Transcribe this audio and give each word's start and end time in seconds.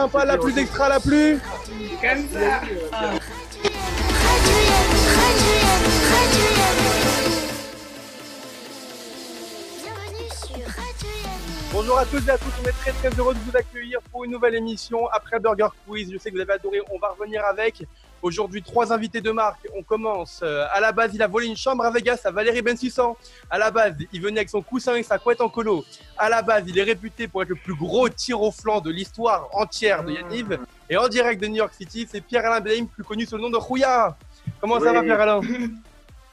sympa, 0.00 0.24
la 0.24 0.38
plus 0.38 0.56
extra, 0.56 0.88
la 0.88 0.98
plus... 0.98 1.38
Bonjour 11.72 11.98
à 11.98 12.04
tous 12.06 12.26
et 12.26 12.30
à 12.30 12.38
tous, 12.38 12.46
on 12.62 12.68
est 12.68 12.72
très 12.72 12.92
très 12.92 13.10
heureux 13.18 13.34
de 13.34 13.38
vous 13.40 13.56
accueillir 13.56 14.00
pour 14.10 14.24
une 14.24 14.30
nouvelle 14.30 14.54
émission 14.54 15.06
après 15.12 15.38
Burger 15.38 15.68
Quiz. 15.86 16.10
Je 16.12 16.18
sais 16.18 16.30
que 16.30 16.36
vous 16.36 16.40
avez 16.40 16.54
adoré, 16.54 16.80
on 16.90 16.98
va 16.98 17.08
revenir 17.10 17.44
avec. 17.44 17.82
Aujourd'hui, 18.22 18.62
trois 18.62 18.92
invités 18.92 19.20
de 19.20 19.30
marque. 19.30 19.66
On 19.74 19.82
commence. 19.82 20.40
euh, 20.42 20.66
à 20.72 20.80
la 20.80 20.92
base, 20.92 21.12
il 21.14 21.22
a 21.22 21.26
volé 21.26 21.46
une 21.46 21.56
chambre 21.56 21.84
à 21.84 21.90
Vegas 21.90 22.20
à 22.24 22.30
Valérie 22.30 22.62
Bensissan. 22.62 23.16
À 23.48 23.58
la 23.58 23.70
base, 23.70 23.94
il 24.12 24.20
venait 24.20 24.40
avec 24.40 24.50
son 24.50 24.60
coussin 24.62 24.94
et 24.96 25.02
sa 25.02 25.18
couette 25.18 25.40
en 25.40 25.48
colo. 25.48 25.84
À 26.18 26.28
la 26.28 26.42
base, 26.42 26.64
il 26.66 26.78
est 26.78 26.82
réputé 26.82 27.28
pour 27.28 27.42
être 27.42 27.48
le 27.48 27.54
plus 27.56 27.74
gros 27.74 28.08
tir 28.08 28.40
au 28.42 28.50
flanc 28.50 28.80
de 28.80 28.90
l'histoire 28.90 29.48
entière 29.52 30.04
de 30.04 30.12
Yaniv. 30.12 30.58
Et 30.88 30.96
en 30.96 31.08
direct 31.08 31.40
de 31.40 31.46
New 31.46 31.56
York 31.56 31.72
City, 31.72 32.06
c'est 32.10 32.20
Pierre-Alain 32.20 32.60
Blaim, 32.60 32.86
plus 32.86 33.04
connu 33.04 33.24
sous 33.26 33.36
le 33.36 33.42
nom 33.42 33.50
de 33.50 33.56
Rouya. 33.56 34.16
Comment 34.60 34.80
ça 34.80 34.92
va, 34.92 35.02
Pierre-Alain? 35.02 35.40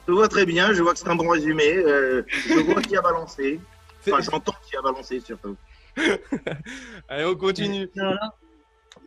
Je 0.06 0.12
vois 0.12 0.28
très 0.28 0.46
bien, 0.46 0.72
je 0.72 0.82
vois 0.82 0.92
que 0.94 0.98
c'est 0.98 1.08
un 1.08 1.16
bon 1.16 1.28
résumé. 1.28 1.74
euh, 1.76 2.22
je 2.28 2.58
vois 2.60 2.80
qui 2.82 2.96
a 2.96 3.02
balancé. 3.02 3.60
Enfin, 4.06 4.20
j'entends 4.22 4.54
qui 4.68 4.76
a 4.76 4.80
balancé 4.82 5.20
surtout. 5.20 5.54
Allez, 7.08 7.24
on 7.24 7.34
continue. 7.34 7.90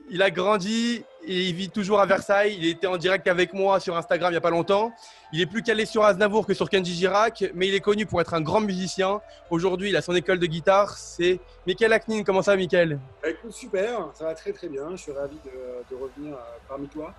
Il 0.09 0.21
a 0.21 0.29
grandi 0.29 1.03
et 1.23 1.49
il 1.49 1.55
vit 1.55 1.69
toujours 1.69 1.99
à 1.99 2.05
Versailles. 2.05 2.55
Il 2.57 2.65
était 2.67 2.87
en 2.87 2.97
direct 2.97 3.27
avec 3.27 3.53
moi 3.53 3.79
sur 3.79 3.95
Instagram 3.97 4.29
il 4.31 4.33
n'y 4.33 4.37
a 4.37 4.41
pas 4.41 4.49
longtemps. 4.49 4.91
Il 5.33 5.39
est 5.41 5.45
plus 5.45 5.63
calé 5.63 5.85
sur 5.85 6.03
Aznavour 6.03 6.45
que 6.45 6.53
sur 6.53 6.69
Kenji 6.69 6.93
Girac, 6.93 7.43
mais 7.53 7.67
il 7.67 7.73
est 7.75 7.79
connu 7.79 8.05
pour 8.05 8.19
être 8.21 8.33
un 8.33 8.41
grand 8.41 8.59
musicien. 8.61 9.21
Aujourd'hui, 9.49 9.89
il 9.89 9.95
a 9.95 10.01
son 10.01 10.15
école 10.15 10.39
de 10.39 10.45
guitare. 10.45 10.97
C'est 10.97 11.39
Michael 11.67 11.93
Aknin. 11.93 12.23
Comment 12.23 12.41
ça, 12.41 12.55
Michael? 12.55 12.99
Bah, 13.23 13.29
écoute, 13.29 13.51
super, 13.51 14.09
ça 14.13 14.25
va 14.25 14.35
très 14.35 14.51
très 14.51 14.67
bien. 14.67 14.89
Je 14.91 15.01
suis 15.01 15.11
ravi 15.11 15.37
de, 15.45 15.95
de 15.95 16.01
revenir 16.01 16.33
euh, 16.33 16.39
parmi 16.67 16.87
toi. 16.87 17.13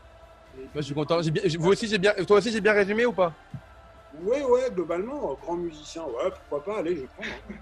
Et- 0.58 0.62
Moi, 0.62 0.70
je 0.76 0.80
suis 0.82 0.94
content. 0.94 1.20
Bien- 1.20 1.42
Vous 1.58 1.70
aussi, 1.70 1.86
j'ai 1.88 1.98
bien. 1.98 2.12
Toi 2.26 2.38
aussi, 2.38 2.50
j'ai 2.52 2.60
bien 2.60 2.72
résumé 2.72 3.06
ou 3.06 3.12
pas? 3.12 3.32
Ouais, 4.22 4.42
ouais, 4.44 4.70
globalement, 4.70 5.30
euh, 5.32 5.34
grand 5.42 5.56
musicien, 5.56 6.02
ouais, 6.02 6.30
pourquoi 6.50 6.62
pas, 6.74 6.80
allez, 6.80 6.96
je 6.96 7.02
prends. 7.16 7.24
hein. 7.24 7.54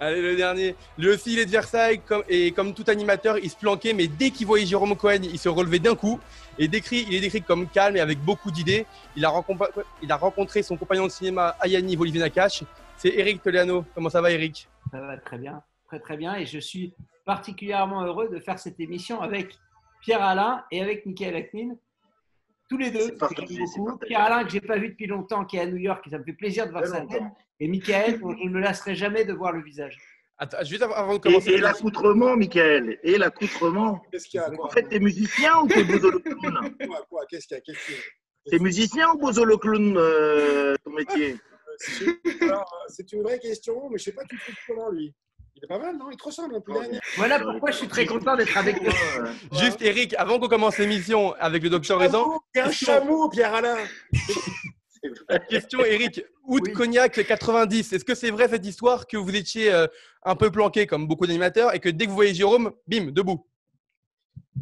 Allez, 0.00 0.22
le 0.22 0.36
dernier. 0.36 0.76
Lui 0.96 1.08
aussi, 1.08 1.34
de 1.44 1.50
Versailles. 1.50 2.00
Comme, 2.06 2.22
et 2.28 2.52
comme 2.52 2.72
tout 2.72 2.84
animateur, 2.86 3.38
il 3.38 3.50
se 3.50 3.56
planquait, 3.56 3.92
mais 3.92 4.06
dès 4.06 4.30
qu'il 4.30 4.46
voyait 4.46 4.66
Jérôme 4.66 4.96
Cohen, 4.96 5.22
il 5.22 5.38
se 5.38 5.48
relevait 5.48 5.80
d'un 5.80 5.96
coup. 5.96 6.20
Et 6.58 6.68
décrit, 6.68 7.04
il 7.08 7.14
est 7.14 7.20
décrit 7.20 7.42
comme 7.42 7.68
calme 7.68 7.96
et 7.96 8.00
avec 8.00 8.18
beaucoup 8.20 8.50
d'idées. 8.50 8.86
Il, 9.16 9.24
a 9.24 9.30
rencontré- 9.30 10.62
son 10.62 10.76
compagnon 10.76 11.06
de 11.06 11.10
cinéma, 11.12 11.56
Ayani 11.60 11.96
Nakache. 12.18 12.64
C'est 12.96 13.10
Eric 13.10 13.42
Toleano. 13.42 13.84
Comment 13.94 14.10
ça 14.10 14.20
va, 14.20 14.30
Eric 14.30 14.68
Ça 14.90 15.00
va 15.00 15.16
très 15.18 15.38
bien, 15.38 15.62
très 15.86 16.00
très 16.00 16.16
bien. 16.16 16.34
Et 16.34 16.46
je 16.46 16.58
suis 16.58 16.94
particulièrement 17.24 18.02
heureux 18.02 18.28
de 18.28 18.40
faire 18.40 18.58
cette 18.58 18.80
émission 18.80 19.20
avec 19.20 19.56
Pierre 20.00 20.22
Alain 20.22 20.64
et 20.70 20.82
avec 20.82 21.06
Michael 21.06 21.36
Aknin. 21.36 21.76
Tous 22.68 22.76
les 22.76 22.90
deux, 22.90 23.16
partagé, 23.16 23.58
beaucoup. 23.58 23.98
Pierre 23.98 24.20
Alain, 24.20 24.44
que 24.44 24.50
j'ai 24.50 24.60
pas 24.60 24.76
vu 24.78 24.90
depuis 24.90 25.06
longtemps, 25.06 25.44
qui 25.46 25.56
est 25.56 25.60
à 25.60 25.66
New 25.66 25.76
York, 25.76 26.06
et 26.06 26.10
ça 26.10 26.18
me 26.18 26.24
fait 26.24 26.34
plaisir 26.34 26.66
de 26.66 26.70
voir 26.72 26.86
sa 26.86 27.00
tête. 27.00 27.22
Et 27.60 27.68
Michael, 27.68 28.20
dont 28.20 28.30
je 28.36 28.44
ne 28.44 28.50
me 28.50 28.60
lasserai 28.60 28.94
jamais 28.94 29.24
de 29.24 29.32
voir 29.32 29.52
le 29.52 29.62
visage. 29.62 29.98
Attends, 30.36 30.62
juste 30.64 30.82
avant 30.82 31.12
de 31.14 31.18
Et, 31.18 31.20
commencer. 31.20 31.50
et 31.52 31.58
l'accoutrement, 31.58 32.36
Michael 32.36 32.98
Et 33.02 33.18
l'accoutrement 33.18 34.00
Qu'est-ce 34.12 34.28
qu'il 34.28 34.38
y 34.38 34.42
a 34.42 34.48
En 34.52 34.54
quoi? 34.54 34.70
fait, 34.70 34.84
t'es 34.84 35.00
musicien 35.00 35.58
ou 35.62 35.66
t'es 35.68 35.82
bozo 35.82 36.10
le 36.12 36.20
clown 36.20 36.76
Quoi, 36.86 37.06
quoi 37.10 37.24
Qu'est-ce 37.28 37.48
qu'il 37.48 37.56
y 37.56 37.58
a 37.58 37.60
Qu'est-ce 37.60 37.84
qu'il 37.86 37.94
y 37.94 37.98
a? 37.98 38.00
T'es 38.50 38.58
musicien 38.62 39.10
ou 39.14 39.18
bozo 39.18 39.44
le 39.44 39.56
clown, 39.56 39.94
euh, 39.96 40.76
ton 40.84 40.92
métier? 40.92 41.36
C'est- 41.78 42.20
alors, 42.42 42.60
euh, 42.72 42.84
C'est 42.88 43.12
une 43.12 43.22
vraie 43.22 43.38
question, 43.40 43.88
mais 43.90 43.98
je 43.98 44.04
sais 44.04 44.12
pas, 44.12 44.22
tu 44.26 44.36
le 44.36 44.40
trouves 44.40 44.54
comment 44.68 44.90
lui? 44.90 45.12
Il 45.58 45.64
est 45.64 45.66
pas 45.66 45.78
mal, 45.78 45.96
non? 45.96 46.08
Il 46.10 46.16
te 46.16 46.22
ressemble 46.22 46.54
un 46.54 46.60
peu. 46.60 46.72
Ouais. 46.72 47.00
Voilà 47.16 47.40
pourquoi 47.40 47.72
je 47.72 47.78
suis 47.78 47.88
très 47.88 48.06
content 48.06 48.36
d'être 48.36 48.56
avec 48.56 48.80
toi. 48.80 48.92
Juste, 49.52 49.82
Eric, 49.82 50.14
avant 50.16 50.38
qu'on 50.38 50.46
commence 50.46 50.78
l'émission 50.78 51.34
avec 51.40 51.64
le 51.64 51.70
docteur 51.70 51.98
Raison, 51.98 52.38
Il 52.54 52.58
y 52.58 52.60
a 52.60 52.66
un 52.68 52.70
chameau, 52.70 53.28
Pierre-Alain 53.28 53.76
question, 55.50 55.84
Eric. 55.84 56.24
Août 56.44 56.62
Oui. 56.64 56.72
Cognac 56.72 57.12
90. 57.26 57.92
Est-ce 57.92 58.04
que 58.04 58.14
c'est 58.14 58.30
vrai 58.30 58.48
cette 58.48 58.64
histoire 58.64 59.06
que 59.06 59.16
vous 59.16 59.34
étiez 59.34 59.72
euh, 59.72 59.86
un 60.22 60.34
peu 60.34 60.50
planqué 60.50 60.86
comme 60.86 61.06
beaucoup 61.06 61.26
d'animateurs 61.26 61.74
et 61.74 61.80
que 61.80 61.88
dès 61.88 62.04
que 62.04 62.10
vous 62.10 62.16
voyez 62.16 62.34
Jérôme, 62.34 62.72
bim, 62.86 63.10
debout? 63.10 63.44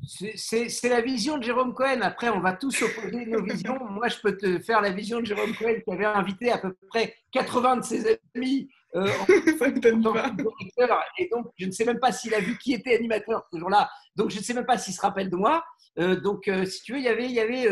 C'est 0.09 0.89
la 0.89 1.01
vision 1.01 1.39
de 1.39 1.45
Jérôme 1.45 1.75
Cohen. 1.75 2.01
Après, 2.03 2.29
on 2.29 2.41
va 2.41 2.55
tous 2.55 2.83
opposer 2.83 3.27
nos 3.27 3.43
visions. 3.43 3.79
Moi, 3.91 4.09
je 4.09 4.17
peux 4.19 4.37
te 4.37 4.59
faire 4.59 4.81
la 4.81 4.91
vision 4.91 5.21
de 5.21 5.27
Jérôme 5.27 5.55
Cohen 5.55 5.81
qui 5.85 5.93
avait 5.93 6.05
invité 6.07 6.51
à 6.51 6.59
peu 6.59 6.75
près 6.89 7.15
80 7.33 7.77
de 7.77 7.85
ses 7.85 8.21
amis 8.35 8.69
euh, 8.97 9.07
Ça 10.79 10.89
pas. 10.89 11.05
Et 11.19 11.29
donc, 11.31 11.47
je 11.57 11.67
ne 11.67 11.71
sais 11.71 11.85
même 11.85 12.01
pas 12.01 12.13
s'il 12.13 12.35
a 12.35 12.41
vu 12.41 12.57
qui 12.59 12.75
était 12.75 12.95
animateur 12.95 13.47
ce 13.53 13.59
jour-là. 13.59 13.89
Donc, 14.15 14.31
je 14.31 14.39
ne 14.39 14.43
sais 14.43 14.55
même 14.55 14.67
pas 14.67 14.79
s'il 14.79 14.95
se 14.95 15.01
rappelle 15.01 15.31
de 15.31 15.37
moi. 15.37 15.65
Euh, 15.99 16.21
donc, 16.21 16.49
euh, 16.49 16.65
si 16.65 16.83
tu 16.83 16.93
veux, 16.93 16.99
il 16.99 17.05
y 17.05 17.09
avait, 17.09 17.27
il 17.27 17.33
y 17.33 17.41
avait 17.41 17.69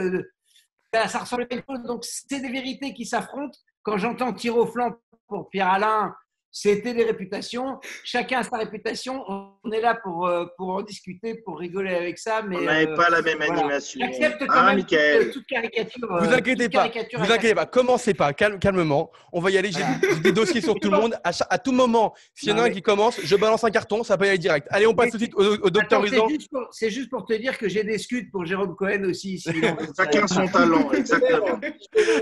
ça, 0.92 1.08
ça 1.08 1.18
ressemblait 1.20 1.46
à 1.46 1.48
quelque 1.48 1.66
chose. 1.68 1.82
Donc, 1.84 2.04
c'est 2.04 2.40
des 2.40 2.50
vérités 2.50 2.94
qui 2.94 3.04
s'affrontent. 3.04 3.58
Quand 3.82 3.98
j'entends 3.98 4.32
tir 4.32 4.56
au 4.56 4.66
flanc 4.66 4.92
pour 5.26 5.50
Pierre 5.50 5.68
Alain, 5.68 6.14
c'était 6.56 6.94
des 6.94 7.02
réputations. 7.02 7.80
Chacun 8.04 8.38
a 8.38 8.42
sa 8.44 8.58
réputation. 8.58 9.24
On 9.28 9.72
est 9.72 9.80
là 9.80 9.98
pour, 10.00 10.28
euh, 10.28 10.46
pour 10.56 10.68
en 10.70 10.82
discuter, 10.82 11.34
pour 11.44 11.58
rigoler 11.58 11.92
avec 11.92 12.16
ça. 12.16 12.42
Mais 12.46 12.56
On 12.56 12.60
n'avait 12.60 12.86
euh, 12.88 12.94
pas 12.94 13.10
la 13.10 13.22
même 13.22 13.38
voilà. 13.38 13.54
animation. 13.62 14.00
J'accepte 14.00 14.46
quand 14.46 14.54
Hein, 14.54 14.74
même 14.76 14.84
toute, 14.86 15.32
toute 15.32 15.46
caricature. 15.48 16.06
Vous 16.08 16.28
euh, 16.32 16.36
inquiétez 16.36 16.68
pas, 16.68 16.88
vous 17.16 17.32
inquiétez 17.32 17.54
pas, 17.56 17.66
commencez 17.66 18.14
pas, 18.14 18.32
calme- 18.32 18.60
calmement. 18.60 19.10
On 19.32 19.40
va 19.40 19.50
y 19.50 19.58
aller. 19.58 19.72
J'ai 19.72 19.80
Voilà. 19.80 20.20
des 20.22 20.30
dossiers 20.30 20.60
sur 20.60 20.74
tout 20.80 20.90
le 20.92 20.96
monde. 20.96 21.16
À, 21.24 21.58
tout 21.58 21.72
moment, 21.72 22.14
s'il 22.34 22.50
y 22.50 22.52
en 22.52 22.58
a 22.58 22.60
un 22.60 22.64
mais- 22.68 22.70
qui 22.70 22.82
commence, 22.82 23.20
je 23.20 23.34
balance 23.34 23.64
un 23.64 23.70
carton, 23.70 24.04
ça 24.04 24.16
peut 24.16 24.26
y 24.26 24.28
aller 24.28 24.38
direct. 24.38 24.68
Allez, 24.70 24.86
on 24.86 24.94
passe 24.94 25.10
tout 25.10 25.16
de 25.18 25.22
suite 25.24 25.34
au, 25.34 25.56
au 25.56 25.70
docteur 25.70 26.02
Raison. 26.02 26.28
C'est 26.28 26.34
juste, 26.36 26.50
pour- 26.52 26.68
c'est 26.70 26.90
juste 26.90 27.10
pour 27.10 27.26
te 27.26 27.32
dire 27.32 27.58
que 27.58 27.68
j'ai 27.68 27.82
des 27.82 27.98
scuds 27.98 28.30
pour 28.30 28.46
Jérôme 28.46 28.76
Cohen 28.76 29.02
aussi. 29.10 29.42
Chacun 29.96 30.28
son 30.28 30.46
talent, 30.46 30.92
exactement. 30.96 31.58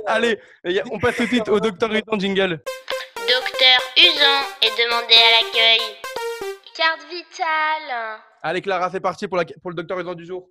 Allez, 0.07 0.39
on 0.91 0.99
passe 0.99 1.17
tout 1.17 1.25
de 1.25 1.29
suite 1.29 1.51
au 1.51 1.61
docteur 1.61 1.91
Raison 1.91 2.19
jingle. 2.19 2.63
Docteur 3.29 3.81
Usan 3.97 4.43
est 4.63 4.83
demandé 4.83 5.15
à 5.15 5.31
l'accueil. 5.45 5.81
Carte 6.77 7.07
vitale. 7.11 8.21
Allez, 8.43 8.61
Clara, 8.61 8.91
c'est 8.91 9.01
parti 9.01 9.29
pour, 9.29 9.37
la- 9.37 9.45
pour 9.61 9.71
le 9.71 9.77
docteur 9.77 9.97
Raison 9.97 10.15
du 10.15 10.25
jour. 10.27 10.51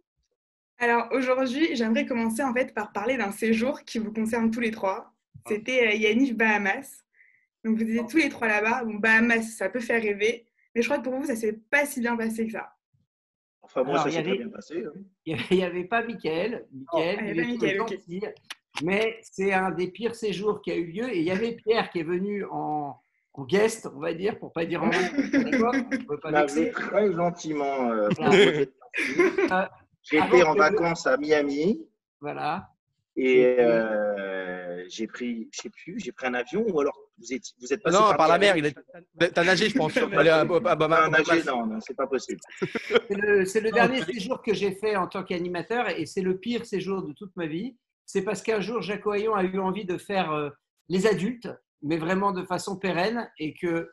Alors 0.79 1.07
aujourd'hui, 1.11 1.75
j'aimerais 1.75 2.05
commencer 2.05 2.43
en 2.43 2.53
fait 2.53 2.73
par 2.73 2.91
parler 2.91 3.17
d'un 3.17 3.31
séjour 3.31 3.81
qui 3.83 3.99
vous 3.99 4.11
concerne 4.13 4.51
tous 4.51 4.59
les 4.61 4.71
trois. 4.71 5.13
C'était 5.47 5.87
euh, 5.87 5.93
Yannick 5.93 6.35
Bahamas. 6.37 7.03
Donc 7.63 7.77
vous 7.77 7.83
étiez 7.83 8.05
tous 8.09 8.17
les 8.17 8.29
trois 8.29 8.47
là-bas. 8.47 8.83
Bon, 8.85 8.95
Bahamas, 8.95 9.43
ça 9.57 9.69
peut 9.69 9.79
faire 9.79 10.01
rêver, 10.01 10.47
mais 10.73 10.81
je 10.81 10.87
crois 10.87 10.97
que 10.99 11.03
pour 11.03 11.13
vous, 11.15 11.25
ça 11.25 11.35
s'est 11.35 11.59
pas 11.69 11.85
si 11.85 11.99
bien 11.99 12.15
passé 12.15 12.45
que 12.45 12.53
ça. 12.53 12.73
Enfin, 13.61 13.83
moi, 13.83 13.93
Alors, 13.93 14.03
ça 14.05 14.11
s'est 14.11 14.21
très 14.23 14.31
avait- 14.31 14.39
bien 14.39 14.49
passé. 14.49 14.83
hein. 14.85 14.99
Il 15.25 15.57
n'y 15.57 15.63
avait 15.63 15.83
pas 15.83 16.01
Michael. 16.03 16.65
Michael, 16.71 17.17
Oh, 17.19 17.23
il 17.23 17.27
y 17.27 17.53
il 17.55 17.65
avait 17.65 17.79
ok. 17.79 17.89
gentil, 17.91 18.21
mais 18.83 19.19
c'est 19.21 19.53
un 19.53 19.71
des 19.71 19.87
pires 19.87 20.15
séjours 20.15 20.61
qui 20.61 20.71
a 20.71 20.75
eu 20.75 20.85
lieu. 20.91 21.09
Et 21.09 21.19
il 21.19 21.23
y 21.25 21.31
avait 21.31 21.53
Pierre 21.53 21.89
qui 21.89 21.99
est 21.99 22.03
venu 22.03 22.45
en, 22.51 22.95
en 23.33 23.45
guest, 23.45 23.87
on 23.95 23.99
va 23.99 24.13
dire, 24.13 24.37
pour 24.39 24.51
pas 24.53 24.65
dire 24.65 24.83
en 24.83 24.89
On 24.91 25.89
peut 26.05 26.19
pas 26.19 26.29
On 26.29 26.31
m'a 26.31 26.41
vexer. 26.41 26.71
très 26.71 27.11
gentiment 27.13 27.91
euh, 27.91 28.09
Voilà. 28.17 28.35
Euh. 28.35 29.67
J'étais 30.03 30.43
en 30.43 30.55
vacances 30.55 31.05
à 31.07 31.15
Miami 31.17 31.79
Voilà. 32.19 32.69
et 33.15 33.55
euh, 33.59 34.83
j'ai 34.89 35.05
pris, 35.07 35.47
je 35.51 35.61
sais 35.61 35.69
plus, 35.69 35.99
j'ai 35.99 36.11
pris 36.11 36.27
un 36.27 36.33
avion 36.33 36.65
ou 36.67 36.79
alors 36.79 36.97
vous 37.19 37.31
êtes, 37.33 37.43
vous 37.61 37.71
êtes 37.71 37.83
passé 37.83 37.97
non, 37.99 38.15
par 38.15 38.27
la 38.27 38.39
mer, 38.39 38.57
il 38.57 38.65
est... 38.65 38.75
t'as 39.31 39.43
nagé, 39.43 39.69
je 39.69 39.77
pense. 39.77 39.95
Allez, 40.17 40.29
à, 40.31 40.39
à- 40.41 40.71
à- 40.71 41.09
nager, 41.09 41.43
non, 41.45 41.67
non, 41.67 41.79
c'est 41.79 41.93
pas 41.95 42.07
possible. 42.07 42.39
C'est 42.59 43.13
le, 43.15 43.45
c'est 43.45 43.61
le 43.61 43.69
Non, 43.69 43.75
dernier 43.75 44.01
séjour 44.03 44.41
que 44.41 44.55
j'ai 44.55 44.71
fait 44.71 44.95
en 44.95 45.07
tant 45.07 45.23
qu'animateur 45.23 45.87
et 45.89 46.07
c'est 46.07 46.21
le 46.23 46.37
pire 46.39 46.65
séjour 46.65 47.03
de 47.03 47.13
toute 47.13 47.35
ma 47.35 47.45
vie. 47.45 47.77
C'est 48.05 48.23
parce 48.23 48.41
qu'un 48.41 48.61
jour, 48.61 48.81
Jacques 48.81 49.05
Oyon 49.05 49.35
a 49.35 49.43
eu 49.43 49.59
envie 49.59 49.85
de 49.85 49.97
faire 49.97 50.31
euh, 50.31 50.49
les 50.89 51.07
adultes, 51.07 51.49
mais 51.81 51.97
vraiment 51.97 52.31
de 52.31 52.43
façon 52.43 52.77
pérenne 52.77 53.29
et 53.39 53.53
que, 53.53 53.89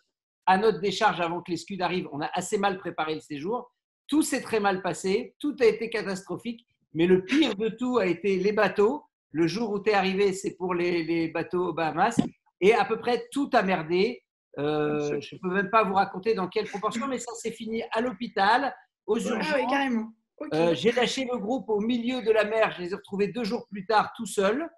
à 0.46 0.58
notre 0.58 0.80
décharge, 0.80 1.20
avant 1.20 1.42
que 1.42 1.50
les 1.50 1.56
scuds 1.56 1.80
arrivent, 1.80 2.08
on 2.12 2.20
a 2.20 2.30
assez 2.34 2.58
mal 2.58 2.78
préparé 2.78 3.14
le 3.14 3.20
séjour. 3.20 3.72
Tout 4.08 4.22
s'est 4.22 4.40
très 4.40 4.60
mal 4.60 4.82
passé, 4.82 5.34
tout 5.38 5.54
a 5.60 5.66
été 5.66 5.90
catastrophique, 5.90 6.66
mais 6.94 7.06
le 7.06 7.24
pire 7.24 7.54
de 7.54 7.68
tout 7.68 7.98
a 7.98 8.06
été 8.06 8.38
les 8.38 8.52
bateaux. 8.52 9.04
Le 9.30 9.46
jour 9.46 9.70
où 9.70 9.82
tu 9.82 9.90
es 9.90 9.94
arrivé, 9.94 10.32
c'est 10.32 10.56
pour 10.56 10.74
les, 10.74 11.04
les 11.04 11.28
bateaux 11.28 11.68
aux 11.68 11.72
Bahamas 11.74 12.16
et 12.60 12.74
à 12.74 12.84
peu 12.84 12.98
près 12.98 13.26
tout 13.30 13.50
a 13.52 13.62
merdé. 13.62 14.22
Euh, 14.58 15.20
je 15.20 15.34
ne 15.36 15.40
peux 15.40 15.54
même 15.54 15.70
pas 15.70 15.84
vous 15.84 15.94
raconter 15.94 16.34
dans 16.34 16.48
quelle 16.48 16.66
proportion, 16.66 17.06
mais 17.06 17.18
ça 17.18 17.32
s'est 17.34 17.52
fini 17.52 17.82
à 17.92 18.00
l'hôpital, 18.00 18.74
aux 19.06 19.18
urgences. 19.18 19.46
Ah 19.52 19.58
oui, 19.58 19.66
carrément. 19.70 20.12
Euh, 20.54 20.74
j'ai 20.74 20.92
lâché 20.92 21.26
le 21.30 21.38
groupe 21.38 21.68
au 21.68 21.80
milieu 21.80 22.22
de 22.22 22.30
la 22.30 22.44
mer. 22.44 22.72
Je 22.76 22.82
les 22.82 22.92
ai 22.92 22.94
retrouvés 22.94 23.28
deux 23.28 23.44
jours 23.44 23.66
plus 23.68 23.86
tard 23.86 24.12
tout 24.16 24.26
seul. 24.26 24.68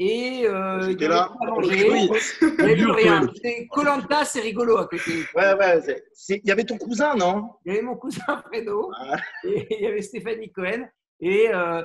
Et 0.00 0.46
euh, 0.46 0.80
J'étais 0.82 1.06
il 1.06 1.10
là. 1.10 1.28
pas 1.40 1.46
à 1.46 1.50
manger. 1.50 1.90
Oui. 1.90 2.10
Il 2.42 2.46
n'y 2.54 2.60
avait 2.62 2.76
plus 2.76 2.90
rien. 2.92 3.28
C'était 3.34 3.66
Colanta, 3.68 4.24
c'est 4.24 4.40
rigolo 4.40 4.76
à 4.78 4.86
côté. 4.86 5.24
Ouais, 5.34 5.54
ouais, 5.54 6.02
il 6.28 6.40
y 6.44 6.50
avait 6.52 6.64
ton 6.64 6.78
cousin, 6.78 7.14
non? 7.16 7.50
Il 7.64 7.72
y 7.72 7.76
avait 7.76 7.84
mon 7.84 7.96
cousin 7.96 8.22
Fredo 8.46 8.90
Ah. 8.96 9.16
et 9.44 9.66
il 9.76 9.82
y 9.82 9.86
avait 9.88 10.02
Stéphanie 10.02 10.52
Cohen. 10.52 10.88
Et 11.20 11.48
euh, 11.52 11.82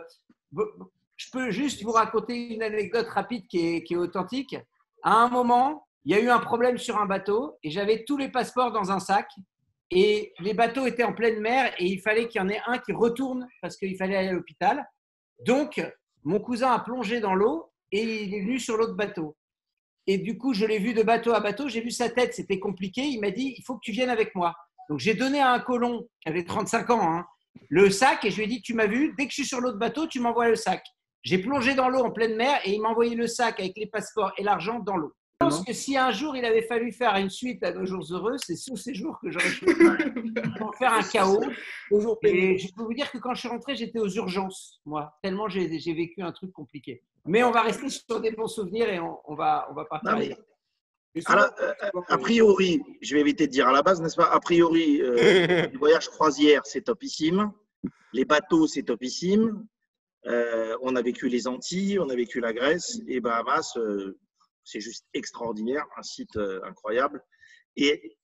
je 1.16 1.25
peux 1.31 1.50
juste 1.50 1.81
vous 1.84 1.92
raconter 1.92 2.54
une 2.54 2.62
anecdote 2.62 3.08
rapide 3.08 3.48
qui 3.48 3.78
est, 3.78 3.84
qui 3.84 3.96
est 3.96 3.98
authentique. 3.98 4.56
À 5.02 5.16
un 5.16 5.30
moment, 5.30 5.88
il 6.06 6.12
y 6.16 6.16
a 6.16 6.22
eu 6.22 6.30
un 6.30 6.40
problème 6.40 6.78
sur 6.78 7.00
un 7.00 7.08
bateau 7.08 7.58
et 7.64 7.72
j'avais 7.72 8.04
tous 8.06 8.18
les 8.18 8.30
passeports 8.30 8.72
dans 8.72 8.92
un 8.92 9.00
sac. 9.00 9.28
Et 9.95 10.34
les 10.40 10.54
bateaux 10.56 10.88
étaient 10.88 11.04
en 11.04 11.13
pleine 11.13 11.40
mer 11.40 11.72
et 11.78 11.86
il 11.86 12.01
fallait 12.01 12.28
qu'il 12.28 12.42
y 12.42 12.44
en 12.44 12.50
ait 12.50 12.62
un 12.66 12.80
qui 12.80 12.94
retourne 12.94 13.48
parce 13.62 13.78
qu'il 13.78 13.95
fallait 13.95 14.16
aller 14.16 14.30
à 14.30 14.34
l'hôpital. 14.34 14.84
Donc, 15.45 15.81
mon 16.24 16.40
cousin 16.40 16.72
a 16.72 16.80
plongé 16.80 17.19
dans 17.19 17.36
l'eau 17.36 17.72
et 17.92 18.01
il 18.24 18.34
est 18.34 18.42
venu 18.42 18.60
sur 18.60 18.75
l'autre 18.75 18.95
bateau. 18.95 19.38
Et 20.07 20.18
du 20.18 20.38
coup, 20.38 20.54
je 20.54 20.66
l'ai 20.66 20.80
vu 20.80 20.94
de 20.94 21.04
bateau 21.04 21.34
à 21.34 21.40
bateau, 21.40 21.69
j'ai 21.69 21.81
vu 21.81 21.92
sa 21.92 22.10
tête, 22.10 22.34
c'était 22.34 22.60
compliqué. 22.60 23.04
Il 23.04 23.22
m'a 23.22 23.30
dit, 23.30 23.54
il 23.56 23.63
faut 23.63 23.75
que 23.75 23.84
tu 23.84 23.92
viennes 23.92 24.10
avec 24.10 24.34
moi. 24.36 24.56
Donc, 24.90 25.00
j'ai 25.00 25.13
donné 25.13 25.40
à 25.40 25.51
un 25.51 25.60
colon 25.60 26.07
qui 26.22 26.30
avait 26.30 26.44
35 26.44 26.89
ans 26.89 27.01
hein, 27.01 27.25
le 27.69 27.89
sac 27.89 28.25
et 28.25 28.31
je 28.31 28.38
lui 28.38 28.44
ai 28.44 28.48
dit, 28.48 28.62
tu 28.62 28.74
m'as 28.74 28.88
vu, 28.88 29.13
dès 29.18 29.25
que 29.25 29.30
je 29.30 29.36
suis 29.36 29.46
sur 29.46 29.62
l'autre 29.62 29.78
bateau, 29.78 30.07
tu 30.07 30.19
m'envoies 30.19 30.50
le 30.50 30.56
sac. 30.56 30.84
J'ai 31.24 31.38
plongé 31.38 31.75
dans 31.75 31.88
l'eau 31.88 32.04
en 32.04 32.12
pleine 32.12 32.36
mer 32.36 32.60
et 32.66 32.74
il 32.74 32.81
m'a 32.81 32.89
envoyé 32.89 33.16
le 33.16 33.28
sac 33.28 33.60
avec 33.60 33.78
les 33.78 33.88
passeports 33.88 34.34
et 34.38 34.44
l'argent 34.44 34.80
dans 34.80 34.98
l'eau. 34.98 35.13
Je 35.51 35.56
pense 35.56 35.66
que 35.66 35.74
si 35.74 35.98
un 35.98 36.12
jour 36.12 36.36
il 36.36 36.45
avait 36.45 36.62
fallu 36.63 36.92
faire 36.92 37.16
une 37.18 37.30
suite 37.30 37.63
à 37.63 37.72
nos 37.72 37.86
jours 37.86 38.06
heureux, 38.12 38.36
c'est 38.38 38.56
sous 38.56 38.78
ces 38.78 38.94
jours 38.94 39.19
que 39.22 39.30
j'aurais 39.31 39.50
pu 39.50 39.66
pour 40.57 40.75
faire 40.75 40.94
un 40.94 41.04
chaos. 41.04 41.42
Et 42.24 42.57
je 42.57 42.74
peux 42.74 42.84
vous 42.84 42.94
dire 42.94 43.12
que 43.12 43.18
quand 43.18 43.34
je 43.34 43.40
suis 43.42 43.50
rentré, 43.50 43.75
j'étais 43.75 44.00
aux 44.00 44.10
urgences, 44.10 44.81
moi, 44.86 45.18
tellement 45.22 45.48
j'ai 45.50 45.68
vécu 45.68 46.22
un 46.22 46.31
truc 46.31 46.51
compliqué. 46.51 47.04
Mais 47.25 47.44
on 47.44 47.51
va 47.51 47.62
rester 47.62 47.90
sur 47.90 48.19
des 48.19 48.31
bons 48.31 48.48
souvenirs 48.48 48.90
et 48.90 49.00
on, 49.00 49.18
on 49.25 49.36
va, 49.36 49.68
on 49.72 49.74
va 49.74 49.88
Non, 50.04 50.18
mais 50.18 50.36
la- 51.30 51.54
euh, 51.62 51.74
a 52.10 52.18
priori, 52.18 52.81
je 53.01 53.13
vais 53.13 53.22
éviter 53.22 53.46
de 53.48 53.51
dire 53.51 53.68
à 53.68 53.72
la 53.72 53.81
base, 53.84 54.01
n'est-ce 54.01 54.16
pas? 54.16 54.31
A 54.31 54.39
priori, 54.39 55.01
euh, 55.01 55.16
les 55.72 55.78
voyages 55.78 56.10
croisière, 56.10 56.62
c'est 56.66 56.81
topissime. 56.81 57.51
Les 58.13 58.25
bateaux, 58.25 58.68
c'est 58.68 58.84
topissime. 58.84 59.66
Euh, 60.25 60.75
on 60.81 60.96
a 60.96 61.01
vécu 61.01 61.28
les 61.28 61.48
Antilles, 61.48 62.00
on 62.00 62.10
a 62.10 62.16
vécu 62.16 62.39
la 62.39 62.54
Grèce 62.54 63.00
et 63.07 63.19
Bahamas, 63.19 63.74
euh, 63.78 64.18
c'est 64.63 64.80
juste 64.80 65.06
extraordinaire, 65.13 65.86
un 65.98 66.04
site 66.04 66.36
euh, 66.38 66.62
incroyable. 66.63 67.24
Et 67.75 68.18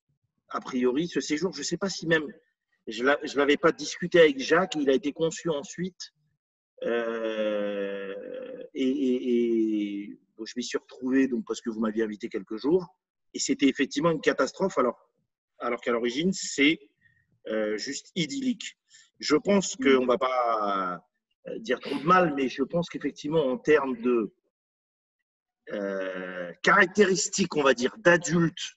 a 0.49 0.59
priori, 0.61 1.07
ce 1.07 1.19
séjour, 1.19 1.53
je 1.53 1.59
ne 1.59 1.63
sais 1.63 1.77
pas 1.77 1.89
si 1.89 2.07
même, 2.07 2.25
je 2.87 3.03
ne 3.03 3.37
l'avais 3.37 3.57
pas 3.57 3.71
discuté 3.71 4.19
avec 4.19 4.39
Jacques, 4.39 4.75
il 4.75 4.89
a 4.89 4.93
été 4.93 5.11
conçu 5.13 5.49
ensuite. 5.49 6.13
Euh, 6.83 8.15
et 8.73 10.17
je 10.45 10.53
m'y 10.55 10.63
suis 10.63 10.77
retrouvé 10.77 11.27
donc, 11.27 11.45
parce 11.45 11.61
que 11.61 11.69
vous 11.69 11.79
m'aviez 11.79 12.03
invité 12.03 12.29
quelques 12.29 12.57
jours. 12.57 12.87
Et 13.33 13.39
c'était 13.39 13.67
effectivement 13.67 14.11
une 14.11 14.21
catastrophe, 14.21 14.77
alors, 14.77 14.97
alors 15.59 15.81
qu'à 15.81 15.91
l'origine, 15.91 16.31
c'est 16.33 16.79
euh, 17.47 17.77
juste 17.77 18.11
idyllique. 18.15 18.77
Je 19.19 19.35
pense 19.35 19.75
qu'on 19.75 20.01
ne 20.01 20.07
va 20.07 20.17
pas 20.17 21.05
dire 21.57 21.79
trop 21.79 21.97
de 21.97 22.05
mal, 22.05 22.33
mais 22.35 22.47
je 22.47 22.63
pense 22.63 22.89
qu'effectivement, 22.89 23.45
en 23.45 23.57
termes 23.57 23.99
de 24.01 24.33
euh, 25.73 26.51
caractéristiques, 26.61 27.55
on 27.55 27.63
va 27.63 27.73
dire, 27.73 27.95
d'adultes 27.97 28.75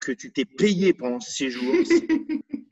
que 0.00 0.12
tu 0.12 0.32
t'es 0.32 0.44
payé 0.44 0.92
pendant 0.92 1.20
ce 1.20 1.30
séjour, 1.32 1.74
c'est- 1.84 2.06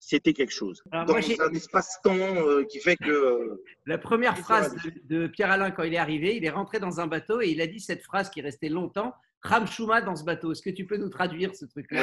c'était 0.00 0.32
quelque 0.32 0.52
chose. 0.52 0.82
Alors, 0.90 1.06
Dans 1.06 1.14
moi, 1.14 1.22
un 1.48 1.52
espace-temps 1.54 2.14
euh, 2.16 2.64
qui 2.64 2.78
fait 2.80 2.96
que. 2.96 3.10
euh, 3.10 3.62
La 3.86 3.96
première 3.98 4.36
phrase 4.36 4.74
de, 4.84 4.92
de 5.04 5.26
Pierre-Alain 5.28 5.70
quand 5.70 5.82
il 5.84 5.94
est 5.94 5.98
arrivé, 5.98 6.36
il 6.36 6.44
est 6.44 6.50
rentré 6.50 6.78
dans 6.80 7.00
un 7.00 7.06
bateau 7.06 7.40
et 7.40 7.48
il 7.48 7.60
a 7.60 7.66
dit 7.66 7.80
cette 7.80 8.02
phrase 8.02 8.28
qui 8.30 8.40
est 8.40 8.42
restée 8.42 8.68
longtemps 8.68 9.14
Ramchouma 9.42 10.00
dans 10.00 10.16
ce 10.16 10.24
bateau. 10.24 10.52
Est-ce 10.52 10.62
que 10.62 10.70
tu 10.70 10.84
peux 10.86 10.96
nous 10.96 11.08
traduire 11.10 11.54
ce 11.54 11.64
truc-là? 11.66 12.02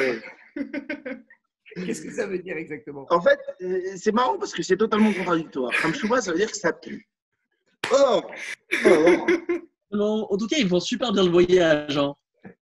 Qu'est-ce 1.74 2.02
que 2.02 2.10
ça 2.12 2.26
veut 2.26 2.38
dire 2.38 2.56
exactement? 2.56 3.06
En 3.10 3.20
fait, 3.20 3.38
euh, 3.62 3.80
c'est 3.96 4.12
marrant 4.12 4.38
parce 4.38 4.52
que 4.52 4.62
c'est 4.62 4.76
totalement 4.76 5.12
contradictoire. 5.12 5.70
Ramchouma, 5.82 6.20
ça 6.20 6.32
veut 6.32 6.38
dire 6.38 6.50
que 6.50 6.56
ça 6.56 6.72
pue. 6.72 7.08
Or, 7.90 8.30
or, 8.84 9.26
Non, 9.92 10.26
en 10.30 10.36
tout 10.36 10.46
cas, 10.46 10.56
ils 10.58 10.68
font 10.68 10.80
super 10.80 11.12
bien 11.12 11.24
le 11.24 11.30
voyage. 11.30 11.96
hein. 11.98 12.14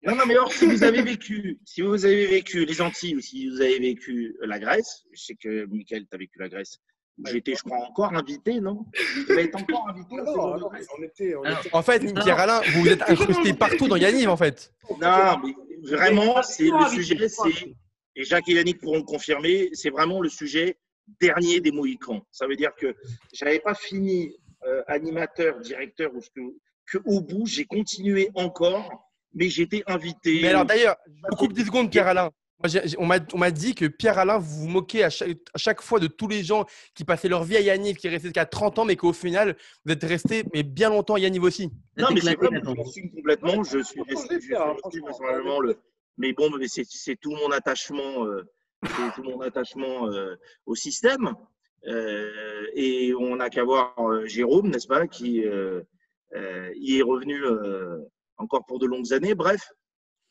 non, 0.03 0.15
non, 0.15 0.23
mais 0.27 0.37
or, 0.37 0.51
si 0.51 0.65
vous 0.65 0.83
avez 0.83 1.01
vécu, 1.01 1.59
si 1.65 1.81
vous 1.81 2.05
avez 2.05 2.25
vécu 2.27 2.65
les 2.65 2.81
Antilles 2.81 3.15
ou 3.15 3.21
si 3.21 3.49
vous 3.49 3.61
avez 3.61 3.79
vécu 3.79 4.35
la 4.41 4.59
Grèce, 4.59 5.03
je 5.13 5.21
sais 5.21 5.35
que 5.35 5.65
Michael, 5.65 6.03
tu 6.09 6.15
as 6.15 6.17
vécu 6.17 6.39
la 6.39 6.49
Grèce. 6.49 6.77
J'étais, 7.25 7.55
je 7.55 7.63
crois, 7.63 7.79
encore 7.79 8.13
invité, 8.13 8.59
non? 8.61 8.85
Tu 8.93 9.33
vas 9.33 9.41
être 9.41 9.55
encore 9.55 9.89
invité 9.89 10.13
au 10.13 10.23
non, 10.23 10.25
séjour 10.25 10.53
de 10.55 10.59
non, 10.59 10.69
Grèce? 10.69 10.87
on 10.97 11.03
était, 11.03 11.35
on 11.35 11.43
Alors, 11.43 11.59
était- 11.59 11.69
En 11.73 11.81
fait, 11.81 12.13
Pierre-Alain, 12.13 12.61
vous 12.73 12.81
vous 12.81 12.89
êtes 12.89 13.01
incrusté 13.09 13.53
partout 13.53 13.87
dans 13.87 13.95
Yaniv, 13.95 14.29
en 14.29 14.37
fait. 14.37 14.71
Non, 15.01 15.37
mais 15.43 15.53
vraiment, 15.83 16.41
c'est 16.43 16.69
le 16.69 16.87
sujet, 16.89 17.27
c'est, 17.27 17.73
et 18.15 18.23
Jacques 18.23 18.47
et 18.49 18.53
Yannick 18.53 18.79
pourront 18.79 18.97
le 18.97 19.03
confirmer, 19.03 19.69
c'est 19.73 19.89
vraiment 19.89 20.21
le 20.21 20.29
sujet 20.29 20.77
dernier 21.19 21.59
des 21.59 21.71
Mohicans. 21.71 22.21
Ça 22.31 22.47
veut 22.47 22.55
dire 22.55 22.71
que 22.75 22.95
j'avais 23.33 23.59
pas 23.59 23.73
fini 23.75 24.35
euh, 24.65 24.81
animateur, 24.87 25.59
directeur, 25.59 26.13
ou 26.15 26.21
ce 26.21 26.29
que, 26.29 26.41
que 26.91 26.97
au 27.05 27.21
bout, 27.21 27.45
j'ai 27.45 27.65
continué 27.65 28.29
encore, 28.35 28.89
mais 29.33 29.49
j'étais 29.49 29.83
invité. 29.87 30.39
Mais 30.41 30.49
alors 30.49 30.65
d'ailleurs, 30.65 30.95
je 31.31 31.37
coupe 31.37 31.53
10 31.53 31.65
secondes. 31.65 31.89
Moi, 32.59 32.69
j'ai- 32.69 32.87
j'ai- 32.87 32.97
on 32.97 33.05
m'a 33.05 33.51
dit 33.51 33.75
que 33.75 33.85
Pierre-Alain, 33.85 34.39
vous 34.39 34.61
vous 34.61 34.67
moquez 34.67 35.03
à 35.03 35.11
chaque, 35.11 35.29
à 35.53 35.57
chaque 35.59 35.79
fois 35.81 35.99
de 35.99 36.07
tous 36.07 36.27
les 36.27 36.43
gens 36.43 36.65
qui 36.95 37.03
passaient 37.03 37.27
leur 37.27 37.43
vie 37.43 37.55
à 37.55 37.61
Yaniv, 37.61 37.97
qui 37.97 38.09
restaient 38.09 38.29
jusqu'à 38.29 38.47
30 38.47 38.79
ans, 38.79 38.85
mais 38.85 38.95
qu'au 38.95 39.13
final, 39.13 39.55
vous 39.85 39.91
êtes 39.93 40.03
resté 40.03 40.43
mais 40.55 40.63
bien 40.63 40.89
longtemps 40.89 41.13
à 41.13 41.19
Yaniv 41.19 41.43
aussi. 41.43 41.69
Non, 41.97 42.07
mais 42.11 42.19
c'est 42.19 42.35
vrai, 42.35 42.47
je 42.51 42.73
l'assume 42.75 43.11
complètement. 43.11 43.63
Je 43.63 43.83
suis 43.83 44.01
resté, 44.01 44.39
le. 45.61 45.77
Mais 46.17 46.33
bon, 46.33 46.49
mais 46.57 46.67
c'est 46.67 46.83
c'est 46.89 47.15
tout 47.15 47.29
mon 47.29 47.51
attachement, 47.51 48.25
euh, 48.25 48.41
c'est 48.83 49.13
tout 49.13 49.21
mon 49.23 49.39
attachement 49.41 50.07
euh, 50.07 50.35
au 50.65 50.73
système. 50.73 51.35
Euh, 51.87 52.65
et 52.73 53.13
on 53.13 53.35
n'a 53.35 53.51
qu'à 53.51 53.63
voir 53.63 53.93
euh, 53.99 54.25
Jérôme, 54.25 54.69
n'est-ce 54.71 54.87
pas, 54.87 55.05
qui 55.05 55.43
y 56.35 56.97
est 56.97 57.01
revenu 57.01 57.43
euh, 57.43 57.97
encore 58.37 58.65
pour 58.65 58.79
de 58.79 58.85
longues 58.85 59.13
années. 59.13 59.35
Bref, 59.35 59.61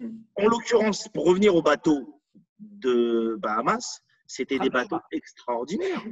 en 0.00 0.46
l'occurrence, 0.46 1.08
pour 1.08 1.26
revenir 1.26 1.54
au 1.54 1.62
bateau 1.62 2.20
de 2.58 3.36
Bahamas, 3.38 4.00
c'était 4.26 4.58
des 4.58 4.70
bateaux 4.70 5.00
extraordinaires. 5.12 6.02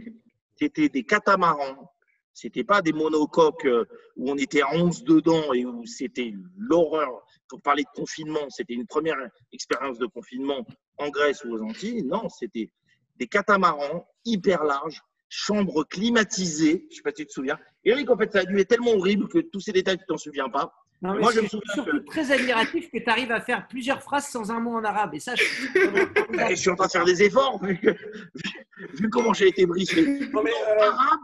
C'était 0.57 0.89
des 0.89 1.05
catamarans. 1.05 1.91
C'était 2.33 2.65
pas 2.65 2.83
des 2.83 2.93
monocoques 2.93 3.65
euh, 3.65 3.85
où 4.17 4.29
on 4.29 4.37
était 4.37 4.61
à 4.61 4.75
11 4.75 5.05
dedans 5.05 5.53
et 5.53 5.65
où 5.65 5.87
c'était 5.87 6.35
l'horreur. 6.57 7.25
Pour 7.49 7.63
parler 7.63 7.85
de 7.85 8.01
confinement, 8.01 8.51
c'était 8.51 8.75
une 8.75 8.87
première 8.87 9.19
expérience 9.53 9.99
de 9.99 10.07
confinement 10.07 10.67
en 10.99 11.11
Grèce 11.11 11.45
ou 11.45 11.55
aux 11.55 11.63
Antilles. 11.63 12.03
Non, 12.03 12.29
c'était 12.29 12.73
des 13.17 13.29
catamarans 13.29 14.09
hyper 14.25 14.65
larges, 14.65 15.01
chambres 15.29 15.85
climatisées. 15.85 16.89
Je 16.91 16.97
sais 16.97 17.03
pas 17.03 17.11
si 17.11 17.23
tu 17.23 17.27
te 17.27 17.33
souviens. 17.33 17.59
Eric, 17.85 18.11
en 18.11 18.17
fait, 18.17 18.33
ça 18.33 18.41
a 18.41 18.45
dû 18.45 18.59
être 18.59 18.69
tellement 18.69 18.93
horrible 18.93 19.29
que 19.29 19.39
tous 19.39 19.61
ces 19.61 19.73
détails, 19.73 19.99
tu 19.99 20.05
t'en 20.07 20.17
souviens 20.17 20.49
pas. 20.49 20.73
Non, 21.03 21.15
mais 21.15 21.21
Moi, 21.21 21.31
je 21.33 21.37
c'est 21.37 21.43
me 21.43 21.49
souviens 21.49 21.75
surtout 21.75 21.91
que- 21.99 22.05
très 22.07 22.31
admiratif 22.33 22.91
que 22.91 22.99
tu 22.99 23.09
arrives 23.11 23.33
à 23.33 23.41
faire 23.41 23.67
plusieurs 23.69 24.03
phrases 24.03 24.29
sans 24.29 24.51
un 24.51 24.61
mot 24.61 24.77
en 24.77 24.85
arabe. 24.85 25.15
Et 25.15 25.21
ça, 25.21 25.35
je 25.35 25.45
formidable. 26.15 26.51
je 26.51 26.55
suis 26.55 26.71
en 26.71 26.77
train 26.77 26.87
de 26.87 26.93
faire 26.93 27.05
des 27.05 27.23
efforts 27.23 27.61
vu, 27.63 29.11
comment 29.11 29.33
j'ai 29.35 29.49
été 29.49 29.67
brisé. 29.67 30.29
Non, 30.33 30.43
mais, 30.43 30.51
euh, 30.53 30.81
Arabe, 30.81 31.21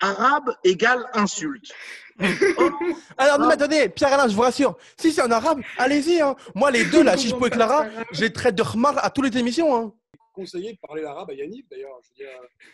arabe 0.00 0.50
égale 0.64 1.04
insulte. 1.12 1.72
Oh, 2.20 2.24
Alors, 3.18 3.38
non, 3.38 3.46
mais 3.48 3.54
attendez, 3.54 3.88
Pierre-Alain, 3.88 4.28
je 4.28 4.34
vous 4.34 4.42
rassure, 4.42 4.76
si 4.96 5.12
c'est 5.12 5.22
en 5.22 5.30
arabe, 5.30 5.60
allez-y. 5.78 6.20
hein. 6.20 6.34
Moi, 6.54 6.70
les 6.70 6.84
deux, 6.84 7.02
là, 7.02 7.16
Chichpo 7.16 7.46
et 7.46 7.50
Clara, 7.50 7.86
je 8.12 8.20
les 8.22 8.32
traite 8.32 8.54
de 8.56 8.62
khmar 8.62 9.04
à 9.04 9.10
toutes 9.10 9.32
les 9.32 9.38
émissions. 9.38 9.74
hein. 9.76 9.92
conseillé 10.32 10.72
de 10.72 10.78
parler 10.78 11.02
l'arabe 11.02 11.30
à 11.30 11.34
Yannick, 11.34 11.66
d'ailleurs. 11.70 12.00
Je 12.02 12.24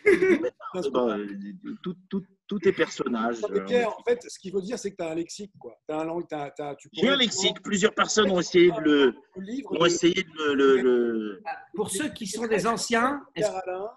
veux 0.07 0.17
dire, 0.17 0.47
euh, 0.97 1.27
tout, 1.83 1.95
tout, 2.09 2.23
tout 2.51 2.67
est 2.67 2.73
personnage. 2.73 3.39
Non, 3.41 3.47
mais 3.49 3.63
Pierre, 3.63 3.97
en 3.97 4.03
fait, 4.03 4.21
ce 4.27 4.37
qu'il 4.37 4.51
faut 4.51 4.59
dire, 4.59 4.77
c'est 4.77 4.91
que 4.91 4.97
tu 4.97 5.03
as 5.03 5.11
un 5.11 5.15
lexique. 5.15 5.53
Quoi. 5.57 5.73
As 5.87 6.01
un 6.01 6.03
langue, 6.03 6.27
t'as- 6.27 6.51
t'as- 6.51 6.75
tu 6.75 6.89
J'ai 6.91 7.07
un 7.07 7.15
lexique. 7.15 7.61
Plusieurs 7.61 7.93
personnes 7.95 8.29
ont 8.29 8.41
essayé 8.41 8.71
de 8.71 8.81
le, 8.81 9.15
livre 9.37 9.71
ont 9.79 9.85
essayé 9.85 10.21
de 10.23 10.51
le, 10.51 10.53
le- 10.53 10.81
le- 10.81 11.43
Pour 11.75 11.89
ceux 11.89 12.09
qui 12.09 12.27
sont 12.27 12.45
des 12.47 12.67
anciens, 12.67 13.21
est-ce- 13.35 13.47
Pierre 13.49 13.61
Alain. 13.65 13.89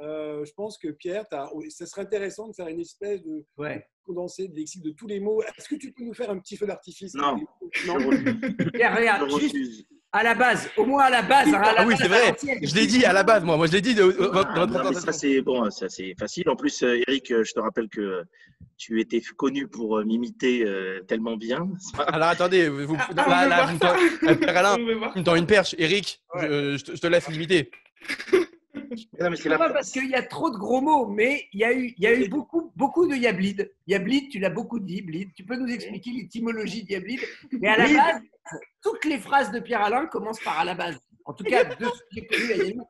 Euh, 0.00 0.44
je 0.44 0.52
pense 0.52 0.76
que 0.76 0.88
Pierre, 0.88 1.24
oui, 1.54 1.70
ça 1.70 1.86
serait 1.86 2.02
intéressant 2.02 2.48
de 2.48 2.54
faire 2.54 2.68
une 2.68 2.80
espèce 2.80 3.22
de 3.22 3.44
ouais. 3.56 3.86
condensé 4.04 4.46
de 4.48 4.54
lexique 4.54 4.82
de 4.82 4.90
tous 4.90 5.06
les 5.06 5.20
mots. 5.20 5.42
Est-ce 5.42 5.68
que 5.70 5.76
tu 5.76 5.90
peux 5.92 6.04
nous 6.04 6.12
faire 6.14 6.28
un 6.30 6.38
petit 6.38 6.56
feu 6.58 6.66
d'artifice 6.66 7.14
Non. 7.14 7.36
Non. 7.86 7.96
Pierre, 8.74 8.92
Je 8.94 8.98
regarde, 8.98 9.30
juste 9.30 9.42
refuse. 9.52 9.86
À 10.16 10.22
la 10.22 10.34
base, 10.34 10.68
au 10.76 10.84
moins 10.84 11.04
à 11.04 11.10
la 11.10 11.22
base. 11.22 11.48
hein, 11.48 11.60
à 11.62 11.72
la 11.74 11.80
Ah 11.82 11.84
oui, 11.86 11.94
c'est 11.98 12.08
vrai. 12.08 12.34
Je 12.62 12.74
l'ai 12.74 12.86
dit 12.86 13.04
à 13.04 13.12
la 13.12 13.22
base, 13.22 13.44
moi. 13.44 13.56
Moi, 13.56 13.66
je 13.66 13.72
l'ai 13.72 13.80
dit 13.80 13.94
de, 13.94 14.02
de- 14.04 14.08
de- 14.12 14.30
Ah, 14.32 14.66
non, 14.66 14.92
ça 14.92 15.12
c'est 15.12 15.40
bon, 15.42 15.70
ça 15.70 15.88
c'est 15.88 16.14
facile. 16.18 16.48
En 16.48 16.56
plus, 16.56 16.82
euh, 16.82 17.00
Eric, 17.06 17.30
euh, 17.30 17.44
je 17.44 17.52
te 17.52 17.60
rappelle 17.60 17.88
que 17.88 18.22
tu 18.78 19.00
étais 19.00 19.20
connu 19.36 19.68
pour 19.68 19.98
euh, 19.98 20.04
m'imiter 20.04 20.64
euh, 20.66 21.00
tellement 21.08 21.36
bien. 21.36 21.68
Alors, 22.08 22.28
attendez, 22.28 22.68
vous, 22.68 22.96
Ah, 23.16 23.46
là, 23.46 23.48
là, 23.48 23.66
me 23.72 24.94
euh, 24.94 25.14
une 25.36 25.46
perche. 25.46 25.74
Eric, 25.78 26.20
Ouais. 26.34 26.42
je, 26.48 26.76
je 26.78 26.84
te, 26.84 26.96
je 26.96 27.00
te 27.00 27.06
laisse 27.06 27.28
limiter. 27.28 27.70
Non, 29.20 29.30
mais 29.30 29.36
c'est 29.36 29.48
la- 29.48 29.58
parce 29.58 29.90
qu'il 29.90 30.08
y 30.08 30.14
a 30.14 30.22
trop 30.22 30.50
de 30.50 30.56
gros 30.56 30.80
mots, 30.80 31.06
mais 31.06 31.46
il 31.52 31.60
y 31.60 31.64
a 31.64 31.72
eu, 31.72 31.94
il 31.96 32.02
y 32.02 32.06
a 32.06 32.14
eu 32.14 32.28
beaucoup, 32.28 32.72
beaucoup 32.76 33.06
de 33.06 33.14
Yablid. 33.14 33.70
Yablid, 33.86 34.30
tu 34.30 34.38
l'as 34.38 34.50
beaucoup 34.50 34.78
dit, 34.78 35.02
Blid. 35.02 35.30
Tu 35.34 35.44
peux 35.44 35.56
nous 35.56 35.68
expliquer 35.72 36.10
l'étymologie 36.12 36.84
de 36.84 36.92
Yablid 36.92 37.20
Mais 37.60 37.68
à 37.68 37.76
la 37.76 37.88
base, 37.88 38.22
toutes 38.82 39.04
les 39.04 39.18
phrases 39.18 39.50
de 39.50 39.60
Pierre 39.60 39.82
Alain 39.82 40.06
commencent 40.06 40.42
par 40.42 40.58
à 40.58 40.64
la 40.64 40.74
base. 40.74 40.98
En 41.24 41.32
tout 41.32 41.44
cas, 41.44 41.64
de 41.64 41.84
ce 41.84 41.90
que 41.90 42.06
j'ai 42.12 42.26
connu 42.26 42.52
à 42.52 42.56
Yaniv. 42.56 42.82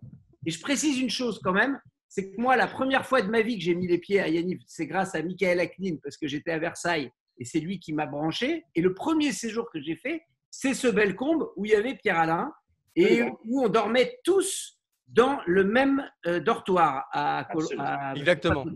Et 0.44 0.50
je 0.50 0.60
précise 0.60 1.00
une 1.00 1.10
chose 1.10 1.40
quand 1.42 1.52
même, 1.52 1.80
c'est 2.08 2.30
que 2.30 2.40
moi, 2.40 2.56
la 2.56 2.66
première 2.66 3.06
fois 3.06 3.20
de 3.22 3.28
ma 3.28 3.42
vie 3.42 3.58
que 3.58 3.64
j'ai 3.64 3.74
mis 3.74 3.86
les 3.86 3.98
pieds 3.98 4.20
à 4.20 4.28
Yaniv, 4.28 4.58
c'est 4.66 4.86
grâce 4.86 5.14
à 5.14 5.22
Michael 5.22 5.60
Aknin, 5.60 5.96
parce 6.02 6.16
que 6.16 6.28
j'étais 6.28 6.52
à 6.52 6.58
Versailles 6.58 7.10
et 7.38 7.44
c'est 7.44 7.60
lui 7.60 7.78
qui 7.80 7.92
m'a 7.92 8.06
branché. 8.06 8.64
Et 8.74 8.80
le 8.80 8.94
premier 8.94 9.32
séjour 9.32 9.70
que 9.70 9.80
j'ai 9.80 9.96
fait, 9.96 10.22
c'est 10.50 10.74
ce 10.74 10.88
Bellecombe 10.88 11.48
où 11.56 11.64
il 11.64 11.72
y 11.72 11.74
avait 11.74 11.94
Pierre 11.96 12.18
Alain 12.18 12.52
et 12.94 13.22
où 13.44 13.62
on 13.62 13.68
dormait 13.68 14.18
tous 14.24 14.75
dans 15.16 15.40
le 15.46 15.64
même 15.64 16.08
euh, 16.26 16.40
dortoir 16.40 17.06
à, 17.10 17.46
à- 17.78 18.14
Exactement. 18.14 18.66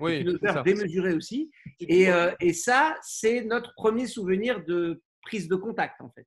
Oui, 0.00 0.18
une 0.20 0.32
c'est 0.40 0.46
ça. 0.46 0.50
odeur 0.52 0.64
démesurée 0.64 1.14
aussi. 1.14 1.50
Et, 1.80 2.10
euh, 2.10 2.32
et 2.40 2.52
ça, 2.54 2.96
c'est 3.02 3.42
notre 3.42 3.74
premier 3.74 4.06
souvenir 4.06 4.64
de 4.64 5.00
prise 5.22 5.48
de 5.48 5.54
contact, 5.56 6.00
en 6.00 6.10
fait. 6.10 6.26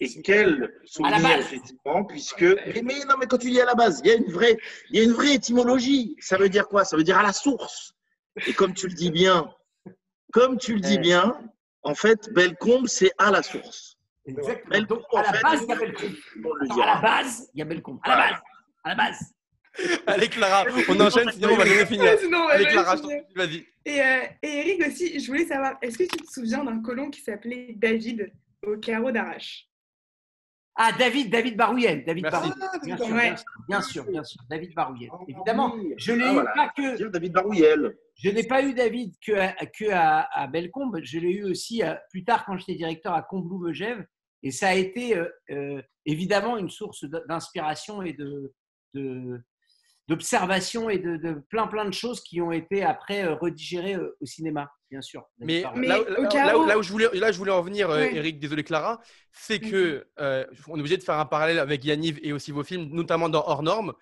Et 0.00 0.22
quel 0.22 0.72
souvenir, 0.84 1.20
base. 1.22 1.40
effectivement, 1.46 2.04
puisque. 2.04 2.42
Mais, 2.42 2.82
mais 2.82 3.04
non, 3.08 3.14
mais 3.20 3.26
quand 3.26 3.38
tu 3.38 3.50
dis 3.50 3.60
à 3.60 3.64
la 3.66 3.74
base, 3.74 4.00
il 4.02 4.08
y 4.08 4.10
a 4.10 4.16
une 4.16 4.30
vraie, 4.32 4.56
il 4.90 4.98
y 4.98 5.00
a 5.00 5.04
une 5.04 5.12
vraie 5.12 5.34
étymologie. 5.34 6.16
Ça 6.18 6.36
veut 6.36 6.48
dire 6.48 6.66
quoi? 6.66 6.84
Ça 6.84 6.96
veut 6.96 7.04
dire 7.04 7.18
à 7.18 7.22
la 7.22 7.32
source. 7.32 7.94
Et 8.48 8.52
comme 8.54 8.74
tu 8.74 8.88
le 8.88 8.94
dis 8.94 9.12
bien, 9.12 9.48
comme 10.32 10.58
tu 10.58 10.74
le 10.74 10.80
dis 10.80 10.98
bien, 10.98 11.38
en 11.82 11.94
fait, 11.94 12.32
Bellecombe, 12.32 12.86
c'est 12.88 13.12
à 13.18 13.30
la 13.30 13.42
source. 13.42 13.96
Exactement. 14.26 14.70
Bellecombe, 14.70 14.98
Donc, 15.12 15.14
à 15.14 15.22
la 15.22 15.32
fait, 15.34 15.42
base, 15.42 15.62
il 15.62 15.68
y 15.68 15.72
a 15.72 15.76
Bellecombe. 15.76 16.14
À 16.82 16.86
la 16.86 17.00
base, 17.00 17.50
il 17.54 17.58
y 17.58 17.62
a 17.62 17.64
Bellecombe. 17.66 18.00
À 18.02 18.08
la 18.08 18.16
base. 18.16 18.40
À 18.84 18.90
la 18.90 18.94
base. 18.94 19.32
Allez, 20.06 20.28
Clara, 20.28 20.64
on 20.88 21.00
enchaîne, 21.00 21.30
sinon 21.32 21.48
on 21.52 21.56
va 21.56 21.66
jamais 21.66 21.86
finir. 21.86 22.04
Ouais, 22.04 22.18
sinon, 22.18 22.46
Allez, 22.48 22.66
Clara, 22.66 22.96
je 22.96 23.02
t'en 23.02 23.08
finir. 23.08 23.24
prie, 23.24 23.34
vas-y. 23.34 23.66
Et, 23.86 24.00
euh, 24.00 24.20
et 24.42 24.48
Eric 24.70 24.86
aussi, 24.86 25.18
je 25.18 25.26
voulais 25.26 25.46
savoir, 25.46 25.76
est-ce 25.82 25.98
que 25.98 26.04
tu 26.04 26.16
te 26.24 26.30
souviens 26.30 26.62
d'un 26.64 26.80
colon 26.80 27.10
qui 27.10 27.20
s'appelait 27.20 27.72
David 27.76 28.30
au 28.64 28.76
carreau 28.76 29.10
d'arrache? 29.10 29.66
Ah, 30.76 30.90
David, 30.98 31.30
David 31.30 31.56
Barouillel. 31.56 32.04
David 32.04 32.22
Merci. 32.24 32.50
Barouillel. 32.50 32.74
Bien 32.84 32.96
sûr, 32.96 33.06
bien 33.06 33.36
sûr, 33.36 33.44
bien 33.68 33.80
sûr, 33.82 34.04
bien 34.04 34.24
sûr. 34.24 34.40
David 34.48 34.74
Barouillel. 34.74 35.10
Ah, 35.12 35.18
Évidemment, 35.28 35.74
oui. 35.76 35.94
je 35.96 36.12
l'ai 36.12 36.24
Ah, 36.24 36.30
eu 36.30 36.34
voilà. 36.34 36.52
pas 36.54 36.68
que. 36.76 37.08
David. 37.08 37.96
Je 38.16 38.28
n'ai 38.30 38.42
pas 38.44 38.62
eu 38.62 38.74
David 38.74 39.14
que 39.24 39.32
à, 39.32 39.52
que 39.66 39.90
à, 39.90 40.20
à 40.32 40.46
Bellecombe, 40.46 41.00
je 41.02 41.18
l'ai 41.18 41.30
eu 41.32 41.44
aussi 41.44 41.82
à- 41.82 42.00
plus 42.10 42.24
tard 42.24 42.44
quand 42.44 42.56
j'étais 42.56 42.74
directeur 42.74 43.12
à 43.14 43.22
Combloux-Megève. 43.22 44.04
Et 44.42 44.50
ça 44.50 44.68
a 44.68 44.74
été 44.74 45.16
euh, 45.16 45.28
euh, 45.50 45.82
évidemment 46.06 46.58
une 46.58 46.70
source 46.70 47.04
d'inspiration 47.28 48.02
et 48.02 48.12
de, 48.12 48.52
de- 48.94 49.40
d'observation 50.08 50.90
et 50.90 50.98
de, 50.98 51.16
de 51.16 51.34
plein 51.48 51.66
plein 51.66 51.84
de 51.86 51.92
choses 51.94 52.22
qui 52.22 52.40
ont 52.40 52.52
été 52.52 52.82
après 52.84 53.24
euh, 53.24 53.34
redigérées 53.34 53.94
euh, 53.96 54.16
au 54.20 54.26
cinéma, 54.26 54.70
bien 54.90 55.00
sûr. 55.00 55.24
Mais, 55.38 55.62
là, 55.62 56.00
où, 56.58 56.64
là 56.66 56.78
où 56.78 56.82
je 56.82 56.90
voulais, 56.92 57.08
là, 57.14 57.32
je 57.32 57.38
voulais 57.38 57.52
en 57.52 57.62
venir, 57.62 57.88
euh, 57.90 58.00
Ouais. 58.00 58.14
Eric, 58.14 58.38
désolé 58.38 58.64
Clara, 58.64 59.00
c'est 59.32 59.60
que 59.60 60.06
euh, 60.20 60.44
on 60.68 60.76
est 60.76 60.80
obligé 60.80 60.96
de 60.98 61.02
faire 61.02 61.18
un 61.18 61.24
parallèle 61.24 61.58
avec 61.58 61.84
Yaniv 61.84 62.18
et 62.22 62.32
aussi 62.32 62.50
vos 62.52 62.62
films, 62.64 62.88
notamment 62.92 63.28
dans 63.28 63.44
Hors 63.46 63.62
Normes. 63.62 63.94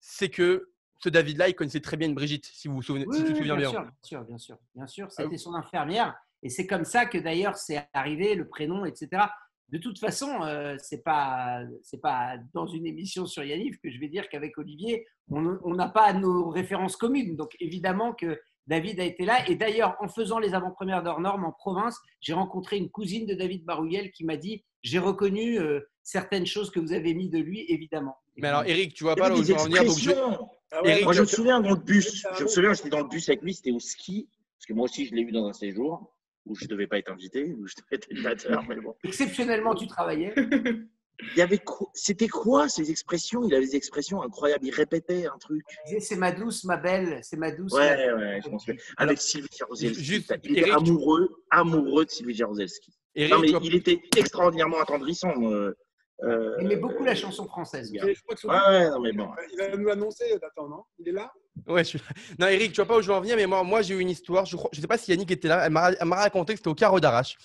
C'est 0.00 0.28
que 0.28 0.70
ce 1.00 1.08
David-là, 1.08 1.48
il 1.48 1.54
connaissait 1.54 1.80
très 1.80 1.96
bien 1.96 2.08
Brigitte, 2.10 2.46
si 2.46 2.68
vous 2.68 2.76
vous 2.76 2.82
souvenez, 2.82 3.06
Oui, 3.06 3.16
si 3.16 3.24
tu 3.24 3.26
te 3.26 3.32
oui, 3.32 3.36
souviens 3.38 3.56
bien. 3.56 3.70
Sûr, 3.70 3.82
bien 3.82 3.90
sûr, 4.02 4.24
bien 4.24 4.38
sûr, 4.38 4.58
bien 4.74 4.86
sûr. 4.86 5.06
Ah 5.06 5.10
C'était 5.10 5.28
oui. 5.30 5.38
son 5.38 5.54
infirmière. 5.54 6.14
Et 6.42 6.50
c'est 6.50 6.66
comme 6.68 6.84
ça 6.84 7.06
que 7.06 7.18
d'ailleurs 7.18 7.56
c'est 7.56 7.88
arrivé, 7.92 8.36
le 8.36 8.48
prénom, 8.48 8.84
etc. 8.84 9.26
De 9.70 9.78
toute 9.78 9.98
façon, 9.98 10.42
euh, 10.42 10.76
c'est 10.78 11.02
pas 11.04 11.60
c'est 11.82 12.00
pas 12.00 12.36
dans 12.54 12.66
une 12.66 12.86
émission 12.86 13.26
sur 13.26 13.44
Yaniv 13.44 13.78
que 13.82 13.90
je 13.90 13.98
vais 14.00 14.08
dire 14.08 14.28
qu'avec 14.30 14.56
Olivier, 14.56 15.06
on 15.30 15.74
n'a 15.74 15.88
pas 15.88 16.12
nos 16.14 16.48
références 16.48 16.96
communes. 16.96 17.36
Donc 17.36 17.54
évidemment 17.60 18.12
que 18.14 18.40
David 18.66 18.98
a 19.00 19.04
été 19.04 19.24
là. 19.24 19.46
Et 19.48 19.54
d'ailleurs, 19.56 19.96
en 20.00 20.08
faisant 20.08 20.38
les 20.38 20.54
avant-premières 20.54 21.02
d'Hors 21.02 21.20
Normes 21.20 21.44
en 21.44 21.52
province, 21.52 21.98
j'ai 22.20 22.32
rencontré 22.34 22.76
une 22.78 22.90
cousine 22.90 23.26
de 23.26 23.34
David 23.34 23.64
Barouillel 23.64 24.10
qui 24.10 24.24
m'a 24.24 24.36
dit 24.36 24.64
j'ai 24.82 24.98
reconnu 24.98 25.58
euh, 25.58 25.80
certaines 26.02 26.46
choses 26.46 26.70
que 26.70 26.80
vous 26.80 26.92
avez 26.92 27.12
mis 27.14 27.28
de 27.28 27.38
lui, 27.38 27.64
évidemment. 27.68 28.16
Mais 28.36 28.48
alors, 28.48 28.64
Eric, 28.64 28.94
tu 28.94 29.04
vois 29.04 29.16
pas 29.16 29.28
là 29.28 29.34
où 29.34 29.42
je 29.42 29.52
veux 29.52 29.58
en 29.58 29.64
venir, 29.64 29.84
donc 29.84 29.98
je- 29.98 30.10
expressions. 30.10 30.48
Ah 30.70 30.80
Eric, 30.84 31.04
Moi, 31.04 31.12
je 31.14 31.20
me 31.22 31.26
souviens 31.26 31.60
dans 31.60 31.70
le 31.70 31.76
bus. 31.76 32.24
Ah, 32.26 32.34
Je 32.36 32.42
me 32.42 32.46
oui. 32.48 32.52
souviens, 32.54 32.72
j'étais 32.74 32.88
dans 32.90 33.00
le 33.00 33.08
bus 33.08 33.28
avec 33.28 33.42
lui, 33.42 33.54
c'était 33.54 33.70
au 33.72 33.80
ski. 33.80 34.28
Parce 34.58 34.66
que 34.66 34.72
moi 34.74 34.84
aussi, 34.84 35.06
je 35.06 35.14
l'ai 35.14 35.22
eu 35.22 35.32
dans 35.32 35.46
un 35.46 35.52
séjour 35.52 36.14
où 36.48 36.54
je 36.54 36.64
ne 36.64 36.68
devais 36.70 36.86
pas 36.86 36.98
être 36.98 37.10
invité, 37.12 37.54
où 37.58 37.66
je 37.66 37.74
devais 37.76 37.96
être 37.96 38.08
animateur. 38.10 38.64
Mais 38.68 38.76
bon. 38.76 38.94
Exceptionnellement, 39.04 39.74
tu 39.74 39.86
travaillais. 39.86 40.32
Il 41.34 41.38
y 41.38 41.42
avait 41.42 41.58
quoi- 41.58 41.90
C'était 41.94 42.28
quoi 42.28 42.68
ces 42.68 42.92
expressions? 42.92 43.42
Il 43.44 43.52
avait 43.52 43.66
des 43.66 43.74
expressions 43.74 44.22
incroyables. 44.22 44.64
Il 44.64 44.70
répétait 44.72 45.26
un 45.26 45.36
truc. 45.38 45.64
Il 45.86 45.88
disait, 45.88 46.00
C'est 46.00 46.16
ma 46.16 46.30
douce, 46.30 46.62
ma 46.62 46.76
belle, 46.76 47.18
c'est 47.24 47.36
ma 47.36 47.50
douce. 47.50 47.72
ma 47.72 47.78
Ouais, 47.80 48.12
ouais, 48.12 48.40
je 48.44 48.48
souviens. 48.50 48.74
Alors, 48.74 48.78
Avec 48.98 49.20
Sylvie 49.20 49.48
Jarozelski. 49.58 50.04
juste, 50.04 50.32
il 50.44 50.52
était 50.58 50.68
Eric, 50.68 50.74
amoureux, 50.74 51.28
amoureux 51.50 52.04
de 52.04 52.10
Sylvie 52.10 52.34
Jarozelski. 52.34 52.92
Eric, 53.16 53.32
Non, 53.32 53.40
mais 53.40 53.50
il 53.66 53.74
était 53.74 54.00
extraordinairement 54.16 54.78
attendrissant. 54.80 55.34
euh, 55.50 55.76
euh, 56.22 56.56
Il 56.58 56.66
aimait 56.66 56.76
beaucoup 56.76 57.04
la 57.04 57.14
chanson 57.14 57.46
française. 57.46 57.90
bien. 57.92 58.06
Et 58.06 58.14
je 58.14 58.22
crois 58.22 58.34
que 58.34 58.40
son- 58.40 58.48
Ouais, 58.48 58.54
ouais, 58.68 58.90
non, 58.90 59.00
mais 59.00 59.12
bon. 59.12 59.28
Il 59.52 59.58
va 59.58 59.76
nous 59.76 59.86
l'annoncer, 59.86 60.24
Nathan, 60.42 60.68
non? 60.68 60.82
Il 60.98 61.08
est 61.08 61.12
là? 61.12 61.32
Ouais, 61.66 61.84
je 61.84 61.88
suis- 61.90 62.00
Non, 62.38 62.48
Eric, 62.48 62.72
tu 62.72 62.76
vois 62.76 62.86
pas 62.86 62.98
où 62.98 63.02
je 63.02 63.08
veux 63.08 63.14
en 63.14 63.20
venir, 63.20 63.36
mais 63.36 63.46
moi, 63.46 63.62
moi 63.62 63.82
j'ai 63.82 63.94
eu 63.94 64.00
une 64.00 64.10
histoire. 64.10 64.46
Je 64.46 64.56
ne 64.56 64.80
sais 64.80 64.86
pas 64.86 64.98
si 64.98 65.10
Yannick 65.10 65.30
était 65.30 65.48
là. 65.48 65.64
Elle 65.66 65.72
m'a 65.72 66.16
raconté 66.16 66.52
que 66.54 66.58
c'était 66.58 66.68
au 66.70 66.74
carreau 66.74 67.00
d'arrache, 67.00 67.36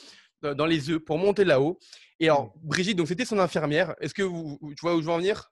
dans 0.41 0.53
dans 0.55 0.65
les 0.65 0.89
œufs, 0.89 0.99
pour 0.99 1.17
monter 1.17 1.43
là-haut. 1.45 1.77
Et 2.19 2.29
alors, 2.29 2.53
Brigitte, 2.63 2.97
donc 2.97 3.07
c'était 3.07 3.25
son 3.25 3.39
infirmière. 3.39 3.95
Est-ce 3.99 4.13
que 4.13 4.23
vous, 4.23 4.59
tu 4.61 4.81
vois 4.81 4.95
où 4.95 5.01
je 5.01 5.05
veux 5.07 5.11
en 5.13 5.17
venir? 5.17 5.49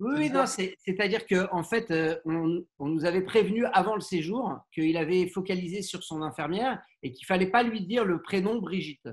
Oui, 0.00 0.12
oui, 0.16 0.30
non, 0.30 0.44
c'est- 0.46 0.74
c'est-à-dire 0.84 1.24
qu'en 1.24 1.46
en 1.52 1.62
fait, 1.62 1.88
euh, 1.92 2.16
on, 2.24 2.64
on 2.80 2.88
nous 2.88 3.04
avait 3.04 3.22
prévenu 3.22 3.64
avant 3.66 3.94
le 3.94 4.00
séjour 4.00 4.58
qu'il 4.74 4.96
avait 4.96 5.28
focalisé 5.28 5.82
sur 5.82 6.02
son 6.02 6.20
infirmière 6.22 6.82
et 7.04 7.12
qu'il 7.12 7.24
fallait 7.26 7.50
pas 7.50 7.62
lui 7.62 7.80
dire 7.86 8.04
le 8.04 8.20
prénom 8.20 8.58
Brigitte, 8.60 9.08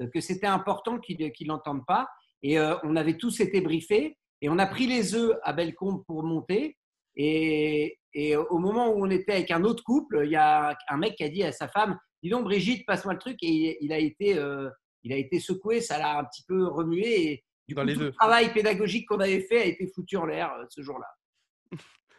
euh, 0.00 0.08
que 0.12 0.20
c'était 0.20 0.48
important 0.48 0.98
qu'il 0.98 1.18
ne 1.20 1.46
l'entende 1.48 1.86
pas. 1.86 2.08
Et 2.44 2.58
euh, 2.58 2.76
on 2.84 2.94
avait 2.94 3.16
tous 3.16 3.40
été 3.40 3.60
briefés 3.60 4.16
et 4.40 4.48
on 4.48 4.58
a 4.58 4.66
pris 4.66 4.86
les 4.86 5.14
œufs 5.14 5.36
à 5.42 5.52
Bellecombe 5.52 6.04
pour 6.06 6.22
monter. 6.22 6.76
Et, 7.16 7.98
et 8.12 8.36
au 8.36 8.58
moment 8.58 8.90
où 8.90 9.04
on 9.04 9.10
était 9.10 9.32
avec 9.32 9.50
un 9.50 9.64
autre 9.64 9.82
couple, 9.82 10.20
il 10.24 10.30
y 10.30 10.36
a 10.36 10.76
un 10.88 10.96
mec 10.98 11.16
qui 11.16 11.24
a 11.24 11.28
dit 11.28 11.42
à 11.42 11.50
sa 11.50 11.68
femme 11.68 11.98
Dis 12.24 12.30
donc, 12.30 12.44
Brigitte, 12.44 12.86
passe-moi 12.86 13.12
le 13.12 13.18
truc. 13.20 13.36
Et 13.42 13.48
il, 13.48 13.76
il 13.82 13.92
a 13.92 13.98
été, 13.98 14.38
euh, 14.38 14.70
il 15.02 15.12
a 15.12 15.16
été 15.16 15.38
secoué, 15.38 15.82
ça 15.82 15.98
l'a 15.98 16.18
un 16.18 16.24
petit 16.24 16.42
peu 16.48 16.66
remué. 16.66 17.32
Et 17.32 17.44
du 17.68 17.74
Dans 17.74 17.82
coup, 17.82 17.88
les 17.88 17.94
tout 17.94 18.00
le 18.00 18.12
travail 18.12 18.52
pédagogique 18.52 19.06
qu'on 19.08 19.20
avait 19.20 19.42
fait 19.42 19.60
a 19.60 19.64
été 19.66 19.86
foutu 19.94 20.16
en 20.16 20.24
l'air 20.24 20.50
euh, 20.52 20.64
ce 20.70 20.80
jour-là. 20.80 21.06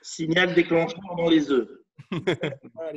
Signal 0.03 0.53
déclencheur 0.53 0.99
dans 1.17 1.29
les 1.29 1.51
œufs. 1.51 1.67
Voilà. 2.73 2.91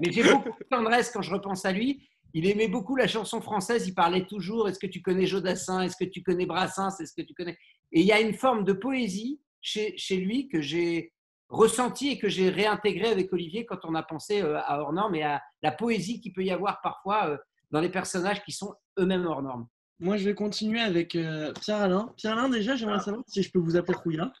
Mais 0.00 0.10
j'ai 0.10 0.24
beaucoup 0.24 0.48
de 0.48 0.66
tendresse 0.68 1.10
quand 1.10 1.22
je 1.22 1.32
repense 1.32 1.64
à 1.64 1.70
lui. 1.70 2.08
Il 2.36 2.46
aimait 2.46 2.68
beaucoup 2.68 2.96
la 2.96 3.06
chanson 3.06 3.40
française. 3.40 3.88
Il 3.88 3.94
parlait 3.94 4.26
toujours 4.26 4.68
Est-ce 4.68 4.78
que 4.78 4.86
tu 4.86 5.00
connais 5.00 5.24
Jodassin 5.24 5.80
Est-ce 5.80 5.96
que 5.96 6.04
tu 6.04 6.22
connais 6.22 6.44
Brassens 6.44 7.00
Est-ce 7.00 7.14
que 7.16 7.22
tu 7.26 7.32
connais? 7.32 7.56
Et 7.92 8.00
il 8.00 8.06
y 8.06 8.12
a 8.12 8.20
une 8.20 8.34
forme 8.34 8.62
de 8.62 8.74
poésie 8.74 9.40
chez, 9.62 9.96
chez 9.96 10.18
lui 10.18 10.46
que 10.48 10.60
j'ai 10.60 11.14
ressenti 11.48 12.10
et 12.10 12.18
que 12.18 12.28
j'ai 12.28 12.50
réintégré 12.50 13.08
avec 13.08 13.32
Olivier 13.32 13.64
quand 13.64 13.78
on 13.84 13.94
a 13.94 14.02
pensé 14.02 14.42
euh, 14.42 14.58
à 14.66 14.80
hors 14.82 14.92
norme 14.92 15.14
et 15.14 15.22
à 15.22 15.40
la 15.62 15.72
poésie 15.72 16.20
qu'il 16.20 16.34
peut 16.34 16.44
y 16.44 16.50
avoir 16.50 16.82
parfois 16.82 17.30
euh, 17.30 17.38
dans 17.70 17.80
les 17.80 17.88
personnages 17.88 18.44
qui 18.44 18.52
sont 18.52 18.74
eux-mêmes 18.98 19.24
hors 19.24 19.42
normes. 19.42 19.66
Moi, 19.98 20.18
je 20.18 20.26
vais 20.26 20.34
continuer 20.34 20.80
avec 20.80 21.16
euh, 21.16 21.54
Pierre-Alain. 21.62 22.12
Pierre-Alain, 22.18 22.50
déjà, 22.50 22.76
j'aimerais 22.76 23.00
savoir 23.00 23.24
si 23.28 23.42
je 23.42 23.50
peux 23.50 23.60
vous 23.60 23.76
appeler 23.76 23.96
Rouillard. 24.04 24.32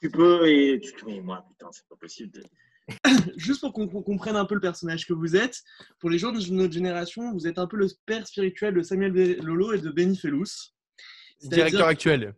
Tu 0.00 0.10
peux 0.12 0.48
et 0.48 0.78
tu 0.80 0.92
mais 1.06 1.20
moi 1.20 1.44
putain 1.48 1.66
c'est 1.72 1.88
pas 1.88 1.96
possible. 1.96 2.30
de- 2.30 2.44
Juste 3.36 3.60
pour 3.60 3.72
qu'on 3.72 3.86
comprenne 3.88 4.36
un 4.36 4.44
peu 4.44 4.54
le 4.54 4.60
personnage 4.60 5.06
que 5.06 5.12
vous 5.12 5.36
êtes. 5.36 5.62
Pour 5.98 6.10
les 6.10 6.18
gens 6.18 6.32
de 6.32 6.40
notre 6.52 6.72
génération, 6.72 7.32
vous 7.32 7.46
êtes 7.46 7.58
un 7.58 7.66
peu 7.66 7.76
le 7.76 7.88
père 8.06 8.26
spirituel 8.26 8.74
de 8.74 8.82
Samuel 8.82 9.12
Lolo 9.42 9.72
et 9.74 9.78
de 9.80 9.90
Benny 9.90 10.16
Fellous. 10.16 10.46
C'est-à-dire- 11.38 11.66
Directeur 11.66 11.86
actuel. 11.86 12.34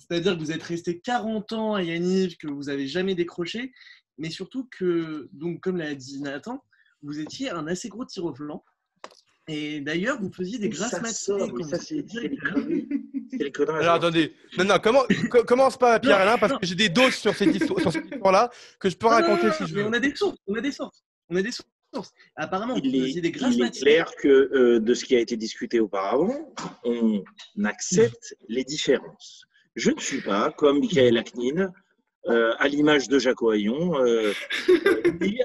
C'est-à-dire 0.00 0.34
que 0.34 0.38
vous 0.40 0.52
êtes 0.52 0.62
resté 0.62 0.98
40 1.00 1.52
ans 1.52 1.74
à 1.74 1.82
Yaniv, 1.82 2.36
que 2.38 2.46
vous 2.48 2.64
n'avez 2.64 2.86
jamais 2.86 3.14
décroché, 3.14 3.72
mais 4.16 4.30
surtout 4.30 4.68
que, 4.70 5.28
donc, 5.32 5.60
comme 5.60 5.76
l'a 5.76 5.94
dit 5.94 6.20
Nathan, 6.22 6.62
vous 7.02 7.18
étiez 7.20 7.50
un 7.50 7.66
assez 7.66 7.88
gros 7.88 8.04
tir 8.04 8.24
au 8.24 8.34
flanc. 8.34 8.64
Et 9.46 9.80
d'ailleurs, 9.82 10.18
vous 10.22 10.32
faisiez 10.32 10.58
des 10.58 10.70
grasses 10.70 10.92
Ça 10.92 11.00
matinées. 11.00 11.38
sort, 11.50 11.66
ça 11.66 11.78
c'est 11.78 12.08
c'est. 12.08 12.08
C'est 12.08 12.28
les 12.28 12.36
conneries. 12.38 12.88
Alors 13.80 13.94
attendez, 13.94 14.32
non, 14.58 14.64
non, 14.64 14.74
comment, 14.82 15.02
co- 15.30 15.44
commence 15.44 15.76
pas 15.76 15.98
Pierre 16.00 16.18
Alain 16.20 16.38
parce 16.38 16.52
que 16.54 16.66
j'ai 16.66 16.74
des 16.74 16.88
doses 16.88 17.14
sur 17.14 17.34
cette 17.34 17.54
histoire, 17.54 17.80
sur 17.80 17.92
cette 17.92 18.06
histoire-là 18.10 18.50
que 18.78 18.88
je 18.90 18.96
peux 18.96 19.06
raconter 19.06 19.46
non, 19.46 19.52
si 19.52 19.66
je 19.66 19.74
mais 19.74 19.82
veux. 19.82 19.88
on 19.88 19.92
a 19.92 19.98
des 20.00 20.14
sources, 20.14 20.38
on 20.46 20.54
a 20.54 20.60
des 20.60 20.72
sources, 20.72 21.02
on 21.30 21.36
a 21.36 21.42
des 21.42 21.50
sources. 21.52 21.68
Apparemment, 22.34 22.74
Il 22.82 22.86
est, 23.16 23.20
des 23.20 23.28
il 23.28 23.70
clair 23.70 24.10
que 24.20 24.28
euh, 24.28 24.80
de 24.80 24.94
ce 24.94 25.04
qui 25.04 25.14
a 25.14 25.20
été 25.20 25.36
discuté 25.36 25.78
auparavant, 25.78 26.52
on 26.84 27.22
accepte 27.64 28.34
les 28.48 28.64
différences. 28.64 29.44
Je 29.76 29.90
ne 29.90 30.00
suis 30.00 30.20
pas 30.20 30.50
comme 30.50 30.80
Michael 30.80 31.16
Aknin, 31.18 31.70
euh, 32.28 32.52
à 32.58 32.66
l'image 32.68 33.08
de 33.08 33.18
Jaco 33.20 33.52
Hayon, 33.52 33.96
euh, 34.00 34.32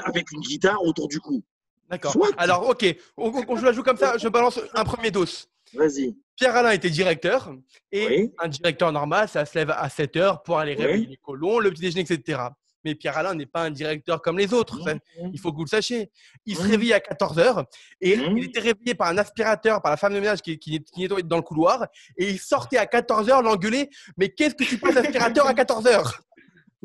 avec 0.05 0.31
une 0.31 0.39
guitare 0.41 0.83
autour 0.83 1.07
du 1.07 1.19
cou. 1.19 1.43
D'accord. 1.89 2.15
Alors 2.37 2.69
ok, 2.69 2.85
on, 3.17 3.31
on- 3.47 3.55
je 3.57 3.65
la 3.65 3.71
joue 3.71 3.83
comme 3.83 3.97
ça, 3.97 4.17
je 4.17 4.27
balance 4.27 4.59
un 4.73 4.83
premier 4.83 5.11
dos. 5.11 5.25
Vas-y. 5.73 6.15
Pierre 6.35 6.55
Alain 6.55 6.71
était 6.71 6.89
directeur 6.89 7.51
et 7.91 8.07
Oui. 8.07 8.31
un 8.39 8.47
directeur 8.47 8.91
normal, 8.91 9.27
ça 9.27 9.45
se 9.45 9.57
lève 9.57 9.71
à 9.71 9.89
7 9.89 10.15
heures 10.17 10.41
pour 10.43 10.57
aller 10.57 10.75
Oui. 10.77 10.83
réveiller 10.85 11.07
les 11.07 11.17
colons, 11.17 11.59
le 11.59 11.69
petit 11.71 11.81
déjeuner, 11.81 12.01
etc. 12.09 12.39
Mais 12.85 12.95
Pierre 12.95 13.17
Alain 13.17 13.35
n'est 13.35 13.45
pas 13.45 13.63
un 13.63 13.71
directeur 13.71 14.21
comme 14.21 14.37
les 14.37 14.53
autres. 14.53 14.81
ça, 14.85 14.93
il 15.33 15.37
faut 15.39 15.51
que 15.51 15.57
vous 15.57 15.65
le 15.65 15.69
sachiez. 15.69 16.09
Il 16.45 16.55
se 16.55 16.63
Mhm. 16.63 16.71
réveillait 16.71 16.93
à 16.93 16.99
14 17.01 17.37
heures 17.37 17.65
et 17.99 18.13
il 18.13 18.43
était 18.45 18.61
réveillé 18.61 18.95
par 18.95 19.09
un 19.09 19.17
aspirateur, 19.17 19.81
par 19.81 19.91
la 19.91 19.97
femme 19.97 20.13
de 20.13 20.19
ménage 20.21 20.41
qui, 20.41 20.57
qui, 20.57 20.81
qui 20.81 21.01
nettoyait 21.01 21.23
dans 21.23 21.35
le 21.35 21.41
couloir 21.43 21.87
et 22.17 22.29
il 22.29 22.39
sortait 22.39 22.77
à 22.77 22.85
14 22.85 23.29
heures 23.29 23.41
l'engueuler. 23.41 23.89
Mais 24.17 24.29
qu'est-ce 24.29 24.55
que 24.55 24.63
tu 24.63 24.77
passes 24.77 24.95
aspirateur 24.95 25.45
à 25.45 25.53
14 25.53 25.85
heures? 25.87 26.21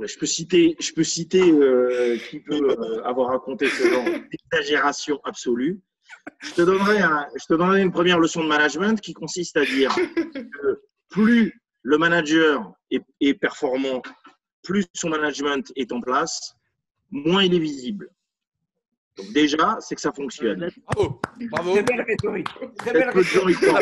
Je 0.02 0.18
peux 0.18 0.26
citer, 0.26 0.74
je 0.80 0.90
peux 0.92 1.04
citer 1.04 1.40
euh, 1.40 2.18
qui 2.28 2.40
peut 2.40 2.58
euh, 2.76 3.04
avoir 3.04 3.28
raconté 3.28 3.68
ce 3.68 3.88
genre 3.88 4.04
d'exagération 4.04 5.20
absolue. 5.22 5.80
Je 6.40 6.52
te 6.54 6.62
donnerai, 6.62 6.98
un- 7.00 7.26
je 7.38 7.44
te 7.46 7.54
donnerai 7.54 7.82
une 7.82 7.92
première 7.92 8.18
leçon 8.18 8.42
de 8.42 8.48
management 8.48 9.00
qui 9.00 9.12
consiste 9.12 9.56
à 9.56 9.64
dire 9.64 9.94
que 9.94 10.80
plus 11.10 11.60
le 11.82 11.98
manager 11.98 12.72
est, 12.90 13.02
est 13.20 13.34
performant, 13.34 14.02
plus 14.62 14.84
son 14.94 15.10
management 15.10 15.70
est 15.76 15.92
en 15.92 16.00
place, 16.00 16.54
moins 17.10 17.44
il 17.44 17.54
est 17.54 17.58
visible. 17.58 18.08
Donc 19.16 19.32
déjà, 19.32 19.76
c'est 19.80 19.94
que 19.94 20.00
ça 20.00 20.12
fonctionne. 20.12 20.70
Bravo, 20.88 21.20
bravo. 21.50 21.72
Très 21.74 21.82
belle 21.84 22.00
rhétorique. 22.02 22.48
Très 22.78 22.92
belle. 22.92 23.08
Applaudissements. 23.10 23.74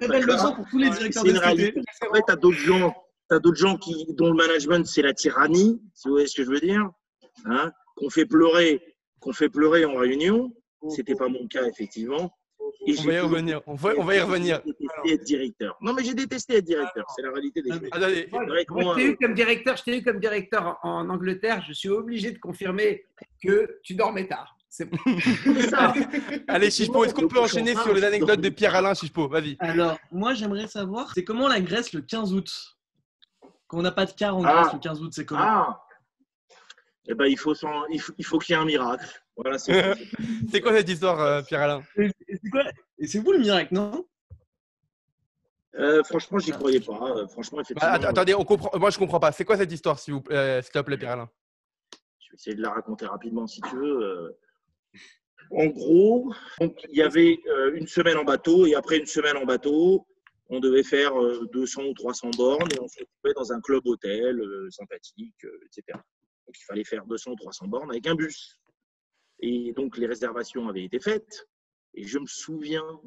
Très 0.00 0.08
belle 0.08 0.24
leçon 0.24 0.54
pour 0.54 0.66
tous 0.68 0.78
les 0.78 0.90
directeurs 0.90 1.24
de 1.24 1.32
réalité. 1.38 1.80
Après, 2.02 2.20
tu 2.24 2.32
as 2.32 2.36
d'autres 2.36 2.56
gens, 2.58 2.94
t'as 3.28 3.40
d'autres 3.40 3.56
gens 3.58 3.76
qui, 3.76 4.06
dont 4.10 4.28
le 4.28 4.36
management, 4.36 4.86
c'est 4.86 5.02
la 5.02 5.12
tyrannie, 5.12 5.82
si 5.94 6.06
vous 6.06 6.14
voyez 6.14 6.28
ce 6.28 6.36
que 6.36 6.44
je 6.44 6.50
veux 6.50 6.60
dire, 6.60 6.88
hein, 7.46 7.72
qu'on 7.96 8.10
fait 8.10 8.26
pleurer, 8.26 8.80
qu'on 9.18 9.32
fait 9.32 9.48
pleurer 9.48 9.84
en 9.84 9.96
réunion. 9.96 10.54
C'était 10.88 11.14
pas 11.14 11.28
mon 11.28 11.46
cas, 11.46 11.64
effectivement. 11.66 12.36
Et 12.86 12.92
On 12.92 13.02
j'ai 13.02 13.08
va 13.08 13.14
y 13.14 13.20
revenir. 13.20 13.60
On 13.66 13.74
va, 13.74 13.90
on 13.98 14.04
va 14.04 14.16
y 14.16 14.20
revenir. 14.20 14.60
détesté 14.64 15.12
être 15.12 15.24
directeur. 15.24 15.76
Non, 15.80 15.92
mais 15.92 16.04
j'ai 16.04 16.14
détesté 16.14 16.56
être 16.56 16.64
directeur. 16.64 17.04
C'est 17.14 17.22
la 17.22 17.30
réalité 17.32 17.62
des 17.62 17.70
choses. 17.70 17.80
je 17.82 18.94
t'ai 18.94 19.04
eu 19.06 19.16
comme 19.16 19.34
directeur, 19.34 19.76
je 19.76 19.82
t'ai 19.82 19.98
eu 19.98 20.02
comme 20.02 20.20
directeur 20.20 20.78
en, 20.82 21.00
en 21.00 21.10
Angleterre. 21.10 21.62
Je 21.66 21.72
suis 21.72 21.88
obligé 21.88 22.30
de 22.32 22.38
confirmer 22.38 23.04
que 23.42 23.78
tu 23.82 23.94
dormais 23.94 24.26
tard. 24.26 24.56
C'est 24.68 24.88
ça. 25.68 25.92
allez, 26.48 26.70
Chichepo, 26.70 27.04
est-ce 27.04 27.12
qu'on 27.14 27.26
peut 27.28 27.40
enchaîner 27.40 27.74
sur 27.74 27.92
les 27.92 28.04
anecdotes 28.04 28.40
de 28.40 28.48
Pierre-Alain 28.50 28.94
Chichepo 28.94 29.26
Vas-y. 29.28 29.56
Alors, 29.58 29.98
moi, 30.12 30.32
j'aimerais 30.34 30.68
savoir, 30.68 31.12
c'est 31.12 31.24
comment 31.24 31.48
la 31.48 31.60
Grèce 31.60 31.92
le 31.92 32.02
15 32.02 32.32
août? 32.34 32.76
Quand 33.66 33.78
on 33.78 33.82
n'a 33.82 33.90
pas 33.90 34.06
de 34.06 34.12
car 34.12 34.36
en 34.36 34.44
Ah. 34.44 34.60
Grèce 34.62 34.72
le 34.74 34.78
15 34.78 35.02
août, 35.02 35.10
c'est 35.12 35.24
comment? 35.24 35.40
Ah 35.42 35.84
Eh 37.08 37.14
ben, 37.14 37.26
il 37.26 37.36
faut, 37.38 37.54
s'en- 37.54 37.86
il 37.90 38.00
faut, 38.00 38.12
il 38.16 38.24
faut 38.24 38.38
qu'il 38.38 38.54
y 38.54 38.58
ait 38.58 38.62
un 38.62 38.64
miracle. 38.64 39.06
Voilà, 39.42 39.58
c'est 39.58 39.72
C'est 40.50 40.60
quoi 40.60 40.72
cette 40.76 40.88
histoire, 40.88 41.20
euh, 41.20 41.42
Pierre-Alain? 41.42 41.82
Et 42.98 43.06
c'est 43.06 43.18
vous 43.18 43.32
le 43.32 43.38
miracle, 43.38 43.72
non? 43.74 44.06
Euh, 45.78 46.02
franchement, 46.04 46.38
j'y 46.38 46.50
croyais 46.50 46.80
pas. 46.80 47.12
Euh, 47.16 47.26
Franchement, 47.28 47.58
Bah, 47.58 47.62
effectivement, 47.62 48.08
Attendez, 48.08 48.34
on 48.34 48.44
comprend. 48.44 48.76
Moi, 48.78 48.90
je 48.90 48.98
comprends 48.98 49.20
pas. 49.20 49.32
C'est 49.32 49.44
quoi 49.44 49.56
cette 49.56 49.72
histoire, 49.72 49.98
s'il 49.98 50.14
vous 50.14 50.20
plaît, 50.20 50.36
euh, 50.36 50.62
s'il 50.62 50.72
te 50.72 50.78
plaît, 50.80 50.98
Pierre-Alain? 50.98 51.30
Je 52.18 52.30
vais 52.30 52.34
essayer 52.34 52.56
de 52.56 52.62
la 52.62 52.70
raconter 52.70 53.06
rapidement 53.06 53.46
si 53.46 53.60
tu 53.62 53.76
veux. 53.76 54.02
Euh, 54.02 54.38
En 55.52 55.66
gros, 55.66 56.32
donc, 56.60 56.76
il 56.90 56.96
y 56.96 57.02
avait 57.02 57.38
euh, 57.48 57.72
une 57.74 57.86
semaine 57.86 58.16
en 58.18 58.24
bateau 58.24 58.66
et 58.66 58.74
après 58.74 58.98
une 58.98 59.06
semaine 59.06 59.36
en 59.36 59.44
bateau, 59.44 60.06
on 60.48 60.60
devait 60.60 60.82
faire 60.84 61.12
euh, 61.20 61.48
200 61.52 61.82
ou 61.84 61.94
300 61.94 62.30
bornes 62.36 62.68
et 62.72 62.80
on 62.80 62.88
se 62.88 62.98
retrouvait 63.00 63.34
dans 63.34 63.52
un 63.52 63.60
club 63.60 63.86
hôtel 63.86 64.40
euh, 64.40 64.68
sympathique, 64.70 65.44
euh, 65.44 65.58
etc. 65.66 65.98
Donc 66.46 66.56
il 66.58 66.64
fallait 66.64 66.84
faire 66.84 67.04
200 67.06 67.30
ou 67.32 67.36
300 67.36 67.66
bornes 67.68 67.90
avec 67.90 68.06
un 68.06 68.14
bus. 68.16 68.59
Et 69.40 69.72
donc 69.72 69.96
les 69.96 70.06
réservations 70.06 70.68
avaient 70.68 70.84
été 70.84 71.00
faites. 71.00 71.48
Et 71.94 72.04
je 72.04 72.18
me 72.18 72.26
souviens, 72.26 73.00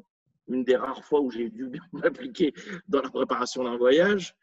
une 0.48 0.64
des 0.64 0.76
rares 0.76 1.04
fois 1.04 1.20
où 1.20 1.30
j'ai 1.30 1.48
dû 1.48 1.70
m'appliquer 1.92 2.52
dans 2.88 3.02
la 3.02 3.10
préparation 3.10 3.64
d'un 3.64 3.76
voyage, 3.76 4.34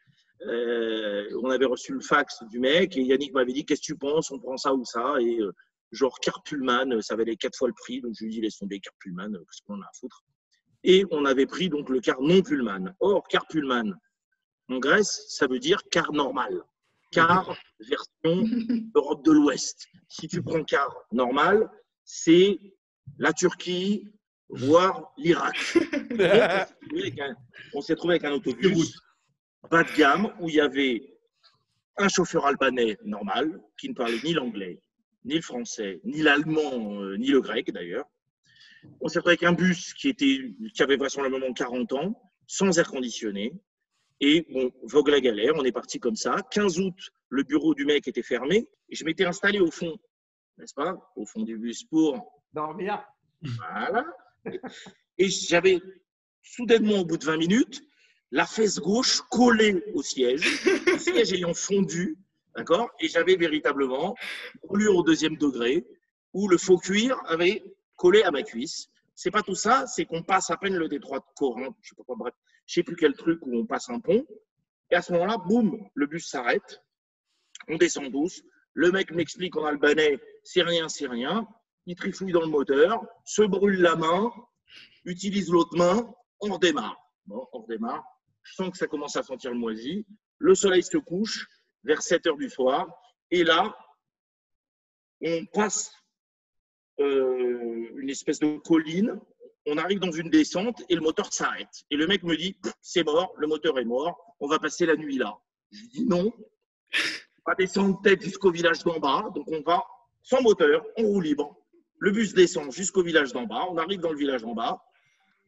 euh, 0.46 1.28
on 1.42 1.50
avait 1.50 1.66
reçu 1.66 1.92
le 1.92 2.00
fax 2.00 2.42
du 2.50 2.58
mec 2.58 2.96
et 2.96 3.02
Yannick 3.02 3.32
m'avait 3.32 3.52
dit 3.52 3.64
Qu'est-ce 3.64 3.82
que 3.82 3.86
tu 3.86 3.96
penses 3.96 4.30
On 4.32 4.38
prend 4.38 4.56
ça 4.56 4.74
ou 4.74 4.84
ça? 4.84 5.14
Et 5.20 5.40
euh, 5.40 5.52
genre, 5.92 6.18
Carpulman, 6.20 7.00
ça 7.00 7.14
valait 7.14 7.36
quatre 7.36 7.56
fois 7.56 7.68
le 7.68 7.74
prix. 7.74 8.00
Donc 8.00 8.14
je 8.18 8.24
lui 8.24 8.32
ai 8.32 8.34
dit 8.34 8.40
Laisse 8.40 8.58
tomber 8.58 8.80
Carpulman, 8.80 9.32
qu'est-ce 9.32 9.62
qu'on 9.64 9.80
a 9.80 9.84
à 9.84 9.90
foutre? 9.98 10.24
Et 10.84 11.04
on 11.10 11.24
avait 11.24 11.46
pris 11.46 11.68
donc 11.68 11.88
le 11.88 12.00
car 12.00 12.20
non 12.20 12.42
Pullman. 12.42 12.94
Or, 13.00 13.26
Carpulman, 13.28 13.94
en 14.68 14.78
Grèce, 14.78 15.26
ça 15.28 15.46
veut 15.46 15.58
dire 15.58 15.80
car 15.90 16.12
normal. 16.12 16.64
Car 17.12 17.56
version 17.80 18.44
Europe 18.94 19.24
de 19.24 19.32
l'Ouest. 19.32 19.86
Si 20.08 20.26
tu 20.26 20.42
prends 20.42 20.64
car 20.64 20.92
normal, 21.12 21.70
c'est 22.04 22.58
la 23.18 23.32
Turquie, 23.32 24.12
voire 24.48 25.12
l'Irak. 25.16 25.56
On 27.74 27.80
s'est 27.80 27.96
trouvé 27.96 28.14
avec 28.14 28.24
un- 28.24 28.32
On 28.32 28.36
autobus 28.36 28.98
bas 29.70 29.84
de 29.84 29.96
gamme 29.96 30.32
où 30.40 30.48
il 30.48 30.56
y 30.56 30.60
avait 30.60 31.02
un 31.96 32.08
chauffeur 32.08 32.46
albanais 32.46 32.98
normal 33.04 33.60
qui 33.78 33.88
ne 33.88 33.94
parlait 33.94 34.18
ni 34.24 34.32
l'anglais, 34.32 34.82
ni 35.24 35.34
le 35.36 35.40
français, 35.42 36.00
ni 36.04 36.22
l'allemand, 36.22 37.00
euh, 37.00 37.16
ni 37.16 37.28
le 37.28 37.40
grec 37.40 37.70
d'ailleurs. 37.72 38.06
On 39.00 39.08
s'est 39.08 39.20
retrouvé 39.20 39.34
avec 39.34 39.44
un 39.44 39.52
bus 39.52 39.94
qui, 39.94 40.08
était, 40.08 40.52
qui 40.74 40.82
avait 40.82 40.96
vraisemblablement 40.96 41.52
40 41.52 41.92
ans, 41.92 42.20
sans 42.46 42.78
air 42.78 42.88
conditionné. 42.88 43.52
Et 44.20 44.46
bon, 44.50 44.70
vogue 44.84 45.08
la 45.08 45.20
galère, 45.20 45.52
on 45.56 45.64
est 45.64 45.72
parti 45.72 45.98
comme 45.98 46.16
ça. 46.16 46.36
15 46.50 46.80
août, 46.80 47.10
le 47.28 47.42
bureau 47.44 47.74
du 47.74 47.84
mec 47.84 48.06
était 48.08 48.22
fermé 48.22 48.68
et 48.88 48.96
je 48.96 49.04
m'étais 49.04 49.24
installé 49.24 49.60
au 49.60 49.70
fond, 49.70 49.96
n'est-ce 50.62 50.74
pas? 50.74 50.96
Au 51.16 51.26
fond 51.26 51.42
du 51.42 51.58
bus 51.58 51.82
pour 51.84 52.40
Dormir. 52.52 53.04
voilà. 53.42 54.06
Et 55.18 55.28
j'avais 55.28 55.80
soudainement, 56.42 57.00
au 57.00 57.04
bout 57.04 57.16
de 57.16 57.24
20 57.24 57.36
minutes, 57.36 57.82
la 58.30 58.46
fesse 58.46 58.78
gauche 58.78 59.20
collée 59.22 59.82
au 59.94 60.02
siège, 60.02 60.64
le 60.86 60.98
siège 60.98 61.32
ayant 61.32 61.52
fondu, 61.52 62.16
d'accord? 62.56 62.90
Et 63.00 63.08
j'avais 63.08 63.36
véritablement 63.36 64.14
brûlure 64.62 64.96
au 64.96 65.02
deuxième 65.02 65.36
degré, 65.36 65.84
où 66.32 66.48
le 66.48 66.58
faux 66.58 66.78
cuir 66.78 67.20
avait 67.26 67.62
collé 67.96 68.22
à 68.22 68.30
ma 68.30 68.42
cuisse. 68.42 68.88
C'est 69.16 69.32
pas 69.32 69.42
tout 69.42 69.56
ça, 69.56 69.86
c'est 69.88 70.04
qu'on 70.04 70.22
passe 70.22 70.50
à 70.50 70.56
peine 70.56 70.76
le 70.76 70.88
détroit 70.88 71.18
de 71.18 71.24
Corinthe, 71.36 71.76
je 71.82 71.90
sais 71.90 72.04
pas 72.06 72.14
bref, 72.16 72.34
je 72.66 72.74
sais 72.74 72.82
plus 72.84 72.96
quel 72.96 73.14
truc 73.14 73.44
où 73.44 73.56
on 73.56 73.66
passe 73.66 73.90
un 73.90 73.98
pont. 73.98 74.24
Et 74.90 74.94
à 74.94 75.02
ce 75.02 75.12
moment-là, 75.12 75.38
boum, 75.38 75.88
le 75.94 76.06
bus 76.06 76.28
s'arrête. 76.28 76.82
On 77.68 77.76
descend 77.76 78.10
douce. 78.10 78.42
Le 78.74 78.90
mec 78.90 79.10
m'explique 79.12 79.56
en 79.56 79.64
albanais, 79.64 80.18
c'est 80.44 80.62
rien, 80.62 80.88
c'est 80.88 81.06
rien 81.06 81.46
il 81.86 81.96
trifouille 81.96 82.32
dans 82.32 82.40
le 82.40 82.48
moteur, 82.48 83.04
se 83.24 83.42
brûle 83.42 83.80
la 83.80 83.96
main, 83.96 84.32
utilise 85.04 85.50
l'autre 85.50 85.76
main, 85.76 86.12
on 86.40 86.54
redémarre. 86.54 86.98
Bon, 87.26 87.46
on 87.52 87.60
redémarre. 87.62 88.04
Je 88.42 88.54
sens 88.54 88.70
que 88.70 88.76
ça 88.76 88.86
commence 88.86 89.16
à 89.16 89.22
sentir 89.22 89.50
le 89.52 89.58
moisi. 89.58 90.06
Le 90.38 90.54
soleil 90.54 90.82
se 90.82 90.98
couche 90.98 91.46
vers 91.84 92.02
7 92.02 92.26
heures 92.26 92.36
du 92.36 92.50
soir. 92.50 92.88
Et 93.30 93.44
là, 93.44 93.76
on 95.20 95.46
passe 95.46 95.92
euh, 97.00 97.88
une 97.96 98.10
espèce 98.10 98.40
de 98.40 98.58
colline. 98.58 99.20
On 99.66 99.78
arrive 99.78 100.00
dans 100.00 100.10
une 100.10 100.30
descente 100.30 100.82
et 100.88 100.96
le 100.96 101.00
moteur 101.00 101.32
s'arrête. 101.32 101.84
Et 101.90 101.96
le 101.96 102.06
mec 102.08 102.24
me 102.24 102.36
dit 102.36 102.56
C'est 102.80 103.04
mort, 103.04 103.32
le 103.38 103.46
moteur 103.46 103.78
est 103.78 103.84
mort, 103.84 104.36
on 104.40 104.48
va 104.48 104.58
passer 104.58 104.86
la 104.86 104.96
nuit 104.96 105.18
là. 105.18 105.38
Je 105.70 105.86
dis 105.86 106.04
Non, 106.04 106.32
on 106.92 107.31
va 107.46 107.54
descendre 107.54 108.00
peut-être 108.00 108.22
jusqu'au 108.22 108.50
village 108.50 108.82
d'en 108.84 108.98
bas. 108.98 109.30
Donc 109.34 109.46
on 109.48 109.60
va 109.62 109.84
sans 110.22 110.40
moteur, 110.42 110.84
en 110.98 111.02
roue 111.02 111.20
libre. 111.20 111.56
Le 111.98 112.10
bus 112.10 112.34
descend 112.34 112.72
jusqu'au 112.72 113.02
village 113.02 113.32
d'en 113.32 113.44
bas. 113.44 113.66
On 113.70 113.76
arrive 113.76 114.00
dans 114.00 114.12
le 114.12 114.18
village 114.18 114.42
d'en 114.42 114.54
bas. 114.54 114.82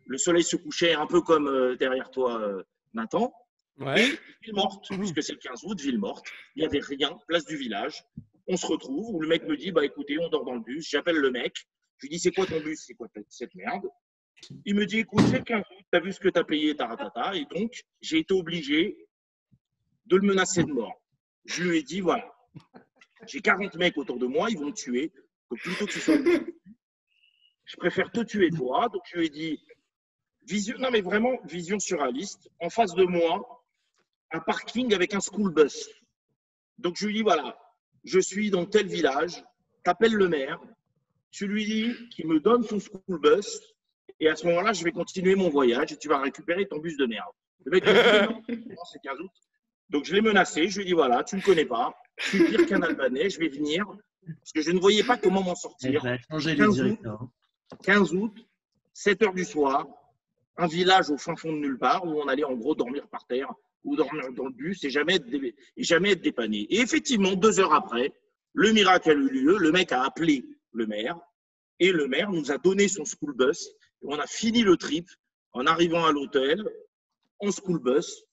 Le 0.06 0.18
soleil 0.18 0.44
se 0.44 0.56
couchait 0.56 0.94
un 0.94 1.06
peu 1.06 1.20
comme 1.20 1.48
euh, 1.48 1.76
derrière 1.76 2.10
toi, 2.10 2.40
euh, 2.40 2.62
Nathan. 2.92 3.32
Ouais. 3.78 4.02
Et 4.02 4.18
ville 4.42 4.54
morte, 4.54 4.86
puisque 4.88 5.22
c'est 5.22 5.32
le 5.32 5.38
15 5.38 5.64
août, 5.64 5.80
ville 5.80 5.98
morte. 5.98 6.26
Il 6.54 6.60
n'y 6.60 6.66
avait 6.66 6.80
rien, 6.80 7.18
place 7.26 7.44
du 7.44 7.56
village. 7.56 8.04
On 8.46 8.56
se 8.56 8.66
retrouve 8.66 9.08
où 9.10 9.20
le 9.20 9.26
mec 9.26 9.44
me 9.44 9.56
dit 9.56 9.72
Bah 9.72 9.84
écoutez, 9.84 10.18
on 10.18 10.28
dort 10.28 10.44
dans 10.44 10.54
le 10.54 10.60
bus. 10.60 10.88
J'appelle 10.88 11.16
le 11.16 11.30
mec. 11.30 11.54
Je 11.98 12.06
lui 12.06 12.10
dis 12.10 12.18
C'est 12.18 12.32
quoi 12.32 12.46
ton 12.46 12.60
bus? 12.60 12.84
C'est 12.86 12.94
quoi 12.94 13.08
cette 13.28 13.54
merde? 13.54 13.88
Il 14.64 14.74
me 14.74 14.84
dit 14.84 14.98
Écoute, 14.98 15.24
c'est 15.30 15.38
le 15.38 15.44
15 15.44 15.60
août, 15.60 15.84
t'as 15.90 16.00
vu 16.00 16.12
ce 16.12 16.20
que 16.20 16.28
t'as 16.28 16.44
payé, 16.44 16.76
taratata. 16.76 17.34
Et 17.34 17.46
donc, 17.46 17.84
j'ai 18.00 18.18
été 18.18 18.34
obligé 18.34 19.08
de 20.06 20.16
le 20.16 20.22
menacer 20.22 20.62
de 20.62 20.72
mort. 20.72 21.00
Je 21.44 21.62
lui 21.62 21.78
ai 21.78 21.82
dit 21.82 22.00
Voilà, 22.00 22.34
j'ai 23.26 23.40
40 23.40 23.74
mecs 23.76 23.96
autour 23.96 24.18
de 24.18 24.26
moi, 24.26 24.50
ils 24.50 24.58
vont 24.58 24.66
me 24.66 24.72
tuer. 24.72 25.12
Donc 25.50 25.60
plutôt 25.60 25.86
que 25.86 25.92
tu 25.92 26.00
sois. 26.00 26.16
Je 27.66 27.76
préfère 27.76 28.10
te 28.10 28.20
tuer 28.20 28.50
toi. 28.50 28.88
Donc 28.92 29.02
je 29.10 29.18
lui 29.18 29.26
ai 29.26 29.30
dit 29.30 29.64
vision, 30.46 30.76
non 30.78 30.90
mais 30.90 31.00
vraiment 31.00 31.38
vision 31.44 31.78
surréaliste. 31.78 32.50
En 32.60 32.68
face 32.68 32.94
de 32.94 33.04
moi, 33.04 33.64
un 34.32 34.40
parking 34.40 34.92
avec 34.94 35.14
un 35.14 35.20
school 35.20 35.52
bus. 35.52 35.88
Donc 36.78 36.96
je 36.96 37.06
lui 37.06 37.14
dis 37.14 37.22
voilà, 37.22 37.56
je 38.04 38.20
suis 38.20 38.50
dans 38.50 38.66
tel 38.66 38.86
village. 38.86 39.42
T'appelles 39.82 40.14
le 40.14 40.28
maire. 40.28 40.60
Tu 41.30 41.46
lui 41.46 41.64
dis 41.64 42.08
qu'il 42.10 42.26
me 42.26 42.38
donne 42.38 42.64
son 42.64 42.78
school 42.78 43.20
bus. 43.20 43.60
Et 44.20 44.28
à 44.28 44.36
ce 44.36 44.46
moment-là, 44.46 44.72
je 44.72 44.84
vais 44.84 44.92
continuer 44.92 45.34
mon 45.34 45.48
voyage 45.48 45.92
et 45.92 45.96
tu 45.96 46.08
vas 46.08 46.18
récupérer 46.18 46.66
ton 46.66 46.78
bus 46.78 46.96
de 46.96 47.06
merde. 47.06 47.32
Le 47.64 47.70
mec 47.72 47.84
c'est 48.92 49.00
15 49.02 49.20
août. 49.20 49.30
Donc 49.90 50.04
je 50.04 50.14
l'ai 50.14 50.20
menacé. 50.20 50.68
Je 50.68 50.76
lui 50.76 50.82
ai 50.82 50.86
dit 50.86 50.92
voilà, 50.92 51.24
tu 51.24 51.36
ne 51.36 51.40
me 51.40 51.44
connais 51.44 51.64
pas. 51.66 51.94
Je 52.18 52.28
suis 52.28 52.44
pire 52.44 52.66
qu'un 52.66 52.82
Albanais. 52.82 53.30
Je 53.30 53.38
vais 53.38 53.48
venir 53.48 53.86
parce 54.26 54.52
que 54.52 54.62
je 54.62 54.70
ne 54.70 54.80
voyais 54.80 55.02
pas 55.04 55.16
comment 55.18 55.42
m'en 55.42 55.50
Elle 55.52 55.56
sortir. 55.56 56.02
va 56.02 56.16
changer 56.30 56.52
les 56.52 56.56
15 56.58 56.68
août. 56.68 56.84
directeurs. 56.84 57.22
hein. 57.22 57.30
15 57.82 58.12
août, 58.14 58.36
7 58.94 59.22
heures 59.22 59.34
du 59.34 59.44
soir, 59.44 59.86
un 60.56 60.66
village 60.66 61.10
au 61.10 61.18
fin 61.18 61.34
fond 61.36 61.52
de 61.52 61.58
nulle 61.58 61.78
part 61.78 62.04
où 62.06 62.20
on 62.20 62.28
allait 62.28 62.44
en 62.44 62.54
gros 62.54 62.74
dormir 62.74 63.06
par 63.08 63.26
terre 63.26 63.52
ou 63.82 63.96
dormir 63.96 64.32
dans 64.32 64.46
le 64.46 64.52
bus 64.52 64.82
et 64.84 64.90
jamais 64.90 65.16
être, 65.16 65.26
dé- 65.28 65.54
et 65.76 65.82
jamais 65.82 66.12
être 66.12 66.22
dépanné. 66.22 66.60
Et 66.70 66.80
effectivement, 66.80 67.32
deux 67.34 67.60
heures 67.60 67.74
après, 67.74 68.12
le 68.54 68.72
miracle 68.72 69.10
a 69.10 69.14
eu 69.14 69.28
lieu. 69.28 69.58
Le 69.58 69.72
mec 69.72 69.92
a 69.92 70.04
appelé 70.04 70.44
le 70.72 70.86
maire 70.86 71.18
et 71.80 71.90
le 71.92 72.06
maire 72.06 72.30
nous 72.30 72.50
a 72.52 72.56
donné 72.58 72.88
son 72.88 73.04
school 73.04 73.34
bus. 73.34 73.66
Et 74.02 74.06
on 74.06 74.18
a 74.18 74.26
fini 74.26 74.62
le 74.62 74.76
trip 74.76 75.08
en 75.52 75.66
arrivant 75.66 76.06
à 76.06 76.12
l'hôtel 76.12 76.64
en 77.40 77.50
school 77.50 77.80
bus. 77.80 78.24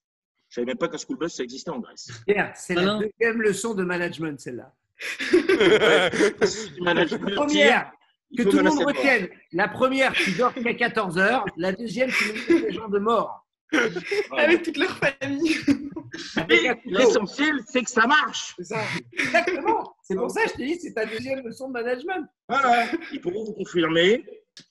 Je 0.52 0.56
savais 0.56 0.66
même 0.66 0.78
pas 0.78 0.90
qu'un 0.90 0.98
school 0.98 1.18
bus 1.18 1.34
ça 1.34 1.44
existait 1.44 1.72
en 1.72 1.80
Grèce. 1.80 2.12
Pierre, 2.28 2.52
c'est 2.56 2.76
la 2.76 2.82
Alain. 2.82 3.00
deuxième 3.00 3.42
leçon 3.42 3.74
de 3.74 3.84
management, 3.86 4.38
celle-là. 4.40 4.74
Management, 6.82 7.36
Première, 7.36 7.92
Que 8.38 8.44
tout 8.44 8.58
le 8.58 8.64
monde 8.64 8.76
mort. 8.76 8.88
retienne. 8.88 9.30
La 9.54 9.68
première, 9.70 10.12
tu 10.14 10.32
dors 10.34 10.54
qu'à 10.54 10.62
14h. 10.74 11.46
La 11.58 11.72
deuxième, 11.72 12.10
tu 12.12 12.34
menaces 12.34 12.50
les 12.64 12.72
gens 12.74 12.90
de 12.90 13.00
mort. 13.00 13.48
Avec 14.38 14.64
toute 14.64 14.76
leur 14.78 14.92
famille. 14.98 15.56
L'essentiel, 16.86 17.62
c'est 17.66 17.84
que 17.84 17.90
ça 17.90 18.06
marche. 18.06 18.54
C'est 18.58 18.66
ça. 18.66 18.82
Exactement. 19.14 19.96
C'est 20.04 20.16
pour 20.16 20.30
ça 20.30 20.44
que 20.44 20.50
je 20.50 20.54
te 20.56 20.62
dis, 20.64 20.80
c'est 20.82 20.94
ta 20.94 21.06
deuxième 21.06 21.46
leçon 21.48 21.70
de 21.70 21.74
management. 21.74 22.28
Voilà. 22.50 22.88
Ils 23.14 23.22
pourront 23.22 23.46
vous 23.46 23.54
confirmer. 23.54 24.26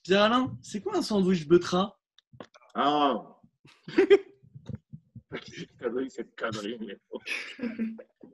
Pierre-Alain, 0.04 0.52
c'est 0.62 0.80
quoi 0.82 0.96
un 0.98 1.02
sandwich 1.02 1.48
betra 1.48 1.98
Ah. 2.74 3.24
Connerie, 5.78 6.10
cette 6.10 6.34
connerie. 6.36 6.78
mais. 6.80 6.98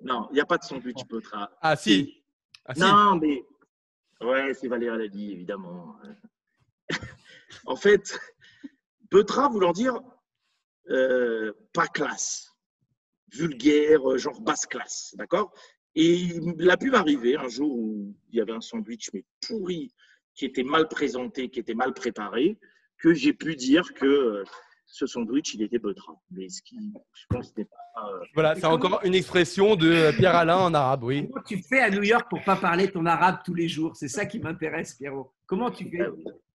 Non, 0.03 0.29
il 0.31 0.35
n'y 0.35 0.41
a 0.41 0.47
pas 0.47 0.59
de 0.59 0.65
sandwich 0.65 1.05
Petra. 1.09 1.51
Ah 1.61 1.77
si. 1.77 2.23
Ah, 2.65 2.75
si. 2.75 2.81
Non, 2.81 3.17
mais. 3.17 3.45
Ouais, 4.21 4.55
c'est 4.55 4.69
Valérie 4.69 4.99
l'a 4.99 5.09
dit, 5.09 5.33
évidemment. 5.33 5.97
en 7.67 7.77
fait, 7.77 8.19
Petra 9.11 9.49
voulant 9.49 9.73
dire 9.73 10.01
euh, 10.89 11.53
pas 11.73 11.87
classe, 11.87 12.55
vulgaire, 13.33 14.11
euh, 14.11 14.19
genre 14.19 14.41
basse 14.41 14.67
classe, 14.67 15.15
d'accord? 15.19 15.53
Et 15.95 16.15
il 16.15 16.71
a 16.71 16.77
pu 16.77 16.91
m'arriver 16.91 17.37
un 17.37 17.49
jour 17.49 17.73
où 17.73 18.15
il 18.31 18.37
y 18.37 18.41
avait 18.41 18.53
un 18.53 18.61
sandwich 18.61 19.11
mais 19.13 19.25
pourri, 19.47 19.93
qui 20.35 20.45
était 20.45 20.63
mal 20.63 20.89
présenté, 20.89 21.49
qui 21.49 21.59
était 21.59 21.75
mal 21.75 21.95
préparé, 21.95 22.59
que 22.99 23.15
j'ai 23.15 23.33
pu 23.33 23.57
dire 23.57 23.95
que 23.95 24.07
euh, 24.07 24.45
ce 24.87 25.07
sandwich, 25.07 25.55
il 25.55 25.63
était 25.63 25.79
Petra. 25.79 26.15
Mais 26.31 26.49
ce 26.49 26.63
qui, 26.63 26.79
je 27.13 27.25
pense, 27.29 27.55
n'est 27.57 27.65
pas. 27.65 27.77
euh, 28.09 28.25
Voilà, 28.35 28.55
c'est 28.55 28.65
encore 28.67 29.01
une 29.05 29.15
expression 29.15 29.77
de 29.77 29.91
euh, 29.91 30.13
Pierre 30.13 30.35
Alain 30.37 30.57
en 30.59 30.73
arabe, 30.75 31.03
oui. 31.05 31.29
Comment 31.29 31.45
tu 31.45 31.63
fais 31.63 31.81
à 31.81 31.91
New 31.91 32.03
York 32.03 32.27
pour 32.31 32.43
pas 32.45 32.57
parler 32.57 32.89
ton 32.91 33.05
arabe 33.07 33.39
tous 33.45 33.55
les 33.55 33.69
jours? 33.69 33.97
C'est 33.97 34.09
ça 34.09 34.25
qui 34.27 34.39
m'intéresse, 34.39 34.95
Pierrot. 34.95 35.33
Comment 35.47 35.71
tu 35.71 35.85
fais? 35.91 36.07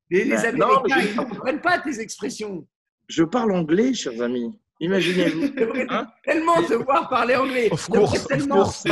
Les, 0.09 0.23
les 0.25 0.35
Ben, 0.35 0.55
non, 0.57 0.67
Américains, 0.77 0.99
je- 1.01 1.07
ils 1.07 1.15
ne 1.17 1.23
comprennent 1.23 1.61
pas 1.61 1.79
tes 1.79 1.99
expressions. 1.99 2.65
Je 3.07 3.23
parle 3.23 3.51
anglais, 3.51 3.93
chers 3.93 4.21
amis. 4.21 4.57
Imaginez-vous. 4.79 5.41
Hein? 5.89 6.07
tellement 6.23 6.55
te 6.63 6.73
voir 6.73 7.07
parler 7.09 7.35
anglais. 7.35 7.69
Of 7.71 7.87
course, 7.89 8.15
of 8.21 8.27
tellement. 8.27 8.55
course. 8.63 8.83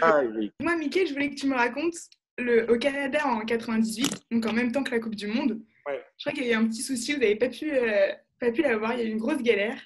Ah, 0.00 0.22
Eric. 0.24 0.52
Moi, 0.60 0.76
Mickaël, 0.76 1.08
je 1.08 1.12
voulais 1.12 1.30
que 1.30 1.34
tu 1.34 1.46
me 1.46 1.54
racontes 1.54 1.94
le, 2.38 2.70
au 2.72 2.78
Canada 2.78 3.18
en 3.26 3.40
98, 3.40 4.22
donc 4.30 4.46
en 4.46 4.52
même 4.52 4.72
temps 4.72 4.82
que 4.82 4.90
la 4.92 5.00
Coupe 5.00 5.14
du 5.14 5.26
Monde. 5.26 5.60
Ouais. 5.86 6.00
Je 6.18 6.24
crois 6.24 6.32
qu'il 6.32 6.44
y 6.46 6.50
a 6.50 6.52
eu 6.52 6.56
un 6.62 6.66
petit 6.68 6.82
souci, 6.82 7.12
vous 7.14 7.20
n'avez 7.20 7.36
pas 7.36 7.48
pu, 7.48 7.70
euh, 7.72 8.12
pas 8.38 8.50
pu 8.52 8.62
l'avoir, 8.62 8.94
il 8.94 8.98
y 9.00 9.02
a 9.02 9.04
eu 9.06 9.10
une 9.10 9.18
grosse 9.18 9.42
galère. 9.42 9.78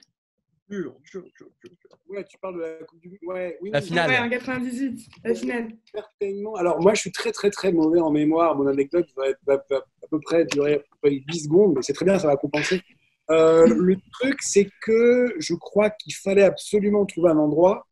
Dur, 0.69 0.97
dur, 1.11 1.23
dur, 1.39 1.49
dur, 1.63 1.71
dur. 1.81 1.99
Ouais, 2.09 2.25
tu 2.25 2.37
parles 2.39 2.57
de 2.57 2.61
la 2.61 2.85
Coupe 2.85 3.01
du 3.01 3.09
Monde. 3.09 3.19
Ouais, 3.23 3.57
oui, 3.61 3.71
La 3.71 3.81
finale. 3.81 4.11
Ouais, 4.11 4.19
en 4.19 4.29
98, 4.29 5.09
la 5.25 5.35
finale. 5.35 5.69
certainement. 5.93 6.57
Alors, 6.57 6.81
moi, 6.81 6.93
je 6.95 7.01
suis 7.03 7.13
très, 7.13 7.31
très, 7.31 7.51
très 7.51 7.71
mauvais 7.73 8.01
en 8.01 8.11
mémoire. 8.11 8.57
Mon 8.57 8.67
anecdote 8.67 9.07
va, 9.17 9.29
être- 9.29 9.39
va- 9.47 9.65
va 9.71 9.77
à 9.77 10.07
peu 10.11 10.19
près 10.21 10.45
durer 10.45 10.75
à 10.75 10.79
peu 10.79 10.85
près 11.03 11.11
10 11.29 11.45
secondes, 11.45 11.75
mais 11.77 11.83
c'est 11.83 11.93
très 11.93 12.05
bien, 12.05 12.19
ça 12.19 12.27
va 12.27 12.37
compenser. 12.37 12.83
Euh, 13.31 13.67
le 13.67 13.97
truc, 14.13 14.43
c'est 14.43 14.69
que 14.83 15.35
je 15.39 15.55
crois 15.55 15.91
qu'il 15.91 16.15
fallait 16.15 16.43
absolument 16.45 17.07
trouver 17.07 17.31
un 17.31 17.39
endroit 17.39 17.87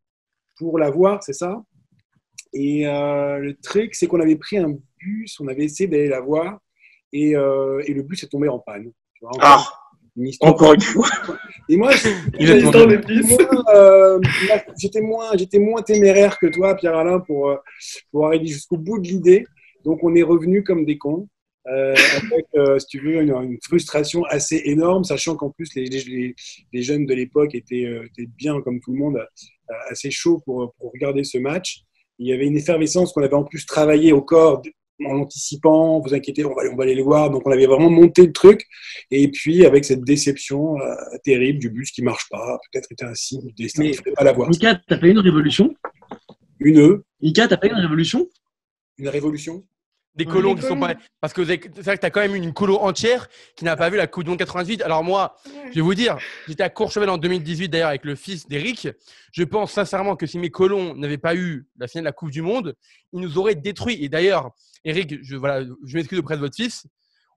pour 0.59 0.79
la 0.79 0.91
voir, 0.91 1.23
c'est 1.23 1.33
ça? 1.33 1.63
Et 2.53 2.87
euh, 2.89 3.39
le 3.39 3.55
truc, 3.57 3.95
c'est 3.95 4.07
qu'on 4.07 4.21
avait 4.21 4.37
pris 4.37 4.59
un 4.59 4.75
bus, 4.99 5.39
on 5.41 5.49
avait 5.49 5.65
essayé 5.65 5.89
d'aller 5.89 6.09
la 6.09 6.21
voir, 6.21 6.61
et, 7.15 7.35
euh, 7.37 7.81
et 7.87 7.95
le 7.95 8.03
bus 8.03 8.23
est 8.25 8.29
tombé 8.29 8.49
en 8.49 8.59
panne. 8.59 8.91
Tu 9.15 9.25
vois, 9.25 9.31
Ah, 9.41 9.65
une 10.17 10.27
histoire. 10.29 10.53
encore 10.53 10.75
une 10.75 10.81
fois. 10.81 11.09
Et 11.71 11.77
moi, 11.79 11.93
est 11.95 11.97
j'étais 12.39 12.61
moins, 15.01 15.33
euh, 15.33 15.37
j'étais 15.39 15.59
moins, 15.59 15.81
téméraire 15.83 16.39
que 16.39 16.47
toi, 16.47 16.75
Pierre-Alain, 16.75 17.21
pour, 17.21 17.49
euh, 17.49 17.57
pour 18.11 18.27
arriver 18.27 18.47
jusqu'au 18.47 18.77
bout 18.77 18.99
de 18.99 19.07
l'idée. 19.09 19.47
Donc, 19.85 20.01
on 20.03 20.15
est 20.15 20.23
revenu 20.23 20.63
comme 20.63 20.85
des 20.85 20.99
cons, 20.99 21.27
euh, 21.69 21.95
avec, 22.17 22.45
euh, 22.57 22.79
si 22.79 22.87
tu 22.89 23.01
veux, 23.01 23.23
une, 23.23 23.31
une 23.31 23.59
frustration 23.63 24.25
assez 24.25 24.61
énorme, 24.67 25.05
sachant 25.05 25.37
qu'en 25.37 25.51
plus, 25.51 25.75
les, 25.75 25.87
les, 25.87 26.35
les 26.73 26.83
jeunes 26.83 27.07
de 27.07 27.15
l'époque 27.15 27.55
étaient, 27.55 27.87
euh, 27.87 28.05
étaient 28.05 28.29
bien, 28.37 28.61
comme 28.61 28.81
tout 28.81 28.93
le 28.93 28.99
monde, 28.99 29.17
euh, 29.17 29.75
assez 29.91 30.11
chauds 30.11 30.43
pour, 30.45 30.75
pour 30.79 30.93
regarder 30.93 31.25
ce 31.25 31.39
match. 31.39 31.81
Il 32.19 32.29
y 32.29 32.33
avait 32.35 32.47
une 32.47 32.57
effervescence 32.59 33.13
qu'on 33.13 33.23
avait 33.23 33.35
en 33.35 33.45
plus 33.45 33.65
travaillé 33.65 34.13
au 34.13 34.21
corps 34.21 34.61
en 35.05 35.15
l'anticipant, 35.15 36.01
vous 36.01 36.15
inquiétez, 36.15 36.45
on 36.45 36.55
va, 36.55 36.63
on 36.73 36.77
va 36.77 36.85
aller 36.85 36.95
le 36.95 37.03
voir. 37.03 37.31
Donc, 37.31 37.47
on 37.47 37.51
avait 37.51 37.67
vraiment 37.67 37.91
monté 37.91 38.27
le 38.27 38.33
truc. 38.33 38.67
Et 39.11 39.29
puis, 39.29 39.65
avec 39.65 39.85
cette 39.85 40.03
déception 40.03 40.79
euh, 40.81 40.95
terrible 41.25 41.59
du 41.59 41.71
bus 41.71 41.91
qui 41.91 42.03
marche 42.03 42.29
pas, 42.31 42.59
peut-être 42.71 42.91
était 42.93 43.05
un 43.05 43.15
signe 43.15 43.47
du 43.47 43.65
destin, 43.65 43.85
il 43.85 43.91
ne 43.91 43.97
fallait 43.97 44.15
pas 44.15 44.25
l'avoir. 44.25 44.49
Mika, 44.49 44.81
t'as 44.87 44.99
pas 44.99 45.07
eu 45.07 45.11
une 45.11 45.19
révolution? 45.19 45.75
Une 46.61 46.81
E, 46.81 47.05
Mika, 47.21 47.49
t'as 47.49 47.57
pas 47.57 47.67
eu 47.67 47.71
une 47.71 47.81
révolution? 47.81 48.29
Une 48.99 49.09
révolution? 49.09 49.65
Des 50.15 50.27
colons 50.27 50.55
Des 50.55 50.61
qui 50.61 50.69
sont 50.69 50.79
pas. 50.79 50.95
Parce 51.21 51.33
que 51.33 51.43
avez- 51.43 51.61
c'est 51.75 51.83
vrai 51.83 51.97
que 51.97 52.01
tu 52.01 52.07
as 52.07 52.11
quand 52.11 52.21
même 52.21 52.37
une 52.37 52.53
colo 52.53 52.79
entière 52.79 53.29
qui 53.57 53.65
n'a 53.65 53.77
pas 53.77 53.91
vu 53.91 53.97
la 53.97 54.07
Coupe 54.07 54.23
du 54.25 54.31
Monde 54.31 54.39
98. 54.39 54.81
Alors, 54.83 55.03
moi, 55.03 55.37
je 55.71 55.75
vais 55.75 55.81
vous 55.81 55.95
dire, 55.95 56.19
j'étais 56.47 56.63
à 56.63 56.71
Courchevel 56.71 57.09
en 57.11 57.19
2018 57.19 57.69
d'ailleurs 57.69 57.89
avec 57.89 58.05
le 58.05 58.15
fils 58.15 58.47
d'Eric. 58.47 58.89
Je 59.33 59.43
pense 59.43 59.73
sincèrement 59.73 60.15
que 60.15 60.27
si 60.27 60.39
mes 60.39 60.51
colons 60.51 60.95
n'avaient 60.95 61.19
pas 61.19 61.35
eu 61.35 61.67
la 61.79 61.89
finale 61.89 62.05
de 62.05 62.09
la 62.09 62.13
Coupe 62.13 62.31
du 62.31 62.43
Monde, 62.43 62.77
ils 63.13 63.21
nous 63.21 63.39
auraient 63.39 63.57
détruits. 63.57 64.05
Et 64.05 64.09
d'ailleurs, 64.09 64.53
Eric, 64.85 65.19
je, 65.23 65.35
voilà, 65.35 65.65
je 65.85 65.97
m'excuse 65.97 66.21
auprès 66.21 66.37
de 66.37 66.41
votre 66.41 66.55
fils. 66.55 66.87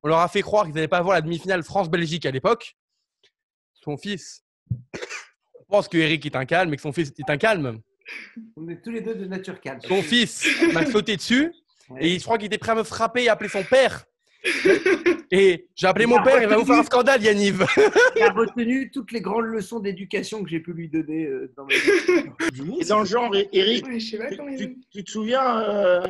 On 0.04 0.08
leur 0.10 0.20
a 0.20 0.28
fait 0.28 0.44
croire 0.44 0.66
qu'ils 0.66 0.76
n'allaient 0.76 0.88
pas 0.88 1.02
voir 1.02 1.16
la 1.16 1.22
demi-finale 1.22 1.64
France-Belgique 1.64 2.28
à 2.28 2.32
l'époque. 2.32 2.76
Son 3.74 3.98
fils 3.98 4.44
on 5.60 5.64
pense 5.68 5.88
que 5.88 5.98
Eric 5.98 6.26
est 6.28 6.36
un 6.36 6.46
calme 6.46 6.74
et 6.74 6.76
que 6.76 6.82
son 6.82 6.94
fils 6.94 7.12
est 7.18 7.30
un 7.30 7.38
calme. 7.38 7.82
On 8.56 8.68
est 8.70 8.82
tous 8.84 8.92
les 8.92 9.02
deux 9.02 9.16
de 9.16 9.26
nature 9.26 9.60
calme. 9.60 9.80
Son 9.88 10.02
fils 10.04 10.48
m'a 10.74 10.86
sauté 10.86 11.18
dessus. 11.18 11.52
Et 12.00 12.20
je 12.20 12.24
crois 12.24 12.38
qu'il 12.38 12.48
était 12.48 12.58
prêt 12.58 12.72
à 12.72 12.76
me 12.76 12.84
frapper 12.84 13.24
et 13.24 13.30
appeler 13.30 13.50
son 13.50 13.64
père. 13.64 14.06
Et 15.32 15.68
j'ai 15.76 15.88
appelé 15.88 16.06
mon 16.06 16.18
Il 16.20 16.24
père, 16.24 16.42
il 16.42 16.48
va 16.48 16.58
vous 16.58 16.66
faire 16.66 16.78
un 16.80 16.84
scandale, 16.84 17.22
Yanniv. 17.22 17.66
Il 18.16 18.22
a 18.22 18.32
retenu 18.32 18.92
toutes 18.92 19.12
les 19.12 19.20
grandes 19.20 19.46
leçons 19.46 19.80
d'éducation 19.80 20.44
que 20.44 20.50
j'ai 20.50 20.60
pu 20.60 20.74
lui 20.74 20.88
donner 20.90 21.26
euh, 21.26 21.52
dans 21.58 21.66
ma 21.66 21.74
dans 22.88 23.00
le 23.00 23.06
genre, 23.06 23.36
Eric, 23.52 23.86
Ouais, 23.88 24.00
je 24.00 24.12
sais 24.12 24.18
pas 24.18 24.30
tu, 24.30 24.38
tu- 24.58 24.78
tu 24.90 25.04
te 25.04 25.12
souviens, 25.12 25.60
euh, 25.60 26.02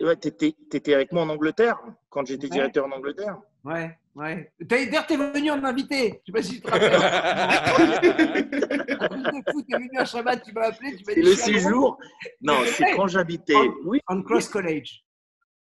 ouais, 0.00 0.16
t'étais- 0.16 0.54
t'étais 0.70 0.94
avec 0.94 1.12
moi 1.12 1.22
en 1.22 1.28
Angleterre, 1.28 1.78
quand 2.10 2.26
j'étais 2.26 2.46
Ouais. 2.46 2.52
directeur 2.52 2.86
en 2.86 2.90
Angleterre. 2.92 3.38
Ouais, 3.64 3.96
ouais. 4.18 4.52
D'ailleurs, 4.60 5.06
t'es 5.06 5.16
venu 5.16 5.50
en 5.50 5.64
invité. 5.64 6.20
Je 6.26 6.26
sais 6.26 6.32
pas 6.32 6.42
si 6.42 6.56
tu 6.56 6.60
te 6.60 6.70
rappelles. 6.70 6.92
Fou, 9.52 9.62
t'es 9.62 9.76
venu 9.76 9.98
à 9.98 10.04
Shabbat, 10.04 10.42
tu 10.42 10.52
m'as 10.52 10.68
appelé, 10.68 10.96
tu 10.96 11.04
m'as 11.04 11.14
dit 11.14 11.22
le 11.22 11.34
séjour. 11.34 11.98
Non, 12.40 12.60
c'est 12.66 12.94
quand 12.94 13.06
j'habitais. 13.06 13.54
Oui, 13.84 14.00
On 14.08 14.22
Cross 14.22 14.48
College. 14.48 15.04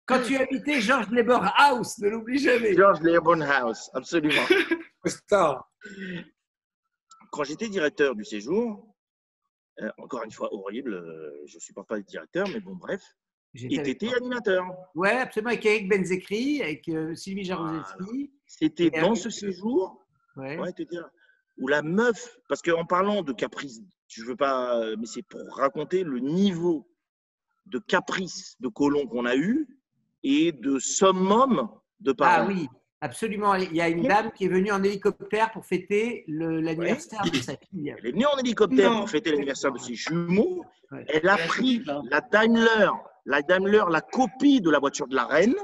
Quand 0.07 0.23
tu 0.23 0.37
habitais 0.37 0.81
George 0.81 1.07
House, 1.57 1.99
ne 1.99 2.09
l'oublie 2.09 2.39
jamais. 2.39 2.75
George 2.75 3.01
House, 3.43 3.91
absolument. 3.93 4.43
Star. 5.07 5.71
Quand 7.31 7.45
j'étais 7.45 7.69
directeur 7.69 8.15
du 8.15 8.25
séjour, 8.25 8.95
euh, 9.81 9.91
encore 9.99 10.25
une 10.25 10.33
fois 10.33 10.53
horrible, 10.53 10.95
euh, 10.95 11.45
je 11.47 11.57
ne 11.57 11.61
supporte 11.61 11.89
pas 11.89 11.99
être 11.99 12.07
directeur, 12.07 12.49
mais 12.49 12.61
bon, 12.61 12.75
bref, 12.75 13.03
et 13.55 13.83
t'étais 13.83 14.15
animateur. 14.15 14.65
Ouais, 14.95 15.11
absolument, 15.13 15.51
avec 15.51 15.65
Eric 15.67 15.89
Benzekri, 15.89 16.63
avec 16.63 16.89
euh, 16.89 17.15
Sylvie 17.15 17.45
Jaroszewski. 17.45 18.31
C'était 18.47 18.87
Et 18.87 18.91
dans 18.91 19.09
avec- 19.13 19.17
ce 19.19 19.31
séjour 19.31 20.05
Ouais. 20.37 20.57
Ouais, 20.59 20.73
te 20.73 20.83
dire. 20.83 21.09
Où 21.59 21.67
la 21.67 21.83
meuf, 21.83 22.39
parce 22.49 22.63
qu'en 22.63 22.85
parlant 22.85 23.23
de 23.23 23.33
caprice, 23.33 23.81
je 24.07 24.25
veux 24.25 24.37
pas, 24.37 24.81
mais 24.97 25.07
c'est 25.07 25.23
pour 25.23 25.41
raconter 25.57 26.05
le 26.05 26.21
niveau 26.21 26.89
de 27.67 27.79
caprice 27.81 28.55
de 28.61 28.69
colon 28.69 29.07
qu'on 29.09 29.27
a 29.27 29.35
eu 29.35 29.67
et 30.23 30.53
de 30.53 30.79
summum 30.79 31.69
de 32.01 32.13
Ah 32.13 32.15
parents. 32.15 32.47
oui, 32.49 32.69
absolument. 33.01 33.55
Il 33.57 33.75
y 33.75 33.81
a 33.81 33.89
une 33.89 34.07
dame 34.07 34.31
qui 34.33 34.45
est 34.45 34.49
venue 34.49 34.71
en 34.71 34.83
hélicoptère 34.85 35.51
pour 35.51 35.67
fêter 35.67 36.25
le- 36.29 36.61
l'anniversaire 36.61 37.23
de 37.23 37.37
sa 37.37 37.57
fille. 37.57 37.93
Elle 37.99 38.07
est 38.07 38.13
venue 38.13 38.27
en 38.27 38.39
hélicoptère 38.39 38.93
Non. 38.93 39.01
pour 39.01 39.11
fêter 39.11 39.33
l'anniversaire 39.33 39.73
de 39.73 39.79
ses 39.79 39.95
jumeaux. 39.95 40.65
Ouais. 40.93 41.05
Elle 41.09 41.29
a 41.29 41.37
pris 41.37 41.83
la 42.09 42.21
Daimler, 42.21 42.91
la 43.29 43.43
Daimler, 43.43 43.85
la 43.91 44.01
copie 44.01 44.61
de 44.62 44.71
la 44.71 44.79
voiture 44.79 45.07
de 45.07 45.14
la 45.14 45.27
reine. 45.27 45.55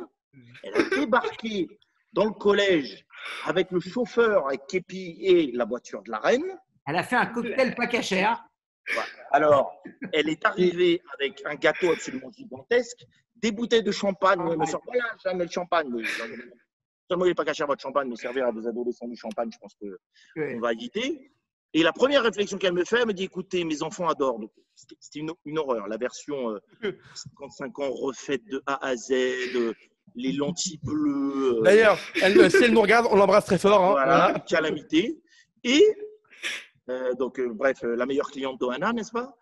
Elle 0.62 0.74
a 0.76 0.82
débarqué 0.96 1.66
dans 2.12 2.26
le 2.26 2.32
collège 2.32 3.04
avec 3.46 3.70
le 3.70 3.80
chauffeur, 3.80 4.46
avec 4.46 4.66
Képi 4.68 5.16
et 5.22 5.50
la 5.52 5.64
voiture 5.64 6.02
de 6.02 6.10
la 6.10 6.18
reine. 6.18 6.44
Elle 6.86 6.96
a 6.96 7.02
fait 7.02 7.16
un 7.16 7.26
cocktail 7.26 7.74
pas 7.74 7.86
cachère. 7.86 8.44
Alors, 9.30 9.82
elle 10.12 10.28
est 10.28 10.44
arrivée 10.44 11.00
avec 11.18 11.40
un 11.46 11.54
gâteau 11.54 11.90
absolument 11.90 12.30
gigantesque, 12.30 13.02
des 13.36 13.50
bouteilles 13.50 13.82
de 13.82 13.90
champagne. 13.92 14.40
Ah, 14.40 14.56
me 14.56 14.66
sort, 14.66 14.82
voilà, 14.84 15.04
jamais 15.24 15.44
le 15.44 15.50
champagne. 15.50 15.88
mais- 15.90 16.04
Seulement, 17.08 17.24
il 17.24 17.28
n'est 17.28 17.34
pas 17.34 17.44
caché 17.46 17.62
à 17.62 17.66
votre 17.66 17.82
champagne, 17.82 18.08
mais 18.08 18.16
servir 18.16 18.46
à 18.46 18.50
vos 18.50 18.66
adolescents 18.66 19.08
du 19.08 19.16
champagne, 19.16 19.50
je 19.52 19.58
pense 19.58 19.74
qu'on 19.74 19.88
Ouais. 20.40 20.58
va 20.58 20.72
éviter. 20.72 21.30
Et 21.76 21.82
la 21.82 21.92
première 21.92 22.22
réflexion 22.22 22.56
qu'elle 22.56 22.72
me 22.72 22.84
fait, 22.84 23.00
elle 23.00 23.06
me 23.06 23.12
dit 23.12 23.24
écoutez, 23.24 23.64
mes 23.64 23.82
enfants 23.82 24.08
adorent. 24.08 24.38
Donc, 24.38 24.50
C'était 25.00 25.18
une, 25.20 25.32
une 25.44 25.58
horreur. 25.58 25.88
La 25.88 25.96
version 25.96 26.50
euh, 26.82 26.92
55 27.14 27.78
ans 27.80 27.90
refaite 27.90 28.44
de 28.46 28.62
A 28.66 28.84
à 28.86 28.96
Z, 28.96 29.12
euh, 29.12 29.72
les 30.14 30.32
lentilles 30.32 30.78
bleues. 30.82 31.58
euh, 31.58 31.62
D'ailleurs, 31.62 31.98
elle- 32.22 32.50
si 32.50 32.62
elle 32.62 32.72
nous 32.72 32.80
regarde, 32.80 33.06
on 33.10 33.16
l'embrasse 33.16 33.44
très 33.46 33.58
fort. 33.58 33.82
hein. 33.84 33.90
voilà, 33.92 34.16
Voilà. 34.24 34.38
calamité. 34.40 35.20
Et 35.64 35.84
euh, 36.90 37.14
donc, 37.14 37.40
euh, 37.40 37.48
bref, 37.52 37.78
euh, 37.82 37.96
la 37.96 38.06
meilleure 38.06 38.30
cliente 38.30 38.58
d'Ohana, 38.60 38.92
n'est-ce 38.92 39.10
pas? 39.12 39.36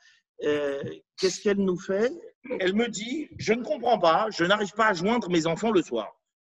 Euh, 0.45 0.83
qu'est-ce 1.19 1.41
qu'elle 1.41 1.59
nous 1.59 1.79
fait? 1.79 2.11
Elle 2.61 2.75
me 2.75 2.89
dit 2.89 3.29
Je 3.39 3.53
ne 3.53 3.63
comprends 3.63 3.99
pas, 3.99 4.29
je 4.31 4.45
n'arrive 4.45 4.73
pas 4.73 4.87
à 4.87 4.93
joindre 4.95 5.29
mes 5.31 5.47
enfants 5.47 5.71
le 5.71 5.83
soir. 5.83 6.09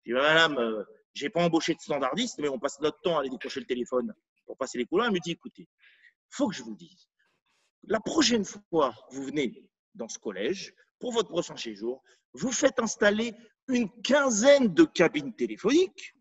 Je 0.04 0.12
dis 0.12 0.18
Madame, 0.18 0.58
euh, 0.58 0.82
j'ai 1.14 1.30
pas 1.30 1.40
embauché 1.42 1.74
de 1.74 1.80
standardiste, 1.80 2.38
mais 2.40 2.48
on 2.48 2.58
passe 2.58 2.80
notre 2.80 3.00
temps 3.00 3.16
à 3.16 3.20
aller 3.20 3.30
décrocher 3.30 3.60
le 3.60 3.66
téléphone 3.66 4.12
pour 4.48 4.56
passer 4.56 4.78
les 4.78 4.86
couloirs. 4.86 5.06
Elle 5.06 5.14
me 5.14 5.20
dit 5.20 5.30
Écoutez, 5.30 5.68
faut 6.28 6.48
que 6.48 6.56
je 6.56 6.62
vous 6.64 6.74
dise, 6.74 7.08
la 7.84 8.00
prochaine 8.00 8.44
fois 8.44 8.92
que 9.08 9.14
vous 9.14 9.22
venez 9.22 9.64
dans 9.94 10.08
ce 10.08 10.18
collège, 10.18 10.74
pour 10.98 11.12
votre 11.12 11.28
prochain 11.28 11.56
séjour, 11.56 12.02
vous 12.34 12.50
faites 12.50 12.80
installer 12.80 13.34
une 13.68 13.88
quinzaine 14.02 14.74
de 14.74 14.84
cabines 14.84 15.34
téléphoniques. 15.34 16.14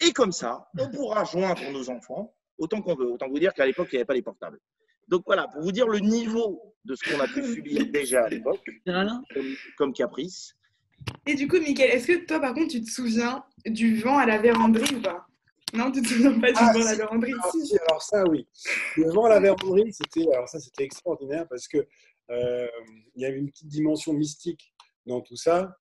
Et 0.00 0.12
comme 0.12 0.32
ça, 0.32 0.68
on 0.78 0.90
pourra 0.90 1.24
joindre 1.24 1.70
nos 1.72 1.88
enfants 1.90 2.34
autant 2.58 2.82
qu'on 2.82 2.94
veut. 2.94 3.10
Autant 3.10 3.28
vous 3.28 3.38
dire 3.38 3.54
qu'à 3.54 3.66
l'époque, 3.66 3.88
il 3.92 3.96
n'y 3.96 3.98
avait 4.00 4.06
pas 4.06 4.14
les 4.14 4.22
portables. 4.22 4.60
Donc 5.08 5.22
voilà, 5.26 5.48
pour 5.48 5.62
vous 5.62 5.72
dire 5.72 5.88
le 5.88 6.00
niveau 6.00 6.74
de 6.84 6.94
ce 6.94 7.08
qu'on 7.08 7.20
a 7.20 7.26
pu 7.26 7.42
subir 7.54 7.86
déjà 7.90 8.24
à 8.24 8.28
l'époque, 8.28 8.64
comme 9.76 9.92
caprice. 9.92 10.54
Et 11.26 11.34
du 11.34 11.48
coup, 11.48 11.58
Mickaël, 11.58 11.90
est-ce 11.90 12.06
que 12.08 12.26
toi, 12.26 12.40
par 12.40 12.54
contre, 12.54 12.72
tu 12.72 12.82
te 12.82 12.90
souviens 12.90 13.44
du 13.64 14.00
vent 14.00 14.18
à 14.18 14.26
la 14.26 14.38
véranderie 14.38 14.96
ou 14.96 15.00
pas? 15.00 15.27
Non, 15.74 15.90
tu 15.92 16.00
te 16.02 16.08
souviens 16.08 16.38
pas 16.40 16.48
du 16.50 16.54
Ah, 16.56 16.72
vent 16.72 16.80
à 16.80 16.84
la 16.84 16.94
véranderie 16.94 17.32
Alors, 17.32 17.52
Si. 17.52 17.66
si, 17.66 17.78
alors 17.78 18.02
ça, 18.02 18.24
oui. 18.28 18.46
Le 18.96 19.10
vent 19.12 19.24
à 19.26 19.28
la 19.28 19.40
verrerie, 19.40 19.92
c'était, 19.92 20.26
alors 20.32 20.48
ça, 20.48 20.58
c'était 20.60 20.84
extraordinaire 20.84 21.46
parce 21.48 21.68
que 21.68 21.86
euh, 22.30 22.66
il 23.14 23.22
y 23.22 23.26
avait 23.26 23.38
une 23.38 23.50
petite 23.50 23.68
dimension 23.68 24.12
mystique 24.12 24.72
dans 25.06 25.20
tout 25.20 25.36
ça. 25.36 25.76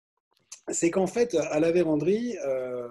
C'est 0.68 0.90
qu'en 0.90 1.06
fait, 1.06 1.34
à 1.34 1.60
la 1.60 1.70
véranderie, 1.72 2.36
euh, 2.44 2.88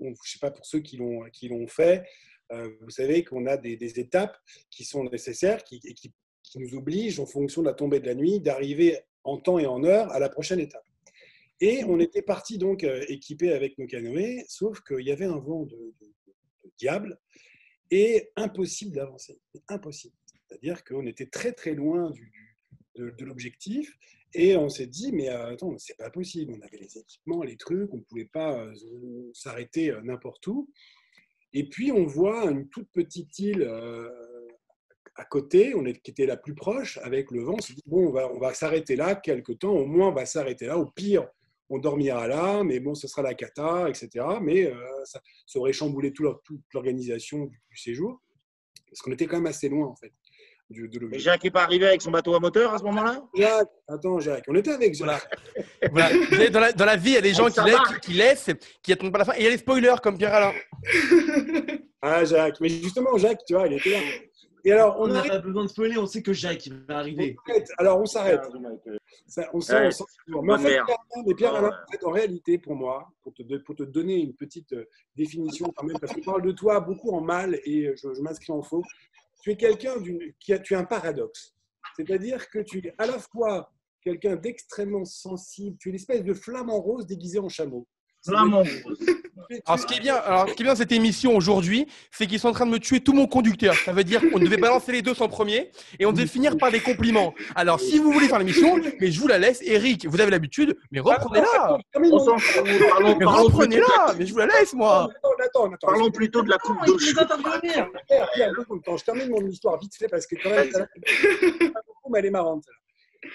on- 0.00 0.04
je 0.04 0.08
ne 0.10 0.14
sais 0.24 0.38
pas 0.40 0.50
pour 0.50 0.66
ceux 0.66 0.80
qui 0.80 0.96
l'ont, 0.96 1.22
qui 1.32 1.48
l'ont 1.48 1.66
fait, 1.68 2.04
euh, 2.52 2.68
vous 2.80 2.90
savez 2.90 3.24
qu'on 3.24 3.46
a 3.46 3.56
des, 3.56 3.76
des 3.76 3.98
étapes 4.00 4.36
qui 4.70 4.84
sont 4.84 5.04
nécessaires 5.04 5.62
qui, 5.64 5.80
et 5.84 5.94
qui, 5.94 6.12
qui 6.42 6.58
nous 6.58 6.74
obligent, 6.76 7.20
en 7.20 7.26
fonction 7.26 7.62
de 7.62 7.68
la 7.68 7.74
tombée 7.74 8.00
de 8.00 8.06
la 8.06 8.14
nuit, 8.14 8.40
d'arriver 8.40 8.98
en 9.24 9.38
temps 9.38 9.58
et 9.60 9.66
en 9.66 9.84
heure 9.84 10.10
à 10.12 10.18
la 10.18 10.28
prochaine 10.28 10.58
étape. 10.60 10.84
Et 11.62 11.84
on 11.84 12.00
était 12.00 12.22
parti 12.22 12.58
donc 12.58 12.82
euh, 12.82 13.04
équipés 13.06 13.52
avec 13.52 13.78
nos 13.78 13.86
canoës, 13.86 14.44
sauf 14.48 14.80
qu'il 14.80 15.06
y 15.06 15.12
avait 15.12 15.26
un 15.26 15.38
vent 15.38 15.62
de, 15.62 15.94
diable 16.76 17.20
et 17.92 18.32
impossible 18.34 18.96
d'avancer. 18.96 19.40
Impossible. 19.68 20.16
C'est-à-dire 20.26 20.82
qu'on 20.82 21.06
était 21.06 21.26
très 21.26 21.52
très 21.52 21.74
loin 21.74 22.10
du, 22.10 22.32
de, 22.96 23.24
l'objectif 23.24 23.96
et 24.34 24.56
on 24.56 24.68
s'est 24.68 24.88
dit 24.88 25.12
mais 25.12 25.28
euh, 25.28 25.52
attends 25.52 25.78
c'est 25.78 25.96
pas 25.96 26.10
possible. 26.10 26.52
On 26.52 26.60
avait 26.66 26.78
les 26.78 26.98
équipements, 26.98 27.44
les 27.44 27.56
trucs, 27.56 27.94
on 27.94 27.98
ne 27.98 28.02
pouvait 28.02 28.24
pas 28.24 28.58
euh, 28.58 29.30
s'arrêter 29.32 29.94
n'importe 30.02 30.44
où. 30.48 30.68
Et 31.52 31.68
puis 31.68 31.92
on 31.92 32.06
voit 32.06 32.50
une 32.50 32.68
toute 32.70 32.90
petite 32.92 33.38
île 33.38 33.70
à 35.14 35.24
côté, 35.26 35.76
on 35.76 35.84
qui 35.84 36.10
était 36.10 36.26
la 36.26 36.36
plus 36.36 36.56
proche 36.56 36.98
avec 37.04 37.30
le 37.30 37.44
vent. 37.44 37.54
On 37.56 37.60
s'est 37.60 37.74
dit 37.74 37.84
bon 37.86 38.08
on 38.08 38.10
va 38.10 38.28
on 38.32 38.40
va 38.40 38.52
s'arrêter 38.52 38.96
là 38.96 39.14
quelque 39.14 39.52
temps. 39.52 39.76
Au 39.76 39.86
moins 39.86 40.08
on 40.08 40.14
va 40.14 40.26
s'arrêter 40.26 40.66
là. 40.66 40.76
Au 40.76 40.86
pire 40.86 41.28
on 41.74 41.78
dormira 41.78 42.28
là, 42.28 42.62
mais 42.64 42.80
bon, 42.80 42.94
ce 42.94 43.08
sera 43.08 43.22
la 43.22 43.34
cata, 43.34 43.88
etc. 43.88 44.08
Mais 44.42 44.66
euh, 44.66 44.74
ça, 45.04 45.20
ça 45.46 45.58
aurait 45.58 45.72
chamboulé 45.72 46.12
tout 46.12 46.22
leur- 46.22 46.42
toute 46.44 46.60
l'organisation 46.74 47.46
du, 47.46 47.60
du 47.70 47.76
séjour, 47.76 48.20
parce 48.88 49.00
qu'on 49.00 49.12
était 49.12 49.26
quand 49.26 49.36
même 49.38 49.46
assez 49.46 49.68
loin, 49.70 49.86
en 49.86 49.96
fait, 49.96 50.12
du- 50.68 50.88
de 50.88 50.98
Mais. 51.06 51.18
Jacques 51.18 51.44
n'est 51.44 51.50
pas 51.50 51.62
arrivé 51.62 51.86
avec 51.86 52.02
son 52.02 52.10
bateau 52.10 52.34
à 52.34 52.40
moteur 52.40 52.74
à 52.74 52.78
ce 52.78 52.84
moment-là? 52.84 53.24
Jacques, 53.34 53.68
attends, 53.88 54.20
Jacques, 54.20 54.44
on 54.48 54.54
était 54.54 54.72
avec 54.72 54.94
Voilà. 54.96 55.18
Jacques. 55.18 55.90
Voilà. 55.92 56.48
Dans, 56.50 56.60
la, 56.60 56.72
dans 56.72 56.84
la 56.84 56.96
vie, 56.96 57.10
il 57.10 57.14
y 57.14 57.16
a 57.16 57.20
des 57.22 57.32
gens 57.34 57.48
qui, 57.48 57.60
laissent, 57.64 57.98
qui 58.02 58.12
laissent, 58.12 58.50
qui 58.82 58.92
attendent 58.92 59.12
pas 59.12 59.18
la 59.18 59.24
fin. 59.24 59.32
Et 59.34 59.38
il 59.40 59.44
y 59.44 59.46
a 59.46 59.50
les 59.50 59.58
spoilers 59.58 59.96
comme 60.02 60.18
Pierre 60.18 60.34
Alain. 60.34 60.52
Ah, 62.02 62.24
Jacques, 62.24 62.60
mais 62.60 62.68
justement, 62.68 63.16
Jacques, 63.16 63.40
tu 63.46 63.54
vois, 63.54 63.66
il 63.66 63.74
était 63.74 63.90
là. 63.90 63.98
Et 64.64 64.72
alors, 64.72 64.96
On 65.00 65.04
on 65.04 65.08
n'a 65.08 65.22
pas 65.22 65.38
besoin 65.38 65.64
de 65.64 65.68
spoiler, 65.68 65.98
on 65.98 66.06
sait 66.06 66.22
que 66.22 66.32
Jacques 66.32 66.66
il 66.66 66.74
va 66.86 66.98
arriver. 66.98 67.36
on 67.36 67.46
s'arrête. 67.54 67.70
alors 67.78 67.98
on 68.00 68.06
s'arrête. 68.06 68.40
Ça, 69.26 69.50
on 69.52 69.60
sent, 69.60 69.74
Ouais. 69.74 69.90
Mais 70.42 70.52
en 70.52 70.58
fait. 70.58 70.68
Pierre 70.68 70.84
Alain, 70.86 71.24
mais 71.26 71.34
Pierre 71.34 71.54
Ah 71.54 71.58
Alain, 71.58 71.68
en, 71.68 71.90
fait, 71.90 72.04
en 72.04 72.10
réalité, 72.10 72.58
pour 72.58 72.74
moi, 72.76 73.08
pour 73.22 73.32
te, 73.34 73.42
pour 73.58 73.74
te 73.74 73.82
donner 73.82 74.16
une 74.20 74.34
petite 74.34 74.72
euh, 74.72 74.84
définition 75.16 75.72
quand 75.76 75.86
même, 75.86 75.98
parce 75.98 76.12
qu'on 76.12 76.20
parle 76.20 76.42
de 76.42 76.52
toi 76.52 76.80
beaucoup 76.80 77.10
en 77.10 77.20
mal 77.20 77.58
et 77.64 77.86
euh, 77.88 77.94
je, 77.96 78.12
je 78.14 78.20
m'inscris 78.20 78.52
en 78.52 78.62
faux, 78.62 78.82
tu 79.42 79.50
es 79.50 79.56
quelqu'un 79.56 79.98
d'une- 80.00 80.32
qui 80.38 80.52
a, 80.52 80.58
tu 80.58 80.74
as 80.74 80.78
un 80.78 80.84
paradoxe. 80.84 81.54
C'est-à-dire 81.96 82.48
que 82.48 82.60
tu 82.60 82.78
es 82.86 82.94
à 82.98 83.06
la 83.06 83.18
fois 83.18 83.72
quelqu'un 84.00 84.36
d'extrêmement 84.36 85.04
sensible, 85.04 85.76
tu 85.78 85.88
es 85.88 85.90
une 85.90 85.96
espèce 85.96 86.22
de 86.24 86.34
flamant 86.34 86.80
rose 86.80 87.06
déguisé 87.06 87.38
en 87.38 87.48
chameau. 87.48 87.86
Vraiment. 88.26 88.62
Alors, 89.66 89.78
ce 89.80 89.86
qui 89.86 89.94
est 89.94 90.00
bien, 90.00 90.14
alors, 90.14 90.48
ce 90.48 90.54
qui 90.54 90.62
est 90.62 90.64
bien 90.64 90.72
dans 90.72 90.78
cette 90.78 90.92
émission 90.92 91.36
aujourd'hui, 91.36 91.86
c'est 92.10 92.26
qu'ils 92.26 92.38
sont 92.38 92.48
en 92.48 92.52
train 92.52 92.66
de 92.66 92.70
me 92.70 92.78
tuer 92.78 93.00
tout 93.00 93.12
mon 93.12 93.26
conducteur. 93.26 93.74
Ça 93.74 93.92
veut 93.92 94.04
dire 94.04 94.20
qu'on 94.30 94.38
devait 94.38 94.56
balancer 94.56 94.92
les 94.92 95.02
deux 95.02 95.12
en 95.20 95.28
premier 95.28 95.70
et 95.98 96.06
on 96.06 96.12
devait 96.12 96.26
finir 96.26 96.56
par 96.56 96.70
des 96.70 96.80
compliments. 96.80 97.34
Alors, 97.54 97.80
si 97.80 97.98
vous 97.98 98.12
voulez 98.12 98.28
faire 98.28 98.38
l'émission, 98.38 98.78
mais 99.00 99.10
je 99.10 99.20
vous 99.20 99.26
la 99.28 99.38
laisse. 99.38 99.60
Eric, 99.62 100.06
vous 100.06 100.20
avez 100.20 100.30
l'habitude, 100.30 100.76
mais 100.90 101.00
reprenez-la. 101.00 101.78
Termine 101.92 102.12
On 102.12 102.18
mon- 102.18 102.24
s'en 102.24 102.38
fout. 102.38 102.64
Parlons, 102.90 103.16
Mais 103.18 103.24
reprenez-la. 103.24 103.86
la, 104.06 104.14
Mais 104.14 104.26
je 104.26 104.32
vous 104.32 104.38
la 104.38 104.46
laisse, 104.46 104.72
moi. 104.72 105.08
Attends, 105.16 105.28
attends, 105.44 105.64
attends. 105.72 105.86
parlons 105.88 106.10
plutôt 106.10 106.42
de 106.42 106.48
la 106.48 106.58
coupe 106.58 106.78
de 106.86 106.92
je 108.96 109.04
termine 109.04 109.30
mon 109.30 109.44
histoire 109.46 109.78
vite 109.78 109.94
fait 109.96 110.08
parce 110.08 110.26
que 110.26 110.36
quand 110.42 110.50
même, 110.50 110.70
elle 112.16 112.26
est 112.26 112.30
marrante. 112.30 112.64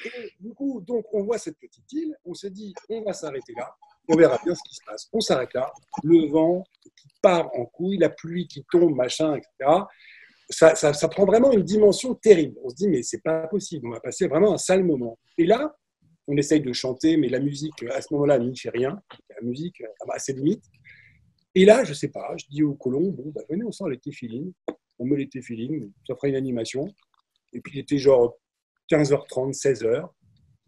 Et 0.06 0.34
du 0.40 0.54
coup, 0.54 0.82
donc, 0.86 1.06
on 1.14 1.24
voit 1.24 1.38
cette 1.38 1.58
petite 1.60 1.92
île, 1.94 2.14
on 2.26 2.34
se 2.34 2.48
dit, 2.48 2.74
on 2.90 3.04
va 3.04 3.14
s'arrêter 3.14 3.54
là, 3.58 3.74
on 4.08 4.16
verra 4.16 4.40
bien 4.44 4.56
ce 4.56 4.62
qui 4.68 4.76
se 4.76 4.82
passe. 4.86 5.08
On 5.12 5.20
s'arrête 5.20 5.54
là, 5.54 5.72
le 6.04 6.28
vent 6.30 6.64
qui 6.82 7.08
part 7.22 7.50
en 7.58 7.66
couille, 7.66 7.98
la 7.98 8.10
pluie 8.10 8.48
qui 8.48 8.66
tombe, 8.72 8.96
machin, 8.96 9.36
etc. 9.36 9.82
Ça, 10.50 10.76
ça, 10.76 11.08
prend 11.10 11.26
vraiment 11.26 11.52
une 11.52 11.64
dimension 11.64 12.16
terrible. 12.16 12.58
On 12.64 12.70
se 12.70 12.76
dit, 12.76 12.88
mais 12.88 13.04
c'est 13.04 13.22
pas 13.22 13.48
possible, 13.48 13.86
on 13.88 13.92
va 13.92 14.00
passer 14.00 14.28
vraiment 14.28 14.54
un 14.54 14.58
sale 14.58 14.84
moment. 14.84 15.20
Et 15.38 15.46
là, 15.46 15.76
on 16.28 16.38
essaye 16.38 16.62
de 16.62 16.72
chanter, 16.72 17.18
mais 17.18 17.28
la 17.28 17.40
musique, 17.40 17.84
à 17.92 18.02
ce 18.02 18.14
moment-là, 18.14 18.40
n'y 18.40 18.58
fait 18.58 18.70
rien. 18.70 19.02
La 19.30 19.42
musique 19.42 19.82
a 20.10 20.20
ses 20.20 20.34
limites. 20.34 20.64
Et 21.56 21.66
là, 21.66 21.84
je 21.84 21.94
sais 21.94 22.10
pas, 22.10 22.34
je 22.38 22.46
dis 22.50 22.64
au 22.64 22.76
colon, 22.76 23.10
bon, 23.10 23.32
bah, 23.34 23.42
venez, 23.50 23.64
on 23.66 23.72
sort 23.72 23.90
les 23.90 23.98
téfilines, 23.98 24.54
on 25.00 25.06
met 25.06 25.18
les 25.18 25.28
téfilines, 25.30 25.92
ça 26.06 26.16
fera 26.16 26.28
une 26.28 26.36
animation. 26.36 26.86
Et 27.52 27.62
puis 27.62 27.78
il 27.78 27.80
était 27.80 27.98
genre 27.98 28.38
15h30, 28.92 29.54
16h. 29.54 30.08